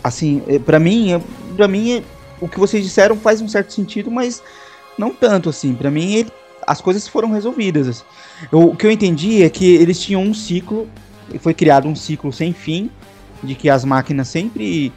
[0.04, 1.22] assim, é, pra mim, é,
[1.56, 2.04] para mim é-
[2.42, 4.42] o que vocês disseram faz um certo sentido, mas
[4.98, 5.74] não tanto assim.
[5.74, 6.32] Pra mim ele-
[6.66, 7.88] as coisas foram resolvidas.
[7.88, 8.04] assim.
[8.52, 10.88] Eu- o que eu entendi é que eles tinham um ciclo,
[11.40, 12.90] foi criado um ciclo sem fim
[13.44, 14.92] de que as máquinas sempre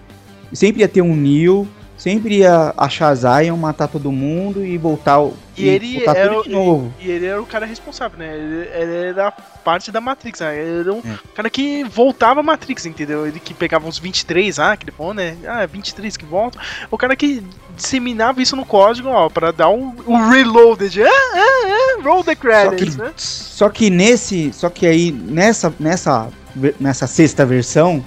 [0.52, 1.66] sempre ia ter um Neo,
[1.96, 6.42] sempre ia achar Zion, matar todo mundo e voltar, o- E ele, voltar era, tudo
[6.44, 6.92] de novo.
[7.00, 8.36] e ele era o cara responsável, né?
[8.36, 10.58] Ele, ele era parte da Matrix, né?
[10.60, 11.18] Ele era um É.
[11.34, 13.26] cara que voltava a Matrix, entendeu?
[13.26, 15.36] Ele que pegava uns 23, ah, que ele falou, né?
[15.46, 16.60] Ah, 23 que voltam.
[16.90, 17.42] O cara que
[17.76, 21.02] disseminava isso no código, ó, pra dar o, o reloaded.
[21.02, 23.12] Ah, ah, ah, roll the Só credits, que, né?
[23.16, 26.28] só que nesse, só que aí nessa nessa
[26.78, 28.04] nessa sexta versão,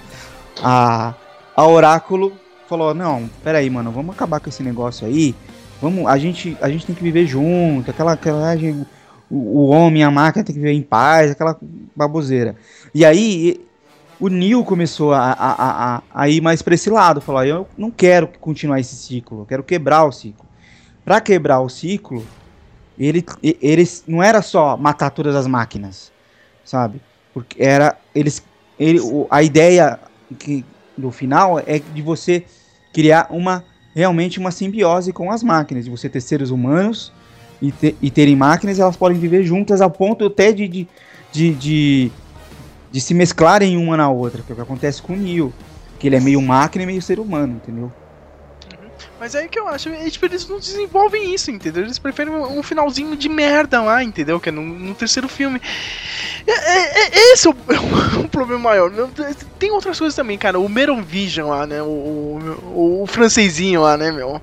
[0.64, 1.14] a
[1.56, 2.34] a Oráculo
[2.68, 5.36] falou: "Não, pera aí, mano, vamos acabar com esse negócio aí.
[5.82, 8.54] Vamos, a gente a gente tem que viver junto, aquela aquela
[9.30, 11.58] o, o homem e a máquina tem que viver em paz, aquela
[11.96, 12.56] baboseira".
[12.94, 13.62] E aí
[14.20, 17.92] o Neil começou a, a, a, a- ir mais pra esse lado, falou: "Eu não
[17.92, 20.46] quero continuar esse ciclo, eu quero quebrar o ciclo".
[21.04, 22.26] Pra quebrar o ciclo,
[22.98, 26.12] ele, e- eles não era só matar todas as máquinas,
[26.64, 27.00] sabe?
[27.34, 28.42] Porque era eles
[28.80, 29.00] ele,
[29.30, 30.00] a ideia
[30.36, 30.66] que
[30.98, 32.44] do final é de você
[32.94, 33.64] criar uma
[33.96, 37.14] realmente uma simbiose com as máquinas, de você ter seres humanos
[37.62, 40.88] e, ter, e terem máquinas, elas podem viver juntas ao ponto até de, de,
[41.32, 42.12] de, de,
[42.92, 45.54] de se mesclarem uma na outra, que é o que acontece com o Neo,
[45.98, 47.92] que ele é meio máquina e meio ser humano, entendeu?
[49.20, 51.84] Mas aí que eu acho, é, tipo, eles não desenvolvem isso, entendeu?
[51.84, 54.40] Eles preferem um, finalzinho de merda lá, entendeu?
[54.40, 55.62] Que é no, no terceiro filme.
[56.46, 57.56] É, é- é- esse é o,
[58.24, 58.92] o problema maior.
[59.58, 60.60] Tem outras coisas também, cara.
[60.60, 61.82] O Meron Vision lá, né?
[61.82, 64.42] O, o, o francesinho lá, né, meu?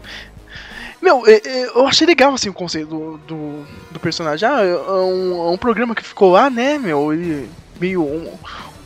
[1.02, 4.48] Meu, é- é, eu achei legal, assim, o conceito do, do, do personagem.
[4.48, 7.12] Ah, é um, é um programa que ficou lá, né, meu?
[7.12, 8.02] Ele meio...
[8.02, 8.32] Um,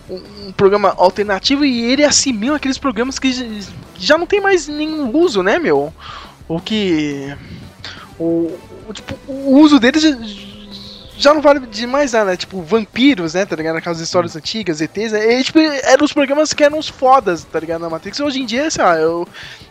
[0.09, 3.61] um programa alternativo e ele assimila aqueles programas que
[3.99, 5.93] já não tem mais nenhum uso, né, meu?
[6.49, 7.35] O que.
[8.19, 8.57] O,
[8.89, 10.17] o, tipo, o uso deles já,
[11.19, 12.37] já não vale de mais nada, né?
[12.37, 13.45] Tipo, vampiros, né?
[13.45, 13.77] Tá ligado?
[13.77, 15.41] Aquelas histórias antigas, ETs, né?
[15.41, 17.81] E, tipo, eram os programas que eram os fodas, tá ligado?
[17.81, 18.21] Na Matrix.
[18.21, 19.27] Hoje em dia, sei lá, o-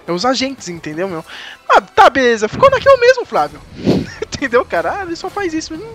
[0.08, 1.24] é os agentes, entendeu, meu?
[1.70, 2.48] Ah, tá, beleza.
[2.48, 3.60] Ficou naquilo mesmo, Flávio.
[4.36, 5.00] entendeu, cara?
[5.00, 5.76] Ah, ele só faz isso.
[5.76, 5.94] Não-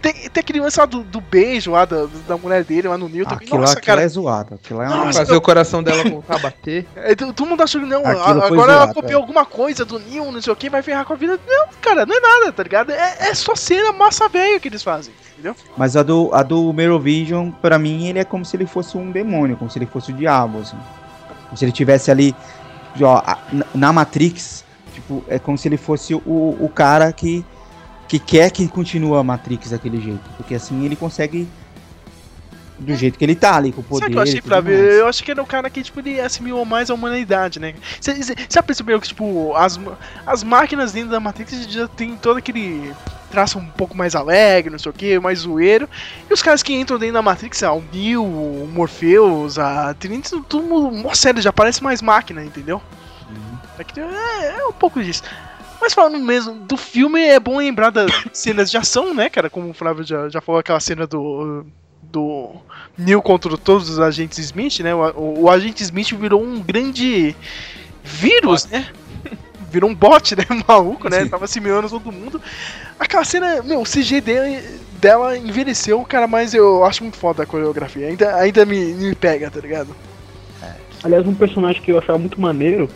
[0.00, 3.08] Tem, tem aquele lance lá do, do beijo lá da, da mulher dele lá no
[3.08, 3.46] Neo também.
[3.46, 4.02] Aquilo, Nossa, aquilo cara.
[4.02, 5.12] é zoado, aquilo é uma...
[5.12, 6.86] Fazer o coração dela voltar a bater.
[6.94, 9.22] É, todo mundo achou que não, Aquilo agora ela copiou é.
[9.22, 11.38] alguma coisa do Neil, não sei o que, vai ferrar com a vida.
[11.46, 12.90] Não, cara, não é nada, tá ligado?
[12.90, 15.56] É, é só cena massa velho que eles fazem, entendeu?
[15.76, 19.10] Mas a do, a do Merovision, pra mim, ele é como se ele fosse um
[19.10, 20.78] demônio, como se ele fosse o diabo, assim.
[21.46, 22.36] Como se ele tivesse ali,
[23.00, 23.22] ó,
[23.74, 24.64] na Matrix,
[24.94, 27.44] tipo, é como se ele fosse o, o cara que,
[28.08, 30.28] que quer que continue a Matrix daquele jeito.
[30.36, 31.46] Porque assim ele consegue,
[32.78, 34.04] do jeito que ele tá ali, com o poder.
[34.04, 34.78] Sabe que eu achei, tudo Flávio?
[34.78, 34.94] mais.
[34.94, 37.74] Eu acho que ele é um cara que, tipo, ele assimilou mais a humanidade, né?
[38.00, 39.78] Você já percebeu que, tipo, as,
[40.26, 42.94] as máquinas dentro da Matrix já tem todo aquele
[43.30, 45.86] traço um pouco mais alegre, não sei o que, mais zoeiro.
[46.30, 50.30] E os caras que entram dentro da Matrix, ah, o Neo, o Morpheus, a Trinity,
[50.48, 52.80] todo mundo, mó sério, já parece mais máquina, entendeu?
[53.78, 55.22] É, que, é, é um pouco disso.
[55.80, 59.48] Mas falando mesmo do filme, é bom lembrar das cenas de ação, né, cara?
[59.48, 61.64] Como o Flávio já, já falou, aquela cena do.
[62.02, 62.50] do
[62.96, 64.94] Neil contra todos os agentes Smith, né?
[64.94, 67.34] O, o- o agente Smith virou um grande
[68.02, 68.88] vírus, né?
[69.70, 70.44] Virou um bot, né?
[70.66, 71.26] Maluco, né?
[71.26, 72.40] Tava simulando todo mundo.
[72.98, 74.62] Aquela cena, meu, o CG dele,
[75.00, 78.08] dela envelheceu, cara, mas eu acho muito foda a coreografia.
[78.08, 79.94] Ainda, ainda me, me pega, tá ligado?
[81.04, 82.88] Aliás, um personagem que eu achava muito maneiro,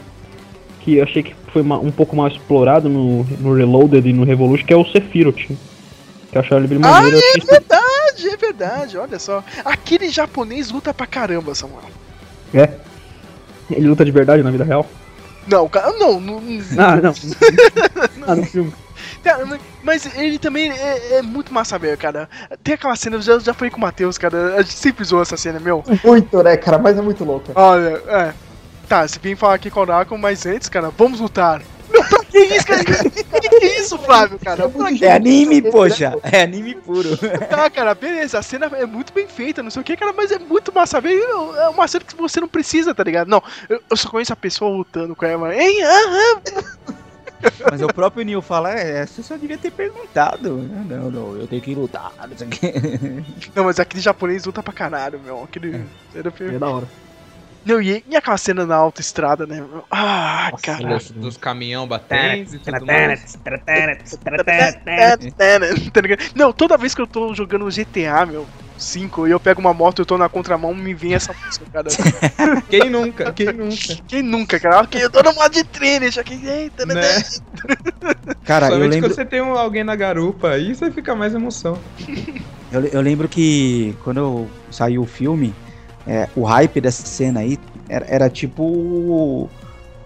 [0.80, 4.66] que eu achei que foi um pouco mais explorado no, no Reloaded e no Revolution,
[4.66, 5.36] que é o Sephiroth.
[5.36, 7.16] Que eu achava ele bem Ah, maneiro.
[7.16, 9.44] eu é verdade, é verdade, olha só.
[9.64, 11.82] Aquele japonês luta pra caramba, Samuel.
[12.54, 12.70] É.
[13.70, 14.86] Ele luta de verdade na vida real?
[15.46, 16.40] Não, cara, não, não.
[16.78, 17.12] Ah, não.
[18.26, 18.72] ah, no filme.
[19.22, 19.46] Cara,
[19.84, 22.28] mas- ele também é, é muito massa velho, cara.
[22.62, 24.54] Tem aquela cena, eu já, já falei com o Matheus, cara.
[24.56, 25.82] A gente sempre zoou essa cena, meu.
[26.04, 26.78] Muito, né, cara?
[26.78, 27.52] Mas é muito louco.
[27.54, 28.32] Olha, é.
[28.92, 31.62] Tá, você vem falar aqui com o Oráculo, mas antes, cara, vamos lutar.
[31.90, 32.84] Meu, pra que isso, cara?
[32.84, 34.70] que, que isso, Flávio, cara?
[34.98, 37.16] Que É anime, poxa, é anime puro.
[37.48, 40.30] Tá, cara, beleza, a cena é muito bem feita, não sei o que, cara, mas
[40.30, 40.98] é muito massa.
[40.98, 43.28] É uma cena que você não precisa, tá ligado?
[43.28, 45.56] Não, eu, só conheço a pessoa lutando com ela.
[45.56, 45.82] Hein?
[45.82, 46.42] Aham.
[47.70, 50.50] Mas o próprio Neil fala, é, você só devia ter perguntado.
[50.86, 52.74] Não, não, eu tenho que lutar, não sei o quê.
[53.56, 55.42] Não, mas aquele japonês luta pra caralho, meu.
[55.42, 55.82] Aquele.
[56.14, 56.86] Era É da hora.
[57.64, 59.64] Não, e, e aquela cena na autoestrada, né?
[59.90, 60.98] Ah, cara.
[60.98, 63.36] Dos, dos caminhão batendo e tudo mais.
[66.34, 70.00] Não, toda vez que eu tô jogando GTA, meu, 5, e eu pego uma moto
[70.00, 71.88] e eu tô na contramão, me vem essa música, cara.
[72.68, 73.32] Quem nunca?
[73.32, 73.98] Quem nunca?
[74.08, 74.80] Quem nunca, cara?
[74.80, 76.32] Ok, eu tô no modo de treino, já que.
[76.44, 76.94] Eita, né?
[78.44, 81.78] Cara, eu lembro, quando você tem um- alguém na garupa, aí você fica mais emoção.
[82.72, 85.54] eu, eu lembro que quando saiu o filme,
[86.06, 87.58] é, o hype dessa cena aí
[87.88, 89.50] Era, era tipo o,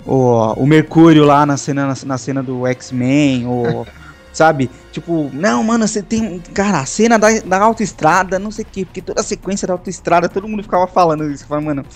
[0.06, 3.86] o, o Mercúrio lá na cena, na, na cena do X-Men, ou.
[4.32, 4.68] Sabe?
[4.92, 6.38] Tipo, não, mano, você tem.
[6.52, 9.72] Cara, a cena da, da autoestrada, não sei o quê, porque toda a sequência da
[9.72, 11.46] autoestrada, todo mundo ficava falando isso.
[11.46, 11.86] Fala, mano,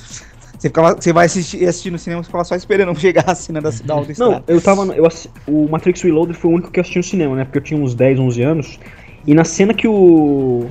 [0.59, 3.61] você, ficava, você vai assistir, assistir no cinema e ficava só esperando chegar a cena
[3.61, 4.37] da, da autoestrada.
[4.37, 4.87] Não, eu tava.
[4.95, 5.07] Eu,
[5.47, 7.45] o Matrix Reloaded foi o único que eu assisti no cinema, né?
[7.45, 8.81] Porque eu tinha uns 10, 11 anos.
[9.27, 10.67] E na cena que o.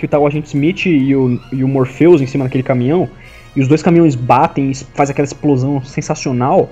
[0.00, 3.08] Que tá o Agente Smith e o, e o Morpheus em cima daquele caminhão.
[3.54, 6.70] E os dois caminhões batem e faz aquela explosão sensacional.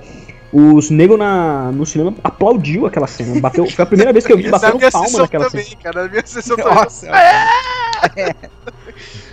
[0.51, 3.39] Os negros na, no cinema aplaudiu aquela cena.
[3.39, 5.83] Bateu, foi a primeira vez que eu vi batendo minha palma naquela também, cena.
[5.83, 6.03] cara.
[6.05, 7.07] Na minha sessão Nossa.
[7.07, 8.35] também.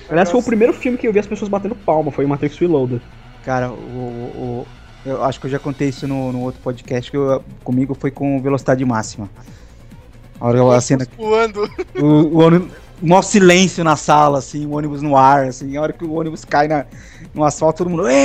[0.10, 2.58] Aliás, foi o primeiro filme que eu vi as pessoas batendo palma, foi o Matrix
[2.60, 3.02] Reloaded.
[3.44, 4.68] Cara, o, o-
[5.06, 8.12] eu acho que eu já contei isso no, no outro podcast que eu- comigo foi
[8.12, 9.30] com velocidade máxima.
[10.40, 11.70] A hora a cena Voando.
[11.98, 12.38] o, o
[13.02, 16.14] ônibus, maior silêncio na sala, assim, o ônibus no ar, assim, a hora que o
[16.14, 16.86] ônibus cai na,
[17.34, 18.04] no asfalto, todo mundo.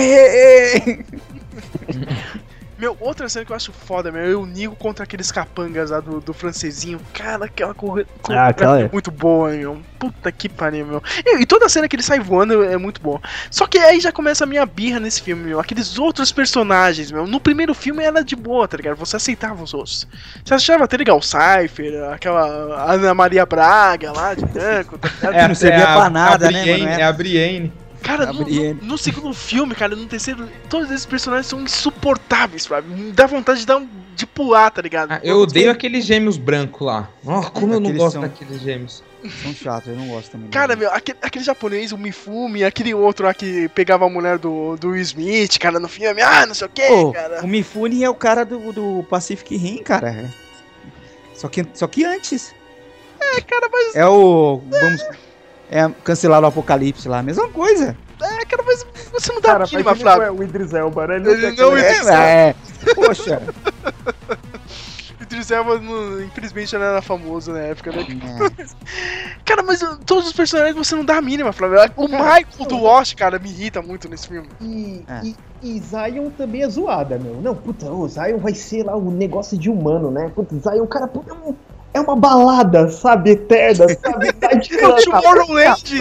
[2.80, 6.00] Meu, outra cena que eu acho foda, meu, é o Nigo contra aqueles capangas lá
[6.00, 6.98] do, do francesinho.
[7.12, 8.88] Cara, aquela corre- Ah, aquela é.
[8.90, 9.82] muito boa, meu.
[9.98, 11.02] Puta que pariu, meu.
[11.26, 13.20] E, e toda a cena que ele sai voando é muito boa.
[13.50, 15.60] Só que aí já começa a minha birra nesse filme, meu.
[15.60, 17.26] Aqueles outros personagens, meu.
[17.26, 18.96] No primeiro filme era de boa, tá ligado?
[18.96, 20.08] Você aceitava os outros.
[20.42, 22.46] Você achava até legal o Cypher, aquela
[22.90, 25.34] Ana Maria Braga lá de branco, tá ligado?
[25.34, 26.92] É, não servia pra nada, a né, Brienne, mano?
[27.00, 27.72] É a Brienne.
[28.02, 32.88] Cara, no, no- no segundo filme, cara, no terceiro, todos esses personagens são insuportáveis, sabe?
[32.88, 35.12] Me dá vontade de dar um, de pular, tá ligado?
[35.12, 37.08] Ah, eu odeio aqueles gêmeos brancos lá.
[37.24, 39.02] Oh, como eu não gosto são- daqueles gêmeos.
[39.42, 40.48] São chatos, eu não gosto também.
[40.48, 44.76] Cara, meu, aquele, aquele japonês, o Mifumi, aquele outro lá que pegava a mulher do,
[44.76, 47.44] do Will Smith, cara, no filme, ah, não sei o que, Pô, cara.
[47.44, 50.30] o Mifune é o cara do, do Pacific Rim, cara.
[51.34, 52.54] Só que, só que antes.
[53.20, 53.94] É, cara, mas.
[53.94, 54.62] É o.
[54.70, 55.02] Vamos.
[55.02, 55.10] É
[56.04, 57.96] cancelar o apocalipse lá, mesma coisa.
[58.22, 60.20] É, cara, mas você não dá Cara, mínima, Flávio.
[60.20, 61.16] não é o Idris Elba, né?
[61.16, 62.48] Ele não aquela- é- É,
[62.90, 62.94] é.
[62.94, 63.40] Poxa.
[65.18, 68.06] O Idris Elba, não- infelizmente, não era famoso na época, né?
[68.58, 68.64] É.
[69.44, 71.78] Cara, mas uh, todos os personagens você não dá a mínima, Flávio.
[71.96, 74.48] O Michael do Lost, cara, me irrita muito nesse filme.
[74.60, 75.20] E, É.
[75.24, 77.34] e, e Zion também é zoada, meu.
[77.40, 80.30] Não, puta, o Zion vai ser lá o negócio de humano, né?
[80.34, 81.54] Puta, Zion, cara, puta, é, um-
[81.92, 83.30] é uma balada, sabe?
[83.30, 84.32] Eterna, sabe?
[84.40, 86.00] Tá de É o Tomorrowland!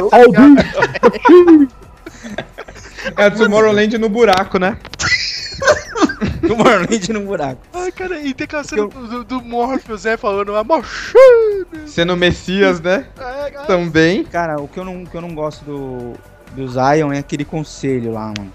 [3.16, 4.78] É a Tomorrowland no buraco, né?
[6.48, 7.62] Tomorrowland no buraco.
[7.74, 11.88] Ai, cara, e tem aquela cena do, do, do Morpheus, né, falando, a mochana.
[11.88, 13.08] Sendo Messias, né?
[13.18, 14.24] É, cara, Também.
[14.26, 16.14] Cara, o que eu não, o que eu não gosto do,
[16.56, 18.54] do Zion é aquele conselho lá, mano.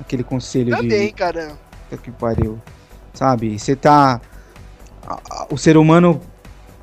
[0.00, 1.12] Aquele conselho Também, de.
[1.12, 1.52] cara.
[1.88, 2.60] Puta que pariu.
[3.14, 3.58] Sabe?
[3.58, 4.20] Você tá.
[5.50, 6.20] O ser humano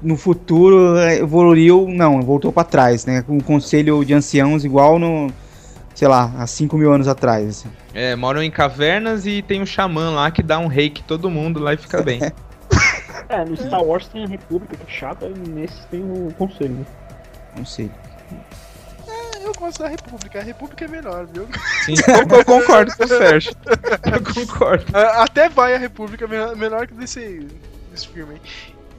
[0.01, 1.87] no futuro é, evoluiu.
[1.89, 3.21] Não, voltou pra trás, né?
[3.21, 5.31] Com um conselho de anciãos igual no.
[5.95, 7.47] Sei lá, há 5 mil anos atrás.
[7.49, 7.69] Assim.
[7.93, 11.59] É, moram em cavernas e tem um xamã lá que dá um reiki todo mundo
[11.59, 12.19] lá e fica bem.
[13.27, 16.73] É, no Star Wars tem a República, que é chata, e nesses tem o Conselho.
[16.73, 16.85] né?
[17.55, 17.91] Conselho.
[19.43, 21.47] Eu gosto da República, a República é melhor, viu?
[21.85, 23.51] Sim, eu, eu concordo com o Sérgio.
[24.11, 24.85] Eu concordo.
[24.95, 27.45] Até vai a República me- menor que desse,
[27.91, 28.41] desse filme.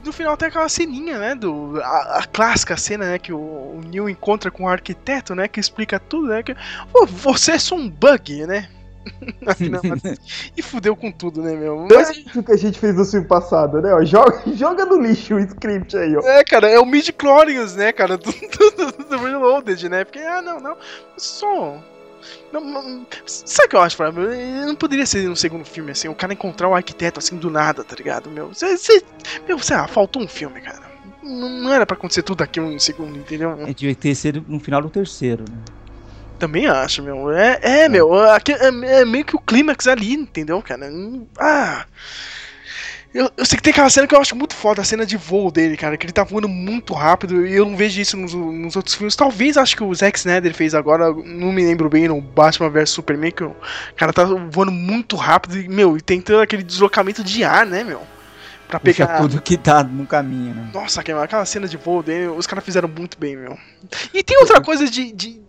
[0.05, 1.35] No final tem aquela ceninha, né?
[1.35, 3.19] Do, a, a clássica cena, né?
[3.19, 5.47] Que o, o Neil encontra com o arquiteto, né?
[5.49, 6.43] Que explica tudo, né?
[6.43, 6.55] Que
[6.93, 8.69] "Pô, você é só um bug, né?
[10.57, 11.87] E fudeu com tudo, né, meu?
[11.91, 13.93] Mas, Isso que a gente fez no filme passado, né?
[13.95, 16.21] Ó, joga, joga no lixo o script aí, ó.
[16.21, 18.17] é, cara, é o mid chlorians né, cara?
[18.17, 20.05] Do, do, do, do Reloaded, né?
[20.05, 20.77] Porque, ah, não, não.
[21.17, 21.79] Só.
[22.53, 24.29] Não, não- sabe o que eu acho, Flávio?
[24.67, 27.83] Não poderia ser um segundo filme assim, o cara encontrar o arquiteto assim do nada,
[27.85, 28.31] tá ligado?
[28.31, 29.03] Meu, cê, cê-
[29.47, 30.91] meu, sei lá, faltou um filme, cara.
[31.23, 33.53] Não, era pra acontecer tudo aqui um segundo, entendeu?
[33.53, 35.57] A gente vai ter sido no final do terceiro, né?
[36.39, 37.31] Também acho, meu.
[37.31, 38.69] É, é meu, aqui, é,
[39.01, 40.91] é meio que o clímax ali, entendeu, cara?
[40.91, 41.85] Não- Ah.
[43.13, 45.17] Eu, eu sei que tem aquela cena que eu acho muito foda, a cena de
[45.17, 48.33] voo dele, cara, que ele tá voando muito rápido e eu não vejo isso nos,
[48.35, 49.17] nos outros filmes.
[49.17, 52.91] Talvez acho que o Zack Snyder fez agora, não me lembro bem, no Batman vs
[52.91, 53.55] Superman, que o
[53.97, 57.83] cara tá voando muito rápido e, meu, e tem todo aquele deslocamento de ar, né,
[57.83, 58.01] meu?
[58.69, 59.19] Pra Puxa pegar.
[59.21, 60.71] tudo que tá no caminho, né?
[60.73, 63.59] Nossa, aquela aquela cena de voo dele, os caras fizeram muito bem, meu.
[64.15, 65.41] E tem outra coisa de, de-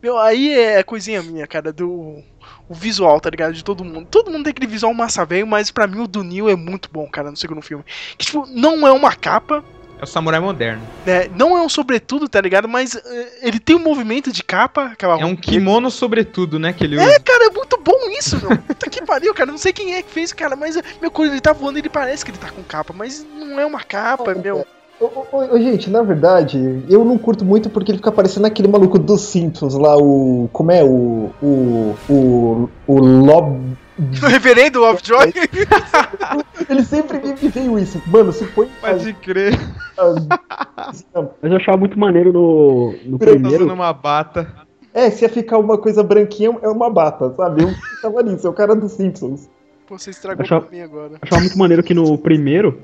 [0.00, 2.22] Meu, aí é coisinha minha, cara, do.
[2.68, 3.54] O visual, tá ligado?
[3.54, 4.06] De todo mundo.
[4.10, 6.88] Todo mundo tem aquele visual massa velho, mas pra mim o do Neil é muito
[6.92, 7.82] bom, cara, no segundo filme.
[8.16, 9.64] Que, tipo, não é uma capa,
[10.00, 10.82] É o samurai moderno.
[11.06, 11.28] né?
[11.34, 12.68] Não é um sobretudo, tá ligado?
[12.68, 16.72] Mas eh, ele tem um movimento de capa, aquela É um kimono sobretudo, né?
[16.74, 17.20] Que ele É, usa.
[17.20, 18.56] cara, é muito bom isso, meu.
[18.58, 19.50] Puta que pariu, cara.
[19.50, 22.24] Não sei quem é que fez, cara, mas, meu, quando ele tá voando, ele parece
[22.24, 24.66] que ele tá com capa, mas não é uma capa, meu.
[25.00, 28.66] Ô, ô, ô, gente, na verdade, eu não curto muito porque ele fica parecendo aquele
[28.66, 30.48] maluco dos Simpsons lá, o.
[30.52, 30.82] Como é?
[30.82, 31.30] O.
[31.40, 31.94] O.
[32.08, 32.68] O.
[32.86, 33.76] O Lob.
[33.98, 35.32] O reverendo Lovejoy?
[36.70, 38.00] Ele sempre me veio isso.
[38.06, 38.68] Mano, se foi.
[38.80, 39.58] Pode crer.
[39.96, 41.04] Mas
[41.42, 43.64] eu achava muito maneiro no, no primeiro.
[43.64, 44.54] Usando uma bata.
[44.94, 47.64] É, se ia ficar uma coisa branquinha, é uma bata, sabe?
[47.64, 47.70] Eu
[48.00, 49.50] tava nisso, é o cara dos Simpsons.
[49.88, 51.14] Pô, você estragou Achava- pra mim agora.
[51.20, 52.80] Achava muito maneiro que no primeiro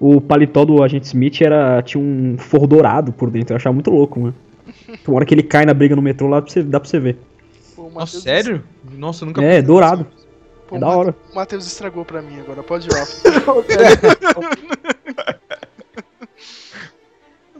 [0.00, 3.52] o paletó do agente Smith era tinha um forro dourado por dentro.
[3.52, 4.34] Eu achava muito louco, mano.
[5.06, 6.88] Uma hora que ele cai na briga no metrô lá, dá pra você, dá pra
[6.88, 7.18] você ver.
[7.76, 8.62] Pô, o Nossa, Matheus- sério?
[8.96, 10.06] Nossa, eu nunca É, dourado.
[10.66, 11.14] Pô, É da hora.
[11.32, 13.22] O Matheus estragou pra mim agora, pode ir off.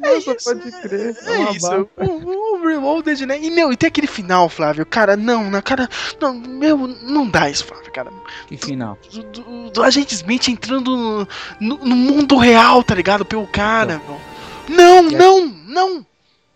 [0.01, 1.17] Nossa, pode crer.
[1.27, 3.39] É isso, o, o Reloaded, né?
[3.41, 5.89] E, meu, e tem aquele final, Flávio, cara, não, na cara,
[6.21, 8.11] não, meu, não dá isso, Flávio, cara.
[8.47, 8.97] Que final.
[9.13, 11.27] Do, do, do agente Smith entrando
[11.61, 13.25] no, no- mundo real, tá ligado?
[13.25, 14.21] Pelo cara, meu.
[14.69, 16.07] Não, não, não!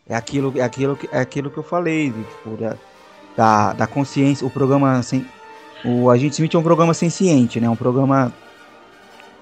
[0.08, 2.76] É aquilo, é aquilo, que- é aquilo que eu falei, tipo, da,
[3.36, 5.26] da, da consciência, o programa sem.
[5.84, 7.68] O Agente Smith é um programa senciente, né?
[7.68, 8.32] Um programa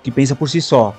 [0.03, 0.95] que pensa por si só.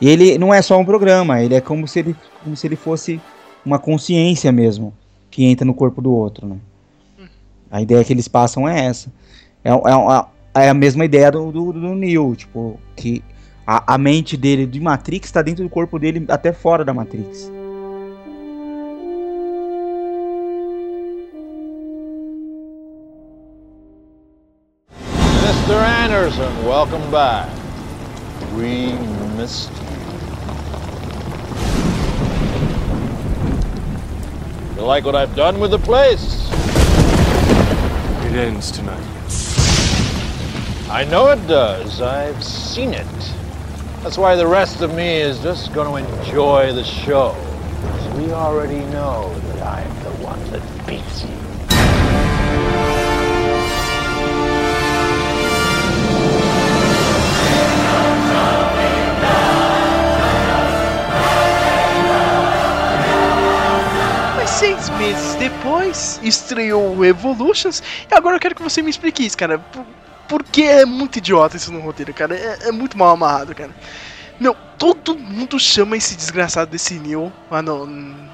[0.00, 2.76] E ele não é só um programa, ele é como se ele, como se ele
[2.76, 3.20] fosse
[3.64, 4.94] uma consciência mesmo,
[5.30, 6.56] que entra no corpo do outro, né?
[7.70, 9.12] A ideia que eles passam é essa.
[9.64, 13.22] É, é, uma- é a mesma ideia do, do, do Neo, tipo, que
[13.66, 17.50] a, a mente dele de Matrix está dentro do corpo dele até fora da Matrix.
[25.42, 25.74] Mr.
[25.74, 27.48] Anderson, welcome back.
[28.56, 28.92] We
[29.36, 29.70] missed
[34.78, 34.84] you.
[34.84, 36.48] Like what I've done with the place?
[38.26, 39.04] It ends tonight.
[40.90, 42.00] I know it does.
[42.00, 43.06] I've seen it.
[44.02, 47.34] That's why the rest of me is just going to enjoy the show.
[47.82, 51.47] 'Cause we already know that I'm the one that beats you.
[64.98, 69.58] Meses depois, estreou o Evolutions, e agora eu quero que você me explique isso, cara.
[69.58, 69.86] Por,
[70.28, 72.34] porque é muito idiota isso no roteiro, cara.
[72.34, 73.70] É, é muito mal amarrado, cara.
[74.40, 77.88] Meu, todo mundo chama esse desgraçado desse Neil lá no,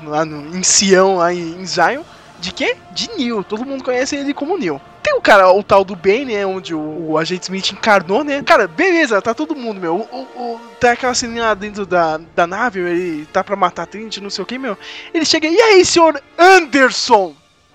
[0.04, 2.02] lá no em Sião, lá em, em Zion.
[2.40, 2.76] De quê?
[2.92, 3.44] De Neil.
[3.44, 4.80] Todo mundo conhece ele como Neil.
[5.04, 6.46] Tem o cara, o tal do Ben, né?
[6.46, 8.42] Onde o, o agente Smith encarnou, né?
[8.42, 9.96] Cara, beleza, tá todo mundo, meu.
[9.96, 13.86] O, o, tá aquela ceninha lá dentro da, da nave, ele tá pra matar a
[13.86, 14.78] Trinity, não sei o que, meu.
[15.12, 17.34] Ele chega, e aí, senhor Anderson?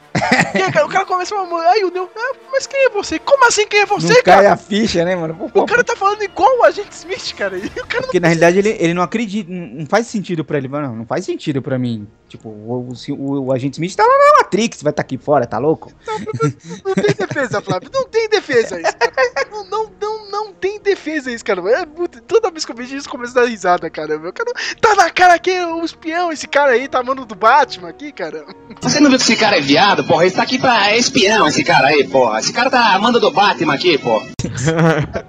[0.55, 1.71] e aí, cara, o cara começa a.
[1.71, 3.19] Aí o Neil, ah, mas quem é você?
[3.19, 4.53] Como assim quem é você, não cai cara?
[4.53, 5.35] a ficha, né, mano?
[5.53, 7.57] Pô, O cara tá falando igual o agente Smith, cara.
[7.61, 10.57] E o cara Porque na realidade ele, ele não acredita, não não faz sentido pra
[10.57, 10.67] ele.
[10.67, 12.07] Não, não faz sentido pra mim.
[12.29, 15.45] Tipo, o, o, o, o agente Smith tá lá na Matrix, vai estar aqui fora,
[15.47, 15.91] tá louco?
[16.85, 17.89] Não tem defesa, Flávio.
[17.91, 19.49] Não tem defesa isso, cara.
[19.51, 21.59] Não, não, não, não tem defesa isso, cara.
[21.71, 24.19] É muito- toda vez que eu vejo isso, eu começo a dar risada, cara.
[24.19, 27.89] Meu cara tá na cara aqui, o espião, esse cara aí, tá mano do Batman
[27.89, 28.45] aqui, cara.
[28.81, 30.25] Você não viu que esse cara é viado, porra?
[30.25, 32.39] Ele tá aqui pra é espião, esse cara aí, porra.
[32.39, 34.27] Esse cara tá manda do Batman aqui, porra.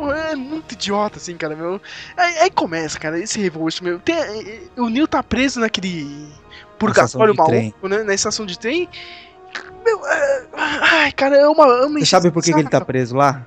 [0.00, 1.78] Pô, é muito idiota, assim, cara, meu.
[2.16, 3.98] Aí, aí começa, cara, esse revolt, meu.
[3.98, 4.40] Tem, é,
[4.74, 6.26] é, o Neil tá preso naquele
[6.78, 7.64] purgatório trem.
[7.64, 8.02] maluco, né?
[8.02, 8.88] Na estação de trem.
[9.84, 11.66] Meu, é, ai, cara, é uma.
[11.66, 13.46] É uma Você sabe por que, que ele tá preso lá?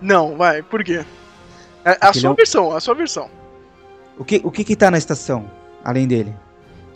[0.00, 1.04] Não, vai, por quê?
[1.84, 3.30] É, a Porque sua é versão, a sua versão.
[4.18, 5.48] O que, o que que tá na estação,
[5.84, 6.34] além dele?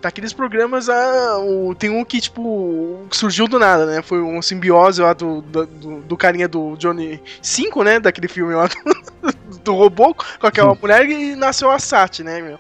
[0.03, 4.03] Tá aqueles programas, ah, o, tem um que, tipo, surgiu do nada, né?
[4.03, 8.01] Foi um simbiose lá do, do, do- carinha do Johnny 5, né?
[8.01, 8.67] Daquele filme lá
[9.23, 12.59] do, do robô com aquela mulher e nasceu a Sati, né, meu?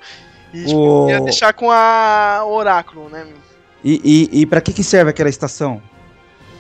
[0.55, 3.36] E tipo, O- ia deixar com a Oráculo, né, meu?
[3.82, 5.82] E, e, e pra que que serve aquela estação?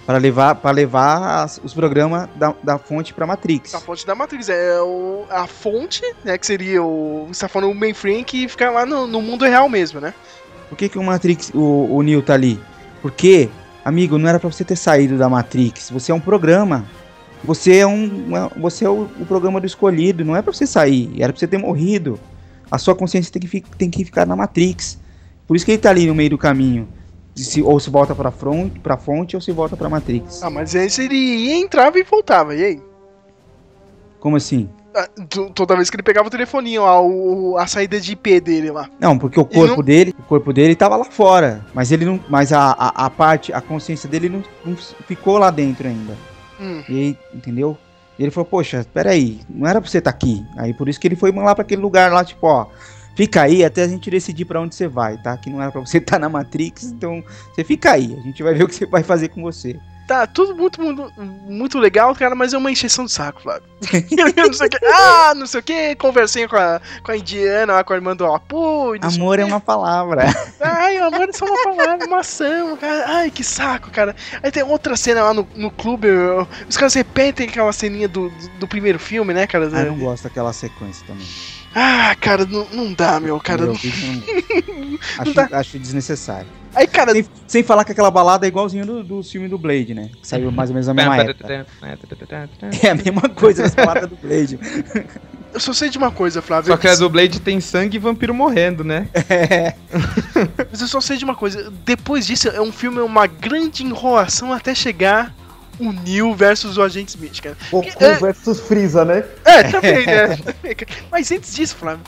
[0.04, 3.72] Para levar, para levar as- os programas da, da fonte pra Matrix.
[3.72, 6.36] A fonte da Matrix é o, a fonte, né?
[6.36, 7.26] Que seria o.
[7.28, 10.12] Você tá falando o mainframe que fica lá no, no mundo real mesmo, né?
[10.72, 12.58] Por que, que o Matrix, o, o Neo tá ali?
[13.02, 13.50] Porque,
[13.84, 15.90] amigo, não era pra você ter saído da Matrix.
[15.90, 16.86] Você é um programa.
[17.44, 18.30] Você é um.
[18.58, 20.24] Você é o, o programa do escolhido.
[20.24, 21.12] Não é pra você sair.
[21.20, 22.18] Era pra você ter morrido.
[22.70, 24.98] A sua consciência tem que, tem que ficar na Matrix.
[25.46, 26.88] Por isso que ele tá ali no meio do caminho.
[27.36, 30.42] Se- ou se volta pra, front, pra fonte ou se volta pra Matrix.
[30.42, 32.80] Ah, mas esse ele entrava e voltava, e aí?
[34.18, 34.70] Como assim?
[34.94, 38.40] Ah, to- Toda vez que ele pegava o telefoninho lá, o, a saída de IP
[38.40, 38.88] dele lá.
[39.00, 42.20] Não, porque o corpo não- dele, o corpo dele tava lá fora, mas ele não,
[42.28, 46.14] mas a, a, a parte, a consciência dele não, não ficou lá dentro ainda.
[46.60, 46.82] Hum.
[46.88, 47.76] E aí, entendeu?
[48.18, 50.44] E ele falou, poxa, peraí, não era pra você estar aqui.
[50.58, 52.66] Aí por isso que ele foi lá pra aquele lugar lá, tipo, ó,
[53.16, 55.36] fica aí até a gente decidir pra onde você vai, tá?
[55.38, 57.24] Que não era pra você estar na Matrix, então
[57.54, 58.14] você fica aí.
[58.18, 59.76] A gente vai ver o que você vai fazer com você.
[60.06, 63.62] Tá, tudo muito, muito, muito legal, cara, mas é uma encheção de saco, Flávio.
[64.36, 64.84] não sei o que.
[64.84, 68.14] Ah, não sei o que, conversei com a, com a indiana, lá, com a irmã
[68.14, 68.94] do Apu.
[69.00, 70.24] Amor é uma palavra.
[70.60, 73.04] Ai, amor é só uma palavra, uma ação, cara.
[73.08, 74.14] Ai, que saco, cara.
[74.42, 78.28] Aí tem outra cena lá no, no clube, eu- os caras repetem aquela ceninha do,
[78.28, 79.70] do, do primeiro filme, né, cara?
[79.72, 81.26] Ah, eu não gosto daquela sequência também.
[81.74, 83.62] Ah, cara, não, não dá, meu, cara.
[83.62, 83.78] Meu Não...
[85.46, 86.61] acho, acho desnecessário.
[86.74, 87.12] Aí, cara.
[87.12, 90.10] Sem, sem falar que aquela balada é igualzinho do, do filme do Blade, né?
[90.20, 91.66] Que saiu mais ou menos na mesma época.
[92.82, 94.58] É a mesma coisa as baladas do Blade.
[95.52, 96.72] Eu só sei de uma coisa, Flávio.
[96.72, 99.06] Só que a do Blade tem sangue e vampiro morrendo, né?
[100.70, 101.70] Mas eu só sei de uma coisa.
[101.84, 105.34] Depois disso, é um filme, é uma grande enrolação até chegar
[105.78, 107.56] o Neil versus o Agente Smith, cara.
[107.70, 109.24] Goku É- versus Freeza, né?
[109.44, 110.38] É, também, né?
[111.10, 112.04] Mas antes disso, Flávio,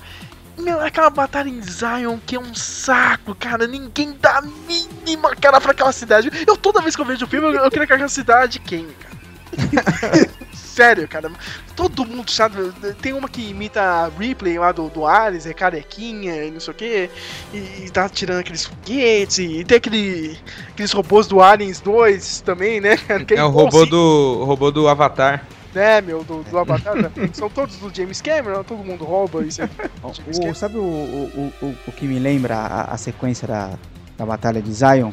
[0.59, 3.66] meu, aquela batalha em Zion que é um saco, cara.
[3.66, 6.31] Ninguém dá a mínima cara pra aquela cidade.
[6.47, 8.86] Eu toda vez que eu vejo o filme, eu, eu queria que aquela cidade quem,
[8.86, 9.14] cara.
[10.74, 11.31] Sério, cara.
[11.76, 12.72] Todo mundo sabe.
[13.01, 16.72] Tem uma que imita a Ripley lá do, do Ares, é carequinha e não sei
[16.72, 17.10] o que.
[17.52, 19.39] E, tá tirando aqueles foguetes.
[19.39, 20.36] E tem aquele,
[20.70, 22.98] aqueles robôs do Aliens 2 também, né?
[23.31, 25.47] É o robô do, o robô do Avatar.
[25.74, 27.10] Né, meu, do, do Avatar, né?
[27.32, 29.60] são todos do James Cameron, todo mundo rouba isso
[30.02, 33.70] O- sabe o, o, o, o que me lembra a, a sequência da,
[34.16, 35.10] da Batalha de Zion?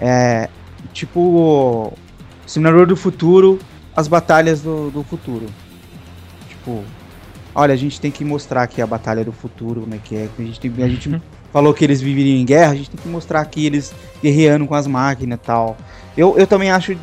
[0.00, 0.48] É
[0.94, 1.92] tipo o
[2.46, 3.58] Simulador do Futuro,
[3.94, 5.46] as batalhas do, do futuro.
[6.48, 6.82] Tipo,
[7.54, 10.28] olha, a gente tem que mostrar aqui a batalha do futuro, como é que é.
[10.38, 11.22] A gente, tem- a gente
[11.52, 14.74] falou que eles viveriam em guerra, a gente tem que mostrar aqui eles guerreando com
[14.74, 15.76] as máquinas e tal.
[16.16, 16.96] Eu, eu também acho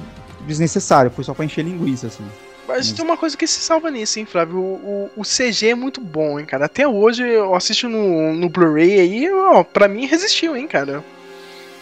[0.47, 2.23] desnecessário, foi só pra encher linguiça, assim.
[2.67, 4.59] Mas tem uma coisa que se salva nisso, hein, Flávio?
[4.59, 6.65] O, o, o CG é muito bom, hein, cara.
[6.65, 11.03] Até hoje eu assisto no, no Blu-ray aí, ó, pra mim resistiu, hein, cara.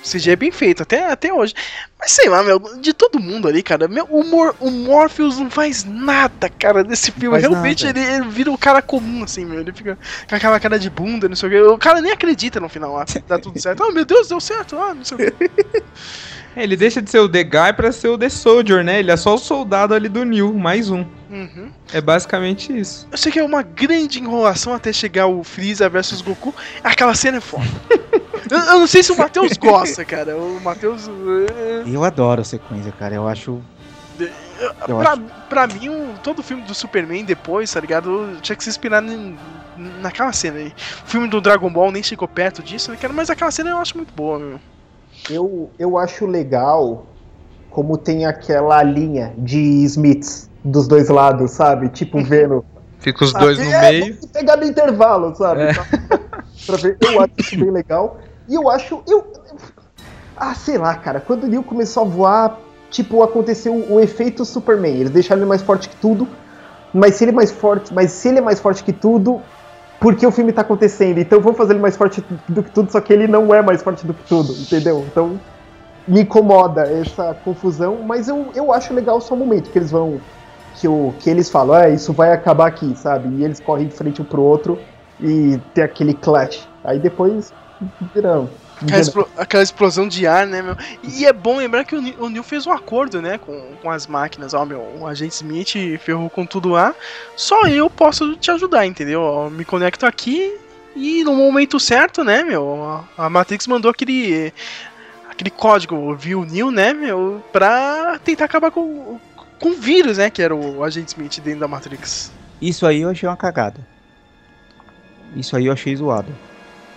[0.05, 1.55] O CG é bem feito, até, até hoje.
[1.99, 5.49] Mas sei lá, meu, de todo mundo ali, cara, meu, o, Mor o Morpheus não
[5.49, 7.39] faz nada, cara, desse filme.
[7.39, 9.61] Realmente ele, ele vira um cara comum, assim, meu.
[9.61, 9.97] Ele fica
[10.29, 11.61] com aquela cara de bunda, não sei o que.
[11.61, 13.83] O cara nem acredita no final lá, dá tudo certo.
[13.83, 15.49] Oh, meu Deus, deu certo, ah, não sei o que.
[16.55, 18.99] É, Ele deixa de ser o The Guy pra ser o The Soldier, né?
[18.99, 21.05] Ele é só o soldado ali do Neil, mais um.
[21.29, 21.69] Uhum.
[21.93, 23.07] É basicamente isso.
[23.11, 26.53] Eu sei que é uma grande enrolação até chegar o Freeza versus Goku.
[26.83, 27.65] Aquela cena é foda.
[28.49, 30.35] eu, eu não sei se o Matheus gosta, cara.
[30.37, 31.07] O Matheus.
[31.09, 33.15] eh, Eu adoro a sequência, cara.
[33.15, 33.61] Eu acho.
[34.87, 35.21] Eu pra, acho.
[35.49, 38.37] pra mim, um, todo filme do Superman depois, tá ligado?
[38.41, 39.37] Tinha que se inspirar em-
[40.01, 40.73] naquela cena aí.
[41.05, 43.11] O filme do Dragon Ball nem chegou perto disso, né, cara?
[43.13, 44.59] Mas aquela cena eu acho muito boa, meu.
[45.29, 47.05] Eu, eu acho legal
[47.69, 51.89] como tem aquela linha de Smiths dos dois lados, sabe?
[51.89, 52.63] Tipo vendo.
[52.99, 53.45] Fica os sabe?
[53.45, 54.17] dois no É, meio.
[54.31, 55.61] pegar no intervalo, sabe?
[55.61, 55.73] É.
[56.65, 56.97] Pra ver.
[57.01, 58.17] Eu acho isso bem legal.
[58.47, 59.01] E eu acho.
[59.07, 59.31] Eu,
[60.37, 61.19] ah, sei lá, cara.
[61.19, 64.95] Quando o Neil começou a voar, tipo, aconteceu o, o efeito Superman.
[64.95, 66.27] Eles deixaram ele mais forte que tudo.
[66.93, 69.41] Mas se ele é mais forte, mas se ele é mais forte que tudo,
[69.99, 71.19] por que o filme tá acontecendo?
[71.19, 73.81] Então vamos fazer ele mais forte do que tudo, só que ele não é mais
[73.81, 75.05] forte do que tudo, entendeu?
[75.07, 75.39] Então
[76.07, 80.19] me incomoda essa confusão, mas eu, eu acho legal só o momento que eles vão.
[80.75, 83.29] Que, o, que eles falam, é, isso vai acabar aqui, sabe?
[83.37, 84.77] E eles correm de frente um pro outro
[85.21, 86.67] e tem aquele clash.
[86.83, 87.53] Aí depois
[88.13, 88.49] viram.
[88.81, 90.75] Aquela, explo- aquela explosão de ar, né, meu?
[91.03, 93.89] E é bom lembrar que o, Ni- o Neil fez um acordo, né, com, com
[93.89, 94.53] as máquinas.
[94.53, 96.93] Ó, meu, o agente Smith ferrou com tudo lá.
[97.35, 99.49] Só eu posso te ajudar, entendeu?
[99.51, 100.57] Me conecto aqui
[100.95, 103.03] e no momento certo, né, meu?
[103.17, 104.53] A Matrix mandou aquele.
[105.29, 107.43] aquele código, viu Neil, né, meu?
[107.51, 109.19] Pra tentar acabar com,
[109.59, 112.31] com o vírus, né, que era o agente Smith dentro da Matrix.
[112.61, 113.79] Isso aí eu achei uma cagada.
[115.35, 116.33] Isso aí eu achei zoado.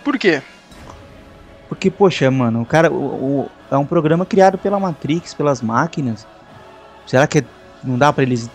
[0.03, 0.41] Por quê?
[1.69, 2.91] Porque, poxa, mano, o cara.
[2.91, 2.95] O,
[3.45, 6.25] o- é um programa criado pela Matrix, pelas máquinas.
[7.05, 7.43] Será que
[7.83, 8.49] não dá pra eles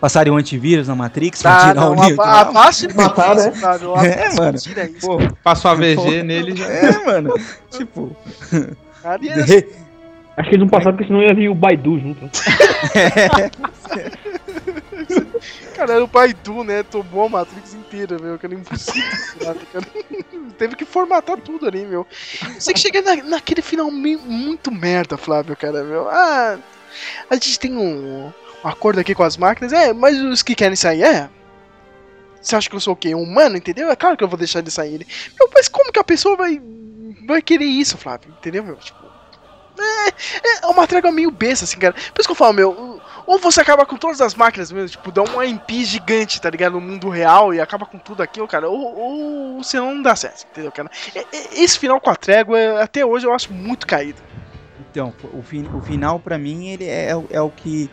[0.00, 3.52] passarem um antivírus na Matrix pra Tá, tirar não, o a, a fácil Matar, né?
[3.96, 4.58] A É, mano.
[4.58, 5.06] tira isso.
[5.06, 6.10] Pô, Passa o AVG Pô.
[6.24, 6.64] nele já.
[6.66, 7.34] É, mano.
[7.70, 8.16] Tipo.
[9.04, 12.30] Acho que eles não passaram porque senão ia vir o Baidu junto.
[15.74, 16.82] Cara, era o Baidu, né?
[16.82, 18.38] Tomou a Matrix inteira, meu.
[18.38, 19.56] Que era impossível.
[19.72, 19.86] cara.
[20.58, 22.06] Teve que formatar tudo ali, meu.
[22.58, 26.08] Você que chega na, naquele final muito merda, Flávio, cara, meu.
[26.08, 26.58] Ah,
[27.28, 29.72] a gente tem um, um acordo aqui com as máquinas.
[29.72, 31.30] É, mas os que querem sair, é.
[32.42, 33.14] Você acha que eu sou o quê?
[33.14, 33.90] Um humano, entendeu?
[33.90, 35.06] É claro que eu vou deixar de sair.
[35.38, 36.60] Meu, mas como que a pessoa vai,
[37.26, 38.34] vai querer isso, Flávio?
[38.38, 38.76] Entendeu, meu?
[38.76, 39.04] Tipo,
[39.78, 41.92] É, é uma trégua meio besta, assim, cara.
[41.92, 43.00] Por isso que eu falo, meu.
[43.30, 46.72] Ou você acaba com todas as máquinas mesmo, tipo, dá um MP gigante, tá ligado?
[46.72, 48.68] No mundo real e acaba com tudo aquilo, cara.
[48.68, 50.90] Ou, ou não dá certo, entendeu, cara?
[51.14, 54.18] É- é- Esse final com a trégua, até hoje eu acho muito caído.
[54.90, 57.88] Então, o, fi- o final pra mim ele é, o- é o que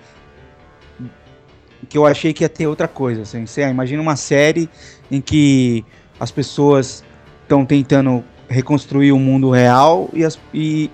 [1.88, 3.22] que eu achei que ia ter outra coisa.
[3.22, 4.68] Assim, você imagina uma série
[5.12, 5.86] em que
[6.20, 7.04] as pessoas
[7.44, 10.90] estão tentando reconstruir o mundo real e, as- e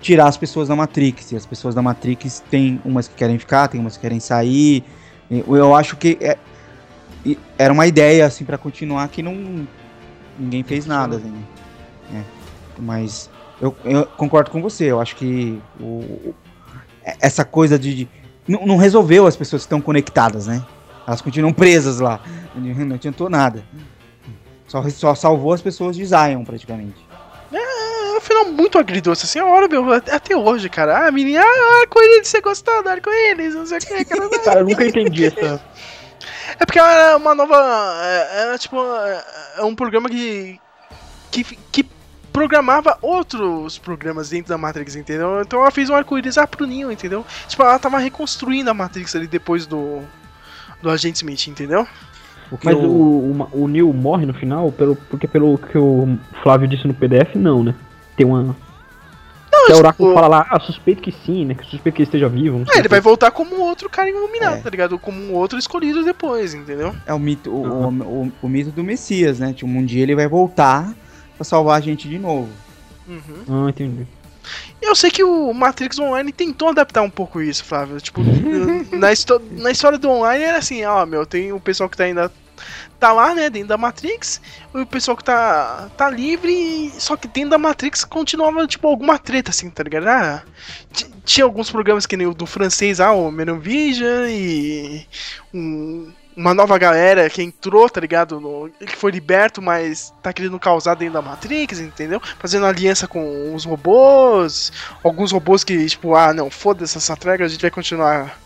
[0.00, 1.32] tirar as pessoas da Matrix.
[1.32, 4.84] E as pessoas da Matrix tem umas que querem ficar, tem umas que querem sair.
[5.30, 6.36] Eu acho que é-
[7.58, 9.66] era uma ideia assim para continuar que não
[10.38, 11.16] ninguém fez nada.
[11.16, 11.32] Assim,
[12.10, 12.24] né?
[12.78, 13.28] Mas
[13.60, 14.84] eu, eu concordo com você.
[14.86, 16.34] Eu acho que o-
[17.20, 18.08] essa coisa de, de-
[18.48, 20.64] não, não resolveu as pessoas que estão conectadas, né?
[21.06, 22.20] Elas continuam presas lá.
[22.54, 23.64] Não adiantou nada.
[24.68, 26.94] Só, só salvou as pessoas de Zion, praticamente.
[28.14, 31.06] É um final muito agridoce, assim, a hora, meu, até hoje, cara.
[31.06, 34.28] Ah, menina, ah, arco-íris, você gostou do arco-íris, não sei o que, cara.
[34.44, 35.62] Cara, eu nunca entendi essa.
[36.58, 37.56] É porque era uma nova.
[38.04, 38.76] é- Era tipo.
[38.82, 39.24] é-
[39.58, 40.58] É um programa que.
[41.30, 41.44] que.
[41.44, 41.86] que
[42.32, 45.40] programava outros programas dentro da Matrix, entendeu?
[45.40, 47.26] Então ela fez um arco-íris ah, pro Neo, entendeu?
[47.48, 50.00] Tipo, ela tava reconstruindo a Matrix ali depois do.
[50.82, 51.86] do Agente Smith, entendeu?
[52.64, 56.86] Mas o, o, o Neil morre no final, pelo, porque pelo que o Flávio disse
[56.86, 57.74] no PDF, não, né?
[58.24, 58.56] Tem uma.
[59.66, 61.54] que o Oráculo fala lá, ah, suspeito que sim, né?
[61.54, 62.58] Que suspeito que ele esteja vivo.
[62.58, 64.98] não sei É, ele vai voltar como outro cara iluminado, tá ligado?
[64.98, 66.94] Como um outro escolhido depois, entendeu?
[67.06, 67.88] É o mito, o, o,
[68.26, 69.52] o- o mito do Messias, né?
[69.52, 70.94] Tipo, um dia ele vai voltar
[71.36, 72.48] pra salvar a gente de novo.
[73.08, 73.66] Uhum.
[73.66, 74.06] Ah, entendi.
[74.80, 78.00] Eu sei que o Matrix Online tentou adaptar um pouco isso, Flávio.
[78.00, 78.22] Tipo,
[78.92, 79.08] na,
[79.62, 82.30] na história do online era assim, ó, meu, tem o pessoal que tá ainda.
[83.00, 84.42] Tá lá, né, dentro da Matrix,
[84.74, 89.50] o pessoal que tá, tá livre, só que dentro da Matrix continuava, tipo, alguma treta,
[89.50, 90.06] assim, tá ligado?
[90.06, 90.42] Ah,
[90.92, 95.06] ti- tinha alguns programas que nem o do francês, ah, o Merovision, e
[95.54, 98.38] um- uma nova galera que entrou, tá ligado?
[98.38, 102.20] No- que foi liberto, mas tá querendo causar dentro da Matrix, entendeu?
[102.38, 104.70] Fazendo aliança com os robôs,
[105.02, 108.38] alguns robôs que, tipo, ah, não, foda-se essa trégua, a gente vai continuar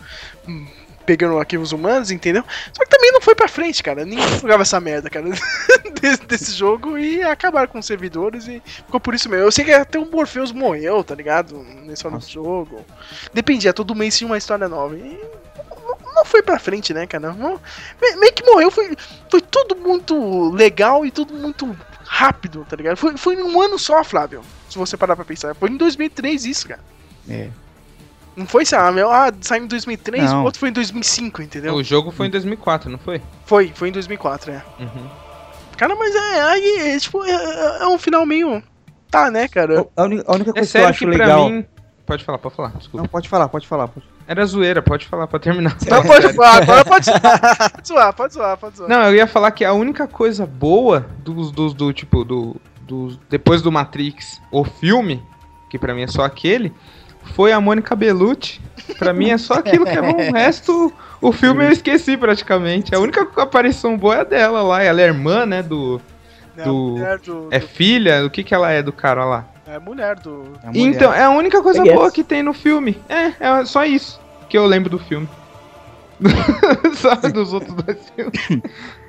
[0.47, 0.67] hum,
[1.07, 2.43] pegando arquivos humanos, entendeu?
[2.73, 4.05] Só que também não foi pra frente, cara.
[4.05, 5.27] Ninguém jogava essa merda, cara,
[6.01, 9.45] desse, desse jogo e acabaram com os servidores e ficou por isso mesmo.
[9.47, 11.59] Eu sei que até o Morpheus morreu, tá ligado?
[11.85, 12.85] Nesse do jogo.
[13.33, 14.97] Dependia, todo mês tinha uma história nova.
[14.97, 15.21] E
[16.15, 17.33] não- foi pra frente, né, cara?
[17.33, 17.61] Não-
[18.01, 18.97] me- meio que morreu, foi,
[19.31, 21.77] foi tudo muito legal e tudo muito
[22.07, 22.97] rápido, tá ligado?
[22.97, 24.43] Foi, foi em um ano só, Flávio.
[24.71, 25.55] Se você parar pra pensar.
[25.55, 26.81] Foi em 2003 isso, cara.
[27.29, 27.49] É.
[28.37, 30.41] Não foi, sei lá, meu, ah, saiu em 2003, Não.
[30.43, 31.75] o outro foi em 2005, entendeu?
[31.75, 33.23] O jogo foi em 2004, não foi?
[33.47, 34.63] Foi, foi em 2004, é.
[34.81, 35.09] Uhum.
[35.77, 38.63] Cara, mas é, aí, é, tipo, é, é- é um final meio.
[39.11, 39.87] Tá, né, cara?
[39.97, 41.49] A única, a única É coisa que eu sério acho que pra legal.
[41.49, 41.65] mim.
[42.07, 42.99] Pode falar, pode falar, desculpa.
[42.99, 43.89] Não, pode falar, pode falar.
[43.89, 44.07] Pode...
[44.27, 45.77] Era zoeira, pode falar, pode terminar.
[45.89, 47.71] Não, pode zoar, agora pode zoar.
[47.73, 48.89] Pode zoar, pode zoar, pode zoar.
[48.91, 53.19] Não, eu ia falar que a única coisa boa dos, dos do tipo do, dos
[53.31, 55.23] depois do Matrix, o filme,
[55.71, 56.73] que pra mim é só aquele,
[57.35, 58.61] foi a Mônica Bellucci.
[58.99, 60.29] Pra mim é só aquilo que é bom.
[60.29, 62.95] O resto, o filme eu esqueci praticamente.
[62.95, 64.83] A única aparição boa é a dela lá.
[64.83, 66.01] Ela é irmã, né, do
[66.57, 69.47] É do mulher do- é filha, o que que ela é do cara lá?
[69.67, 70.45] É mulher do.
[70.75, 71.95] Então, é a única coisa I guess.
[71.95, 72.99] boa que tem no filme.
[73.09, 74.21] É, é só isso
[74.51, 75.27] que eu lembro do filme.
[76.97, 78.63] só dos outros dois filmes.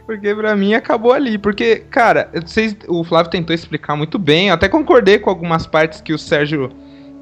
[0.06, 1.38] Porque pra mim acabou ali.
[1.38, 4.48] Porque, cara, vocês, o Flávio tentou explicar muito bem.
[4.48, 6.72] Eu até concordei com algumas partes que o Sérgio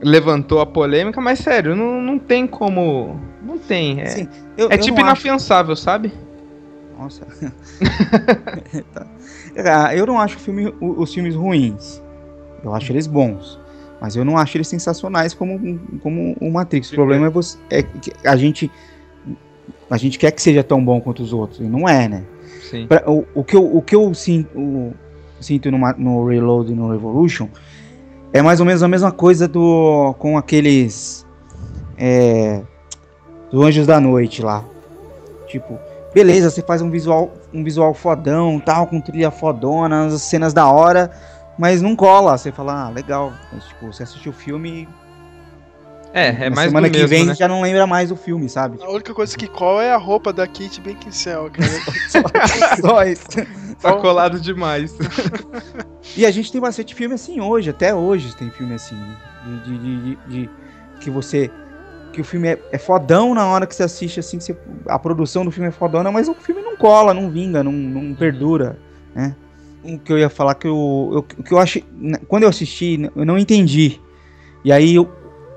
[0.03, 3.19] levantou a polêmica, mas sério, não, não tem como.
[3.41, 4.01] Não tem.
[4.01, 4.27] É, Sim,
[4.57, 6.11] eu- é eu tipo não acho- inafiançável, sabe?
[6.99, 7.25] Nossa.
[8.93, 9.07] Tá.
[9.85, 12.01] Ah, Eu não acho filme- os filmes ruins.
[12.63, 13.59] Eu acho eles bons.
[14.01, 16.91] Mas eu não acho eles sensacionais como, como o Matrix.
[16.91, 18.69] O problema é, você, é que a gente.
[19.89, 21.59] A gente quer que seja tão bom quanto os outros.
[21.59, 22.23] E não é, né?
[22.69, 22.87] Sim.
[22.87, 24.93] Pra- o, o que eu, o que eu sinto, o-
[25.39, 27.47] sinto no, no Reload e no Revolution
[28.33, 31.25] é mais ou menos a mesma coisa do com aqueles.
[31.95, 32.61] É,
[33.51, 34.65] do Anjos da Noite lá.
[35.47, 35.79] Tipo,
[36.11, 40.67] beleza, você faz um visual, um visual fodão, tal, com trilha fodona, as cenas da
[40.67, 41.11] hora,
[41.57, 42.35] mas não cola.
[42.35, 43.31] Você fala, ah, legal.
[43.53, 44.89] Mas, tipo, você assistiu o filme.
[46.11, 47.35] É, é na mais semana do que mesmo, vem né?
[47.35, 48.79] já não lembra mais do filme, sabe?
[48.81, 51.69] A única coisa que cola é a roupa da Kate Beckinsale, cara.
[52.81, 53.27] Só isso.
[53.83, 54.95] Tá colado demais.
[56.17, 59.15] E a gente tem bastante filme assim hoje, até hoje tem filme assim, né?
[59.45, 60.49] de, de- de- de- de-
[60.99, 61.49] que você
[62.11, 64.55] que o filme é, é fodão na hora que você assiste assim, que você-
[64.87, 68.13] a produção do filme é fodona, mas o filme não cola, não vinga, não, não
[68.13, 68.77] perdura,
[69.15, 69.35] né?
[69.83, 72.49] O que eu ia falar que eu, eu- o que eu achei, né, quando eu
[72.49, 73.99] assisti, eu não entendi.
[74.63, 75.11] E aí eu,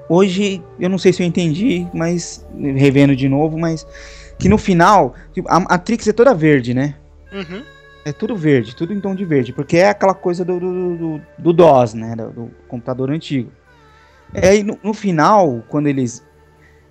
[0.08, 2.46] hoje eu não sei se eu entendi, mas
[2.76, 3.86] revendo de novo, mas
[4.38, 6.94] que no final tipo, a Matrix é toda verde, né?
[7.30, 7.62] Uhum.
[8.06, 11.22] É tudo verde, tudo em tom de verde, porque é aquela coisa do, do, do,
[11.36, 12.14] do DOS, né?
[12.14, 13.50] Do, do computador antigo.
[14.32, 16.24] É, aí no, no final, quando eles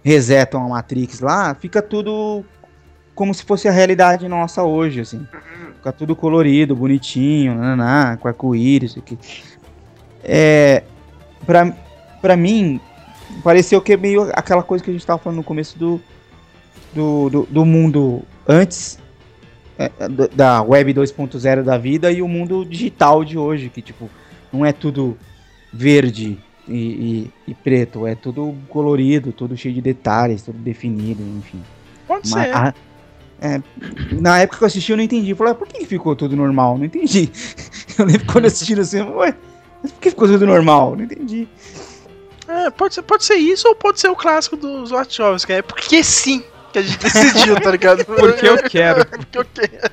[0.03, 2.43] resetam a Matrix lá, fica tudo
[3.15, 5.25] como se fosse a realidade nossa hoje, assim.
[5.77, 9.17] Fica tudo colorido, bonitinho, nananá, com arco-íris, aqui.
[10.21, 10.83] É,
[11.45, 11.73] pra,
[12.21, 12.81] pra mim,
[13.41, 16.01] pareceu que é meio aquela coisa que a gente tava falando no começo do,
[16.93, 18.99] do, do, do mundo antes
[19.77, 24.09] da- da web 2.0 da vida e o mundo digital de hoje, que tipo,
[24.51, 25.17] não é tudo
[25.73, 26.37] verde
[26.67, 31.61] e, e- e preto, é tudo colorido, tudo cheio de detalhes, tudo definido, enfim.
[32.07, 32.55] Pode Mas ser.
[32.55, 32.73] a-
[33.41, 33.61] é,
[34.11, 35.31] na época que eu assisti eu não entendi.
[35.31, 36.77] Eu falei, ah, por que ficou tudo normal?
[36.77, 37.29] Não entendi.
[37.97, 39.35] Eu lembro quando eu assisti assim, eu falei, ué,
[39.81, 40.95] mas por que ficou tudo normal?
[40.97, 41.47] Não entendi.
[42.47, 46.03] É, pode ser, pode ser isso ou pode ser o clássico dos Wachowski, é porque
[46.03, 46.43] sim
[46.75, 48.03] que a gente decidiu, tá ligado?
[48.05, 49.05] Porque eu quero.
[49.05, 49.91] porque eu quero.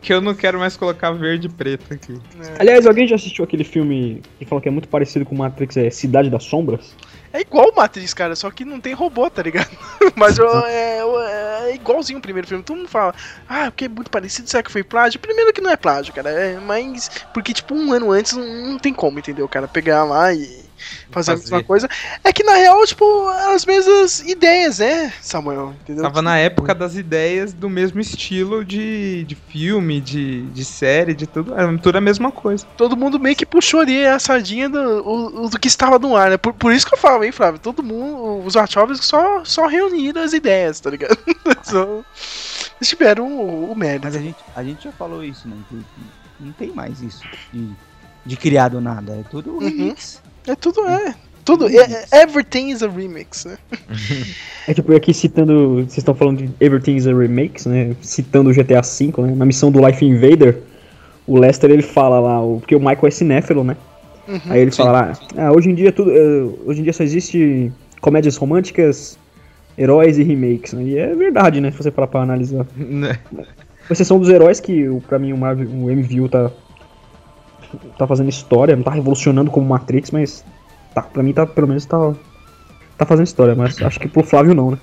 [0.00, 2.18] Que eu não quero mais colocar verde e preto aqui.
[2.58, 5.88] Aliás, alguém já assistiu aquele filme que falou que é muito parecido com Matrix, é
[5.90, 6.94] Cidade das Sombras?
[7.32, 9.70] É igual o Matrix, cara, só que não tem robô, tá ligado?
[10.14, 12.62] Mas eu- é, eu- é igualzinho o primeiro filme.
[12.62, 13.14] Todo mundo fala,
[13.48, 15.18] ah, porque é muito parecido, será que foi plágio?
[15.18, 18.78] Primeiro que não é plágio, cara, é, mas porque, tipo, um ano antes não, não
[18.78, 19.66] tem como, entendeu, cara?
[19.66, 20.63] Pegar lá e
[21.10, 21.64] fazer, a mesma Fazer.
[21.64, 21.88] coisa.
[22.22, 26.02] É que na real, tipo, as mesmas ideias, é, Samuel, entendeu?
[26.02, 31.26] Tava na época das ideias do mesmo estilo de, de filme, de, de série, de
[31.26, 31.54] tudo.
[31.54, 32.66] Era tudo a mesma coisa.
[32.76, 36.36] Todo mundo meio que puxou ali a sardinha do, do que estava no ar, né?
[36.36, 37.60] Por, por isso que eu falo, hein, Flávio?
[37.60, 41.18] Todo mundo, os Wachowski só, só reuniram as ideias, tá ligado?
[41.62, 42.02] só,
[42.76, 44.06] eles tiveram o, o merda.
[44.06, 45.56] Mas a gente, a gente já falou isso, né?
[46.40, 47.70] não tem mais isso de,
[48.24, 49.12] de criar do nada.
[49.12, 50.22] É tudo remix.
[50.46, 51.14] É tudo, é.
[51.44, 51.76] Tudo, é,
[52.12, 53.56] é- everything is a remix, né?
[54.66, 55.74] É tipo, aqui citando.
[55.76, 57.94] Vocês estão falando de Everything is a Remakes, né?
[58.00, 59.34] Citando o GTA V, né?
[59.36, 60.58] Na missão do Life Invader,
[61.26, 63.76] o Lester ele fala lá, o- porque o Michael é cinéfilo, né?
[64.26, 64.40] Uhum.
[64.48, 66.10] Aí ele fala lá, ah, hoje em dia tudo.
[66.10, 69.18] eh, hoje em dia só existe comédias românticas,
[69.76, 70.82] heróis e remakes, né?
[70.82, 71.70] E é verdade, né?
[71.70, 72.66] Se você parar pra analisar.
[72.74, 73.18] Né?
[73.86, 76.50] Com exceção dos heróis, que o- pra mim o Marvel, o MVU tá.
[77.98, 80.44] Tá fazendo história, não tá revolucionando como Matrix, mas.
[80.94, 82.12] Tá, pra mim tá, pelo menos tá.
[82.96, 84.78] Tá fazendo história, mas acho que pro Flávio não, né?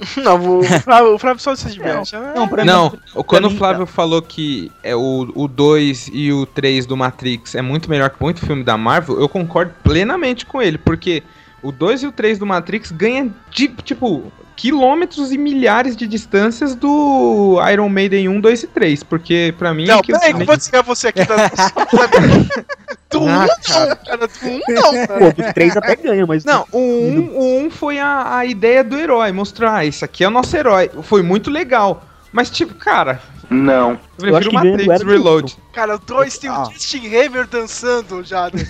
[0.24, 2.16] Não, o Flávio, o Flávio só se diverte.
[2.16, 2.32] né?
[2.34, 6.46] Não, pra Não, mim, quando o Flávio falou que é o, o 2 e o
[6.46, 10.62] 3 do Matrix é muito melhor que muito filme da Marvel, eu concordo plenamente com
[10.62, 11.22] ele, porque
[11.62, 16.74] o 2 e o 3 do Matrix ganham de, tipo, quilômetros e milhares de distâncias
[16.74, 19.86] do Iron Maiden 1, 2 e 3, porque pra mim...
[19.86, 21.48] Não, aquilo peraí, que eu vou desligar você aqui da.
[23.10, 25.06] do 1 Ah, não, cara, do 1 não.
[25.06, 26.44] Pô, dos três até ganha, mas.
[26.44, 30.04] Não, o 1 um, o um foi a, a ideia do herói, mostrar, ah, isso
[30.04, 30.90] aqui é o nosso herói.
[31.04, 32.04] Foi muito legal.
[32.30, 33.18] Mas, tipo, cara.
[33.48, 33.98] Não.
[34.20, 35.56] Eu Eu acho que do Matrix Reload.
[35.72, 36.68] Cara, o 2 tem o Ah.
[36.70, 38.50] Justin Hammer dançando já.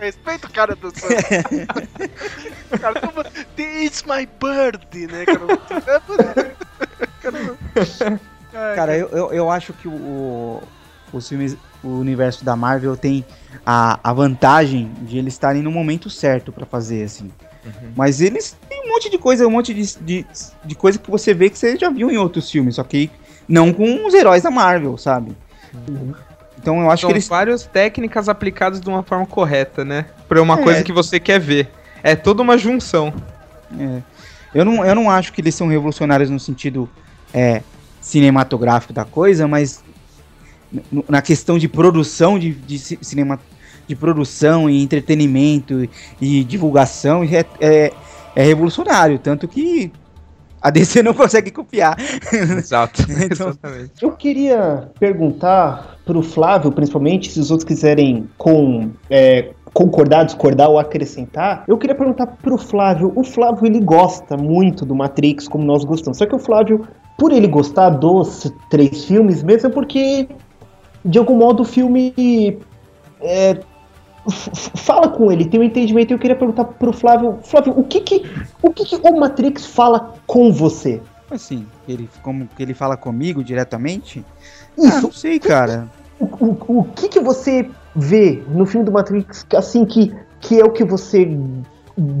[0.00, 1.14] Respeita o cara dançando.
[2.80, 3.22] cara, como...
[3.58, 5.40] It's my bird, né, cara?
[8.74, 10.62] Cara, eu, eu, eu acho que o, o,
[11.12, 13.24] os filmes, o universo da Marvel tem
[13.64, 17.30] a, a vantagem de eles estarem no momento certo pra fazer, assim.
[17.94, 20.26] Mas eles têm um monte de coisa, um monte de, de,
[20.64, 23.10] de coisa que você vê que você já viu em outros filmes, só que
[23.46, 25.36] não com os heróis da Marvel, sabe?
[26.60, 27.26] Então eu acho São que eles.
[27.28, 30.06] várias técnicas aplicadas de uma forma correta, né?
[30.28, 30.62] Pra uma É.
[30.62, 31.70] coisa que você quer ver.
[32.02, 33.12] É toda uma junção.
[33.78, 34.00] é,
[34.54, 36.88] eu, não, eu não acho que eles são revolucionários no sentido
[37.32, 37.62] é,
[38.00, 39.82] cinematográfico da coisa, mas
[41.08, 43.38] na questão de produção de, de ci- cinema,
[43.86, 45.88] de produção e entretenimento
[46.20, 47.92] e divulgação é, é,
[48.36, 49.90] é revolucionário, tanto que
[50.60, 51.96] a DC não consegue copiar.
[52.32, 53.02] Exato.
[53.10, 53.92] Então- Exatamente.
[54.02, 60.78] Eu queria perguntar pro Flávio, principalmente, se os outros quiserem com, é, concordar, discordar ou
[60.78, 61.64] acrescentar.
[61.68, 63.12] Eu queria perguntar pro Flávio.
[63.14, 66.18] O Flávio, ele gosta muito do Matrix, como nós gostamos.
[66.18, 66.86] Só que o Flávio,
[67.18, 70.28] por ele gostar dos três filmes, mesmo é porque,
[71.04, 72.58] de algum modo, o filme
[73.20, 73.58] é,
[74.76, 76.12] fala com ele, tem um entendimento.
[76.12, 78.22] Eu queria perguntar pro Flávio, Flávio, o que que
[78.62, 81.00] o, que que o Matrix fala com você?
[81.30, 84.24] Assim, ele, como que ele fala comigo diretamente?
[84.76, 84.96] Isso.
[84.96, 85.88] Ah, não sei, cara.
[86.18, 90.64] O, o, o que que você vê no filme do Matrix, assim, que, que é
[90.64, 91.28] o que você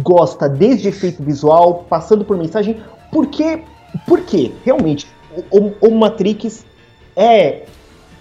[0.02, 2.80] gosta, desde efeito visual, passando por mensagem,
[3.10, 3.64] porque,
[4.06, 5.06] porque realmente,
[5.50, 6.64] o, o, o Matrix
[7.16, 7.64] é,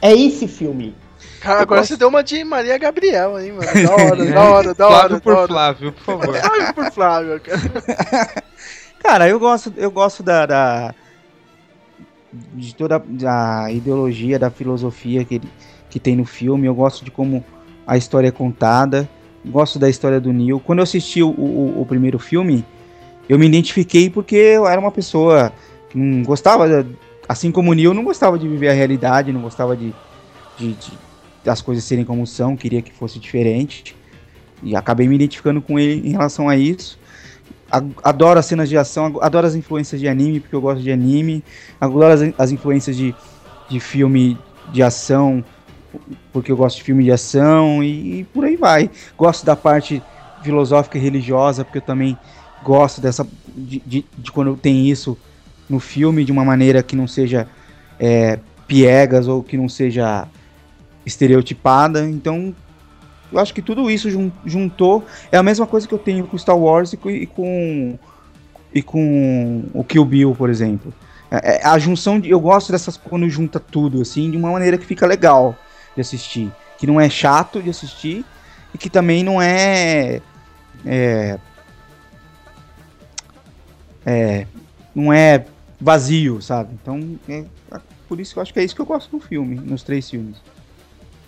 [0.01, 0.95] é esse filme.
[1.41, 3.65] Cara, Eu agora gosto- você deu uma de Maria Gabriel, hein, mano?
[3.87, 5.19] Da hora, da hora, da Flávio hora.
[5.21, 5.47] por da hora.
[5.47, 6.35] Flávio, por favor.
[6.41, 8.43] Flávio por Flávio, cara.
[9.01, 10.93] Cara, eu gosto, eu gosto da, da-
[12.53, 15.49] de toda a ideologia, da filosofia que, ele,
[15.89, 16.67] que tem no filme.
[16.67, 17.43] Eu gosto de como
[17.87, 19.09] a história é contada.
[19.45, 20.59] Gosto da história do Neil.
[20.59, 22.65] Quando eu assisti o, o- o primeiro filme,
[23.29, 25.51] eu me identifiquei porque eu era uma pessoa
[25.89, 26.85] que não gostava,
[27.27, 29.95] assim como o Neil, não gostava de viver a realidade, não gostava de,
[30.57, 30.91] de, de-
[31.49, 33.95] das coisas serem como são, queria que fosse diferente.
[34.61, 36.99] E acabei me identificando com ele em relação a isso.
[38.03, 41.43] Adoro as cenas de ação, adoro as influências de anime, porque eu gosto de anime.
[41.81, 43.15] Adoro as, as influências de,
[43.67, 44.37] de filme
[44.71, 45.43] de ação,
[46.31, 48.91] porque eu gosto de filme de ação e, e por aí vai.
[49.17, 50.03] Gosto da parte
[50.43, 52.15] filosófica e religiosa, porque eu também
[52.63, 55.17] gosto dessa de, de, de quando tem isso
[55.67, 57.47] no filme de uma maneira que não seja
[57.99, 60.27] é, piegas ou que não seja
[61.09, 62.07] estereotipada.
[62.07, 62.55] Então,
[63.31, 65.05] eu acho que tudo isso jun- juntou.
[65.31, 67.99] É a mesma coisa que eu tenho com Star Wars e com, e com,
[68.73, 70.93] e com o Kill Bill, por exemplo.
[71.29, 72.29] É- é a junção de.
[72.29, 75.55] Eu gosto dessas quando junta tudo, assim, de uma maneira que fica legal
[75.95, 76.51] de assistir.
[76.77, 78.25] Que não é chato de assistir
[78.73, 80.21] e que também não é.
[80.85, 81.37] É.
[84.05, 84.47] é
[84.95, 85.45] não é
[85.79, 86.73] vazio, sabe?
[86.81, 87.45] Então, é,
[88.07, 90.09] por isso que eu acho que é isso que eu gosto do filme, nos três
[90.09, 90.37] filmes.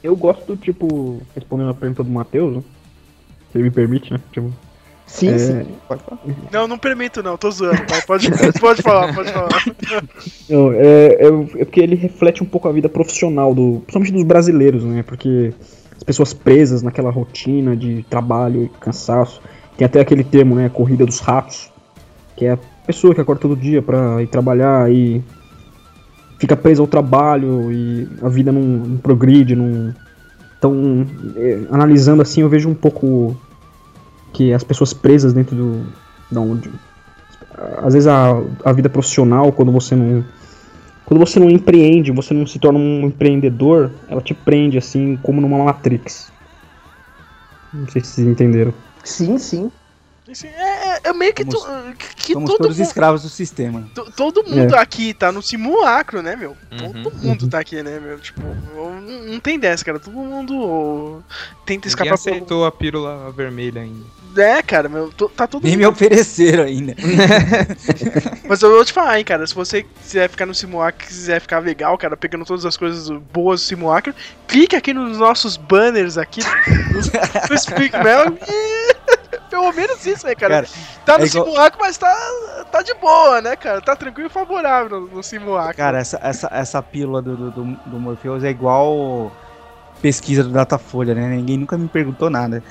[0.04, 2.64] Eu gosto, tipo, respondendo a pergunta do Matheus, né?
[3.52, 4.20] se ele me permite, né?
[4.32, 4.52] Tipo,
[5.12, 5.66] Sim, é, sim.
[5.90, 6.22] Pode falar.
[6.52, 7.82] Não, não permito não, tô zoando.
[8.08, 9.50] Pode, pode falar, pode falar.
[10.50, 14.24] Não, é, é, é porque ele reflete um pouco a vida profissional, do, principalmente dos
[14.24, 15.04] brasileiros, né?
[15.04, 15.54] Porque
[15.96, 19.42] as pessoas presas naquela rotina de trabalho e cansaço.
[19.76, 20.70] Tem até aquele termo, né?
[20.70, 21.70] Corrida dos ratos.
[22.38, 25.22] Que é a pessoa que acorda todo dia pra ir trabalhar e
[26.42, 29.94] fica presa ao trabalho e a vida não, não progride, não.
[30.58, 31.06] Então,
[31.36, 33.38] é, analisando assim, eu vejo um pouco
[34.34, 35.86] que as pessoas presas dentro do.
[36.32, 36.42] Da
[37.84, 40.26] às vezes a, a vida profissional, quando você não.
[41.06, 45.42] Quando você não empreende, você não se torna um empreendedor, ela te prende assim como
[45.42, 46.32] numa Matrix.
[47.72, 48.74] Não sei se vocês entenderam.
[49.04, 49.72] Sim, sim.
[50.32, 53.22] Assim, é, é- é meio que, Somos- tu- que, que Somos todo todos mundo, escravos
[53.24, 53.90] do sistema.
[53.94, 54.80] to- todo mundo É.
[54.80, 56.56] aqui tá no simulacro, né, meu?
[56.72, 57.04] Uhum.
[57.04, 58.18] Todo mundo tá aqui, né, meu?
[58.20, 58.42] Tipo,
[58.76, 60.00] não, não tem dessa, cara.
[60.00, 61.22] Todo mundo
[61.66, 64.22] tenta Ninguém escapar por aceitou a pílula vermelha ainda.
[64.38, 66.96] É, cara, meu, to- tá todo Nem me ofereceram ainda.
[68.48, 69.46] Mas eu vou te falar, hein, cara.
[69.46, 73.60] Se você quiser ficar no simulacro, quiser ficar legal, cara, pegando todas as coisas boas
[73.62, 74.14] do simulacro,
[74.48, 78.81] clique aqui nos nossos banners aqui do, do Speak Mel e.
[79.52, 80.64] Pelo menos isso, né, cara?
[80.64, 80.68] Cara,
[81.06, 83.82] tá no é igual- simulacro, mas tá, tá de boa, né, cara?
[83.82, 85.76] Tá tranquilo e favorável no, no simulacro.
[85.76, 89.30] Cara, essa, essa, essa pílula do, do, do, do Morpheus é igual
[90.02, 91.28] pesquisa do Datafolha, né?
[91.28, 92.64] Ninguém nunca me perguntou nada.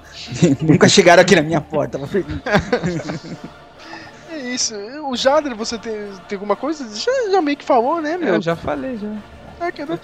[0.60, 2.52] nunca chegaram aqui na minha porta pra perguntar.
[4.30, 4.74] É isso.
[5.10, 6.86] O Jader, você tem, tem alguma coisa?
[6.94, 8.34] Já, já meio que falou, né, meu?
[8.34, 9.08] Eu já falei, já.
[9.66, 9.98] É, cara.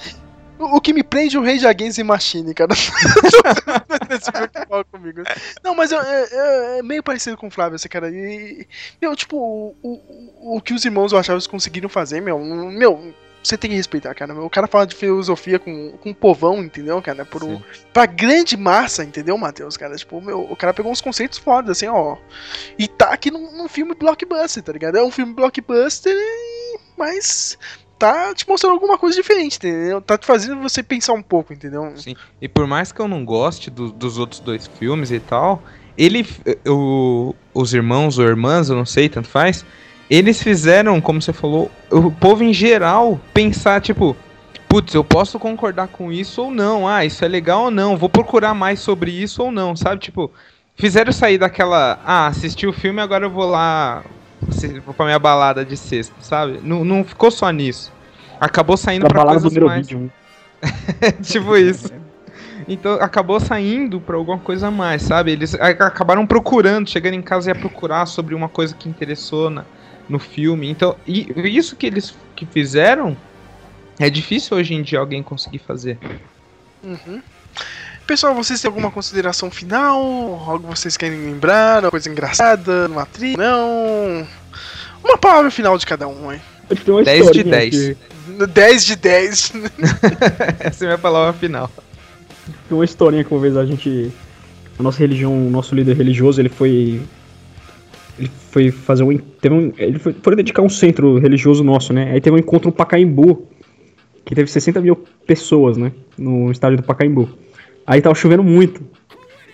[0.59, 2.73] O, o que me prende é o Rage Against the Machine, cara.
[2.75, 5.23] Esse filme que fala comigo.
[5.63, 8.09] Não, mas eu- é, é- meio parecido com o Flávio, esse cara.
[8.11, 8.67] E,
[9.01, 13.13] meu, tipo, o, o, o que os irmãos Wachowski conseguiram fazer, meu, meu,
[13.43, 14.33] você tem que respeitar, cara.
[14.35, 17.25] O cara fala de filosofia com, com o povão, entendeu, cara?
[17.25, 17.61] Por, um-
[17.93, 19.97] pra grande massa, entendeu, Matheus, cara?
[19.97, 22.17] Tipo, meu, o cara pegou uns conceitos fodas, assim, ó.
[22.79, 24.97] E tá aqui num, num filme blockbuster, tá ligado?
[24.97, 26.15] É um filme blockbuster,
[26.97, 27.59] mas
[28.05, 29.99] tá te mostrando alguma coisa diferente, entendeu?
[30.01, 31.91] Tá te fazendo você pensar um pouco, entendeu?
[31.97, 32.15] Sim.
[32.41, 35.63] E por mais que eu não goste do- dos outros dois filmes e tal,
[35.97, 36.27] ele,
[36.69, 39.65] o, os irmãos ou irmãs, eu não sei, tanto faz,
[40.11, 44.15] eles fizeram, como você falou, o povo em geral pensar, tipo,
[44.69, 48.11] putz, eu posso concordar com isso ou não, ah, isso é legal ou não, vou
[48.11, 50.03] procurar mais sobre isso ou não, sabe?
[50.03, 50.31] Tipo,
[50.77, 54.05] fizeram sair daquela, ah, assisti o filme, agora eu vou lá,
[54.85, 56.61] vou pra minha balada de sexta, sabe?
[56.63, 57.94] Não, não ficou só nisso.
[58.45, 59.89] Acabou saindo Pra pra balada do coisas mais...
[59.89, 60.13] Neurovídeo.
[61.23, 61.91] tipo isso.
[62.69, 65.33] Então acabou saindo pra alguma coisa a mais, sabe?
[65.33, 69.65] Eles acabaram procurando, chegando em casa ia procurar sobre uma coisa que interessou na,
[70.09, 70.69] no filme.
[70.69, 71.27] Então, e
[71.57, 73.17] isso que eles que fizeram
[73.99, 75.99] é difícil hoje em dia alguém conseguir fazer.
[76.83, 77.23] Uhum.
[78.07, 79.99] Pessoal, vocês têm alguma consideração final?
[80.01, 81.83] Algo que vocês querem lembrar?
[81.83, 82.87] Uma coisa engraçada?
[82.89, 83.37] Uma atriz?
[83.37, 84.27] Não?
[85.03, 86.41] Uma palavra final de cada um, hein?
[86.87, 87.71] Uma 10 de historinha 10.
[87.71, 89.53] que- 10 de 10.
[90.61, 91.71] Essa é a minha palavra final.
[92.69, 94.11] Tem uma historinha que uma vez a gente.
[94.79, 97.01] A nossa religião, o nosso líder religioso, ele foi.
[98.19, 99.17] Ele foi fazer um.
[99.17, 102.11] Teve um ele foi, foi dedicar um centro religioso nosso, né?
[102.13, 103.47] Aí teve um encontro no Pacaembu.
[104.25, 104.97] que teve 60 mil
[105.27, 105.93] pessoas, né?
[106.17, 107.29] No estádio do Pacaembu.
[107.87, 108.81] Aí tava chovendo muito.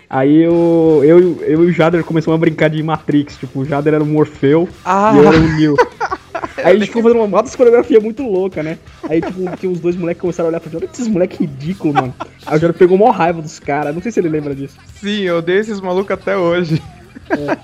[0.09, 3.37] Aí eu, eu, eu e o Jader começamos a brincar de Matrix.
[3.37, 5.12] Tipo, o Jader era o Morfeu Ah.
[5.15, 5.77] e eu era o Neo.
[6.59, 8.79] Aí a gente ficou fazendo uma coreografia muito louca, né?
[9.09, 11.39] Aí, tipo, tinha uns dois moleques que começaram a olhar pra gente, olha esses moleques
[11.39, 12.15] ridículos, mano.
[12.47, 14.77] Aí o Jader pegou maior raiva dos caras, não sei se ele lembra disso.
[15.01, 16.83] Sim, eu odeio esses malucos até hoje.
[17.31, 17.51] É.
[17.53, 17.59] Aí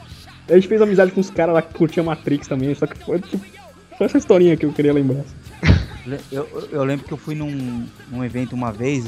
[0.50, 3.20] a gente fez amizade com os caras lá que curtiam Matrix também, só que foi,
[3.20, 3.44] tipo,
[3.96, 5.22] foi essa historinha que eu queria lembrar.
[6.06, 9.06] Le- Eu, eu- lembro que eu fui num, num evento uma vez,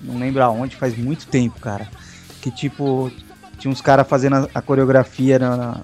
[0.00, 1.86] não lembro aonde, faz muito tempo, cara.
[2.40, 3.12] Que tipo,
[3.58, 5.80] tinha uns caras fazendo a, a coreografia na- na-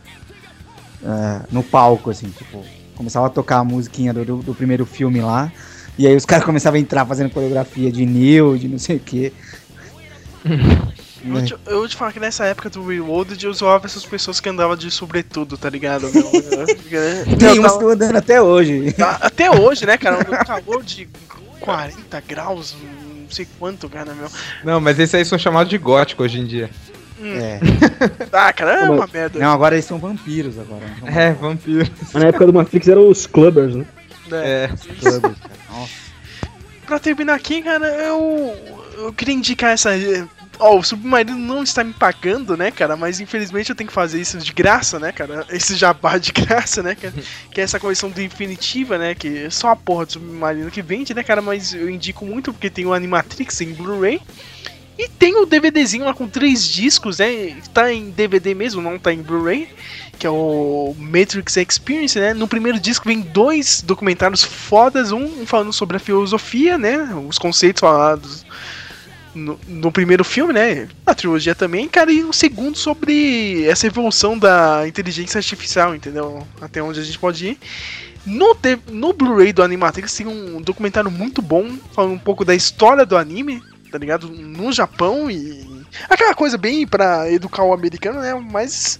[1.05, 2.64] é, no palco, assim, tipo,
[2.98, 5.50] começava a tocar a musiquinha do, do, do primeiro filme lá.
[5.96, 9.00] E aí os caras começavam a entrar fazendo coreografia de Neo, de não sei o
[9.00, 9.32] quê.
[10.44, 14.38] Eu vou, te, eu te falar que nessa época do Reloaded eu zoava essas pessoas
[14.40, 16.08] que andavam de sobretudo, tá ligado?
[16.12, 16.22] meu?
[16.30, 18.92] Tem uns que tava- estão andando até hoje.
[18.92, 20.18] Tá- Até hoje, né, cara?
[20.20, 21.08] Um calor de
[21.60, 22.76] 40 graus,
[23.22, 24.28] não sei quanto, cara, meu.
[24.64, 26.70] Não, mas esses aí são chamados de gótico hoje em dia.
[27.22, 27.58] É.
[28.32, 29.38] Ah, cara, é uma Mas- merda.
[29.38, 30.84] Não, agora eles são vampiros agora.
[31.04, 31.90] É, vampiro.
[32.12, 33.84] Mas na época do Matrix eram os clubbers, né?
[34.32, 34.70] É.
[36.86, 38.56] Pra terminar aqui, cara, eu,
[38.98, 39.90] eu queria indicar essa.
[40.58, 42.96] Ó, o Submarino não está me pagando, né, cara?
[42.96, 45.46] Mas infelizmente eu tenho que fazer isso de graça, né, cara?
[45.50, 47.14] Esse jabá de graça, né, cara?
[47.52, 49.14] Que é essa coleção do Infinitiva, né?
[49.14, 51.42] Que é só a porra do Submarino que vende, né, cara?
[51.42, 54.20] Mas eu indico muito porque tem o Animatrix em Blu-ray.
[54.98, 57.56] E tem o DVDzinho lá com três discos, né?
[57.72, 59.68] Tá em DVD mesmo, não tá em Blu-ray.
[60.18, 62.34] Que é o Matrix Experience, né?
[62.34, 65.12] No primeiro disco vem dois documentários fodas.
[65.12, 67.14] Um falando sobre a filosofia, né?
[67.28, 68.44] Os conceitos falados
[69.32, 70.88] no, no primeiro filme, né?
[71.06, 72.10] A trilogia também, cara.
[72.10, 76.44] E o segundo sobre essa evolução da inteligência artificial, entendeu?
[76.60, 77.58] Até onde a gente pode ir.
[78.26, 78.56] No,
[78.90, 83.16] no Blu-ray do Animatrix tem um documentário muito bom, falando um pouco da história do
[83.16, 84.28] anime, tá ligado?
[84.28, 85.66] No Japão e.
[86.09, 88.35] Aquela coisa bem pra educar o americano, né?
[88.35, 88.98] Mas.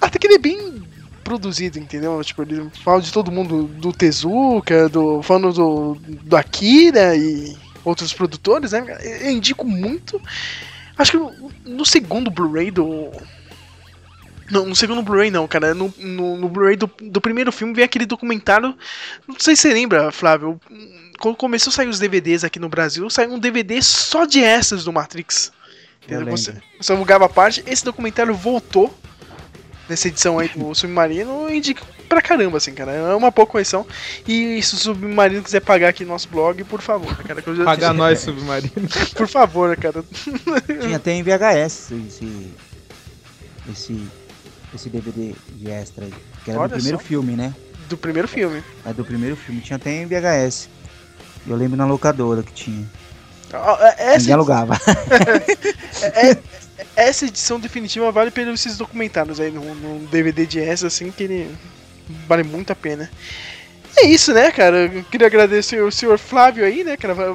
[0.00, 0.82] Até que ele é bem
[1.24, 2.22] produzido, entendeu?
[2.24, 5.22] Tipo, ele fala de todo mundo do Tezuka, do.
[5.22, 8.84] falando do, do Akira e outros produtores, né?
[9.22, 10.20] Eu indico muito.
[10.96, 13.10] Acho que no, no segundo Blu-ray do.
[14.50, 15.74] Não, no segundo Blu-ray não, cara.
[15.74, 18.74] No, no, no Blu-ray do, do primeiro filme vem aquele documentário.
[19.26, 20.60] Não sei se você lembra, Flávio.
[21.20, 24.84] Quando começou a sair os DVDs aqui no Brasil, saiu um DVD só de essas
[24.84, 25.52] do Matrix.
[26.30, 27.62] Você, você alugava a parte.
[27.66, 28.92] Esse documentário voltou
[29.86, 31.48] nessa edição aí do Submarino.
[31.48, 32.92] Eu indico pra caramba, assim, cara.
[32.92, 33.86] É uma boa correção.
[34.26, 37.42] E se o Submarino quiser pagar aqui no nosso blog, por favor, cara.
[37.42, 38.72] que eu já Pagar nós, submarino.
[39.14, 40.02] Por favor, cara.
[40.80, 42.50] Tinha até em VHS esse,
[43.70, 44.08] esse,
[44.74, 46.14] esse DVD de extra aí.
[46.44, 47.04] Que era Olha do primeiro só.
[47.04, 47.54] filme, né?
[47.90, 48.64] Do primeiro filme.
[48.86, 49.60] É do primeiro filme.
[49.60, 50.79] Tinha até em VHS.
[51.46, 52.86] Eu lembro na locadora que tinha.
[53.52, 54.78] É- Essa Ninguém alugava.
[56.02, 56.38] É- é-
[56.96, 61.24] essa edição definitiva vale pelos esses documentários aí no, no DVD de essa, assim, que
[61.24, 61.54] ele
[62.26, 63.10] vale muito a pena.
[63.96, 64.86] É isso, né, cara?
[64.86, 67.12] Eu queria agradecer o senhor Flávio aí, né, cara?
[67.12, 67.26] Vai,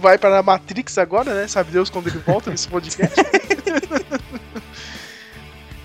[0.00, 1.48] vai para a Matrix agora, né?
[1.48, 3.14] Sabe Deus quando ele volta nesse podcast.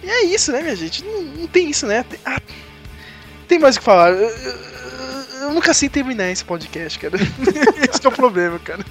[0.04, 1.04] e é isso, né, minha gente?
[1.04, 2.04] Não, não tem isso, né?
[2.04, 2.42] Tem, ah,
[3.48, 4.12] tem mais o que falar.
[4.12, 4.77] Eu, eu-
[5.42, 7.16] eu nunca sei terminar esse podcast, cara.
[7.90, 8.86] esse que é o problema, cara.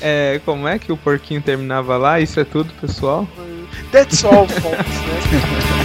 [0.00, 2.20] É, como é que o porquinho terminava lá?
[2.20, 3.28] Isso é tudo, pessoal?
[3.90, 5.81] That's all, folks, né?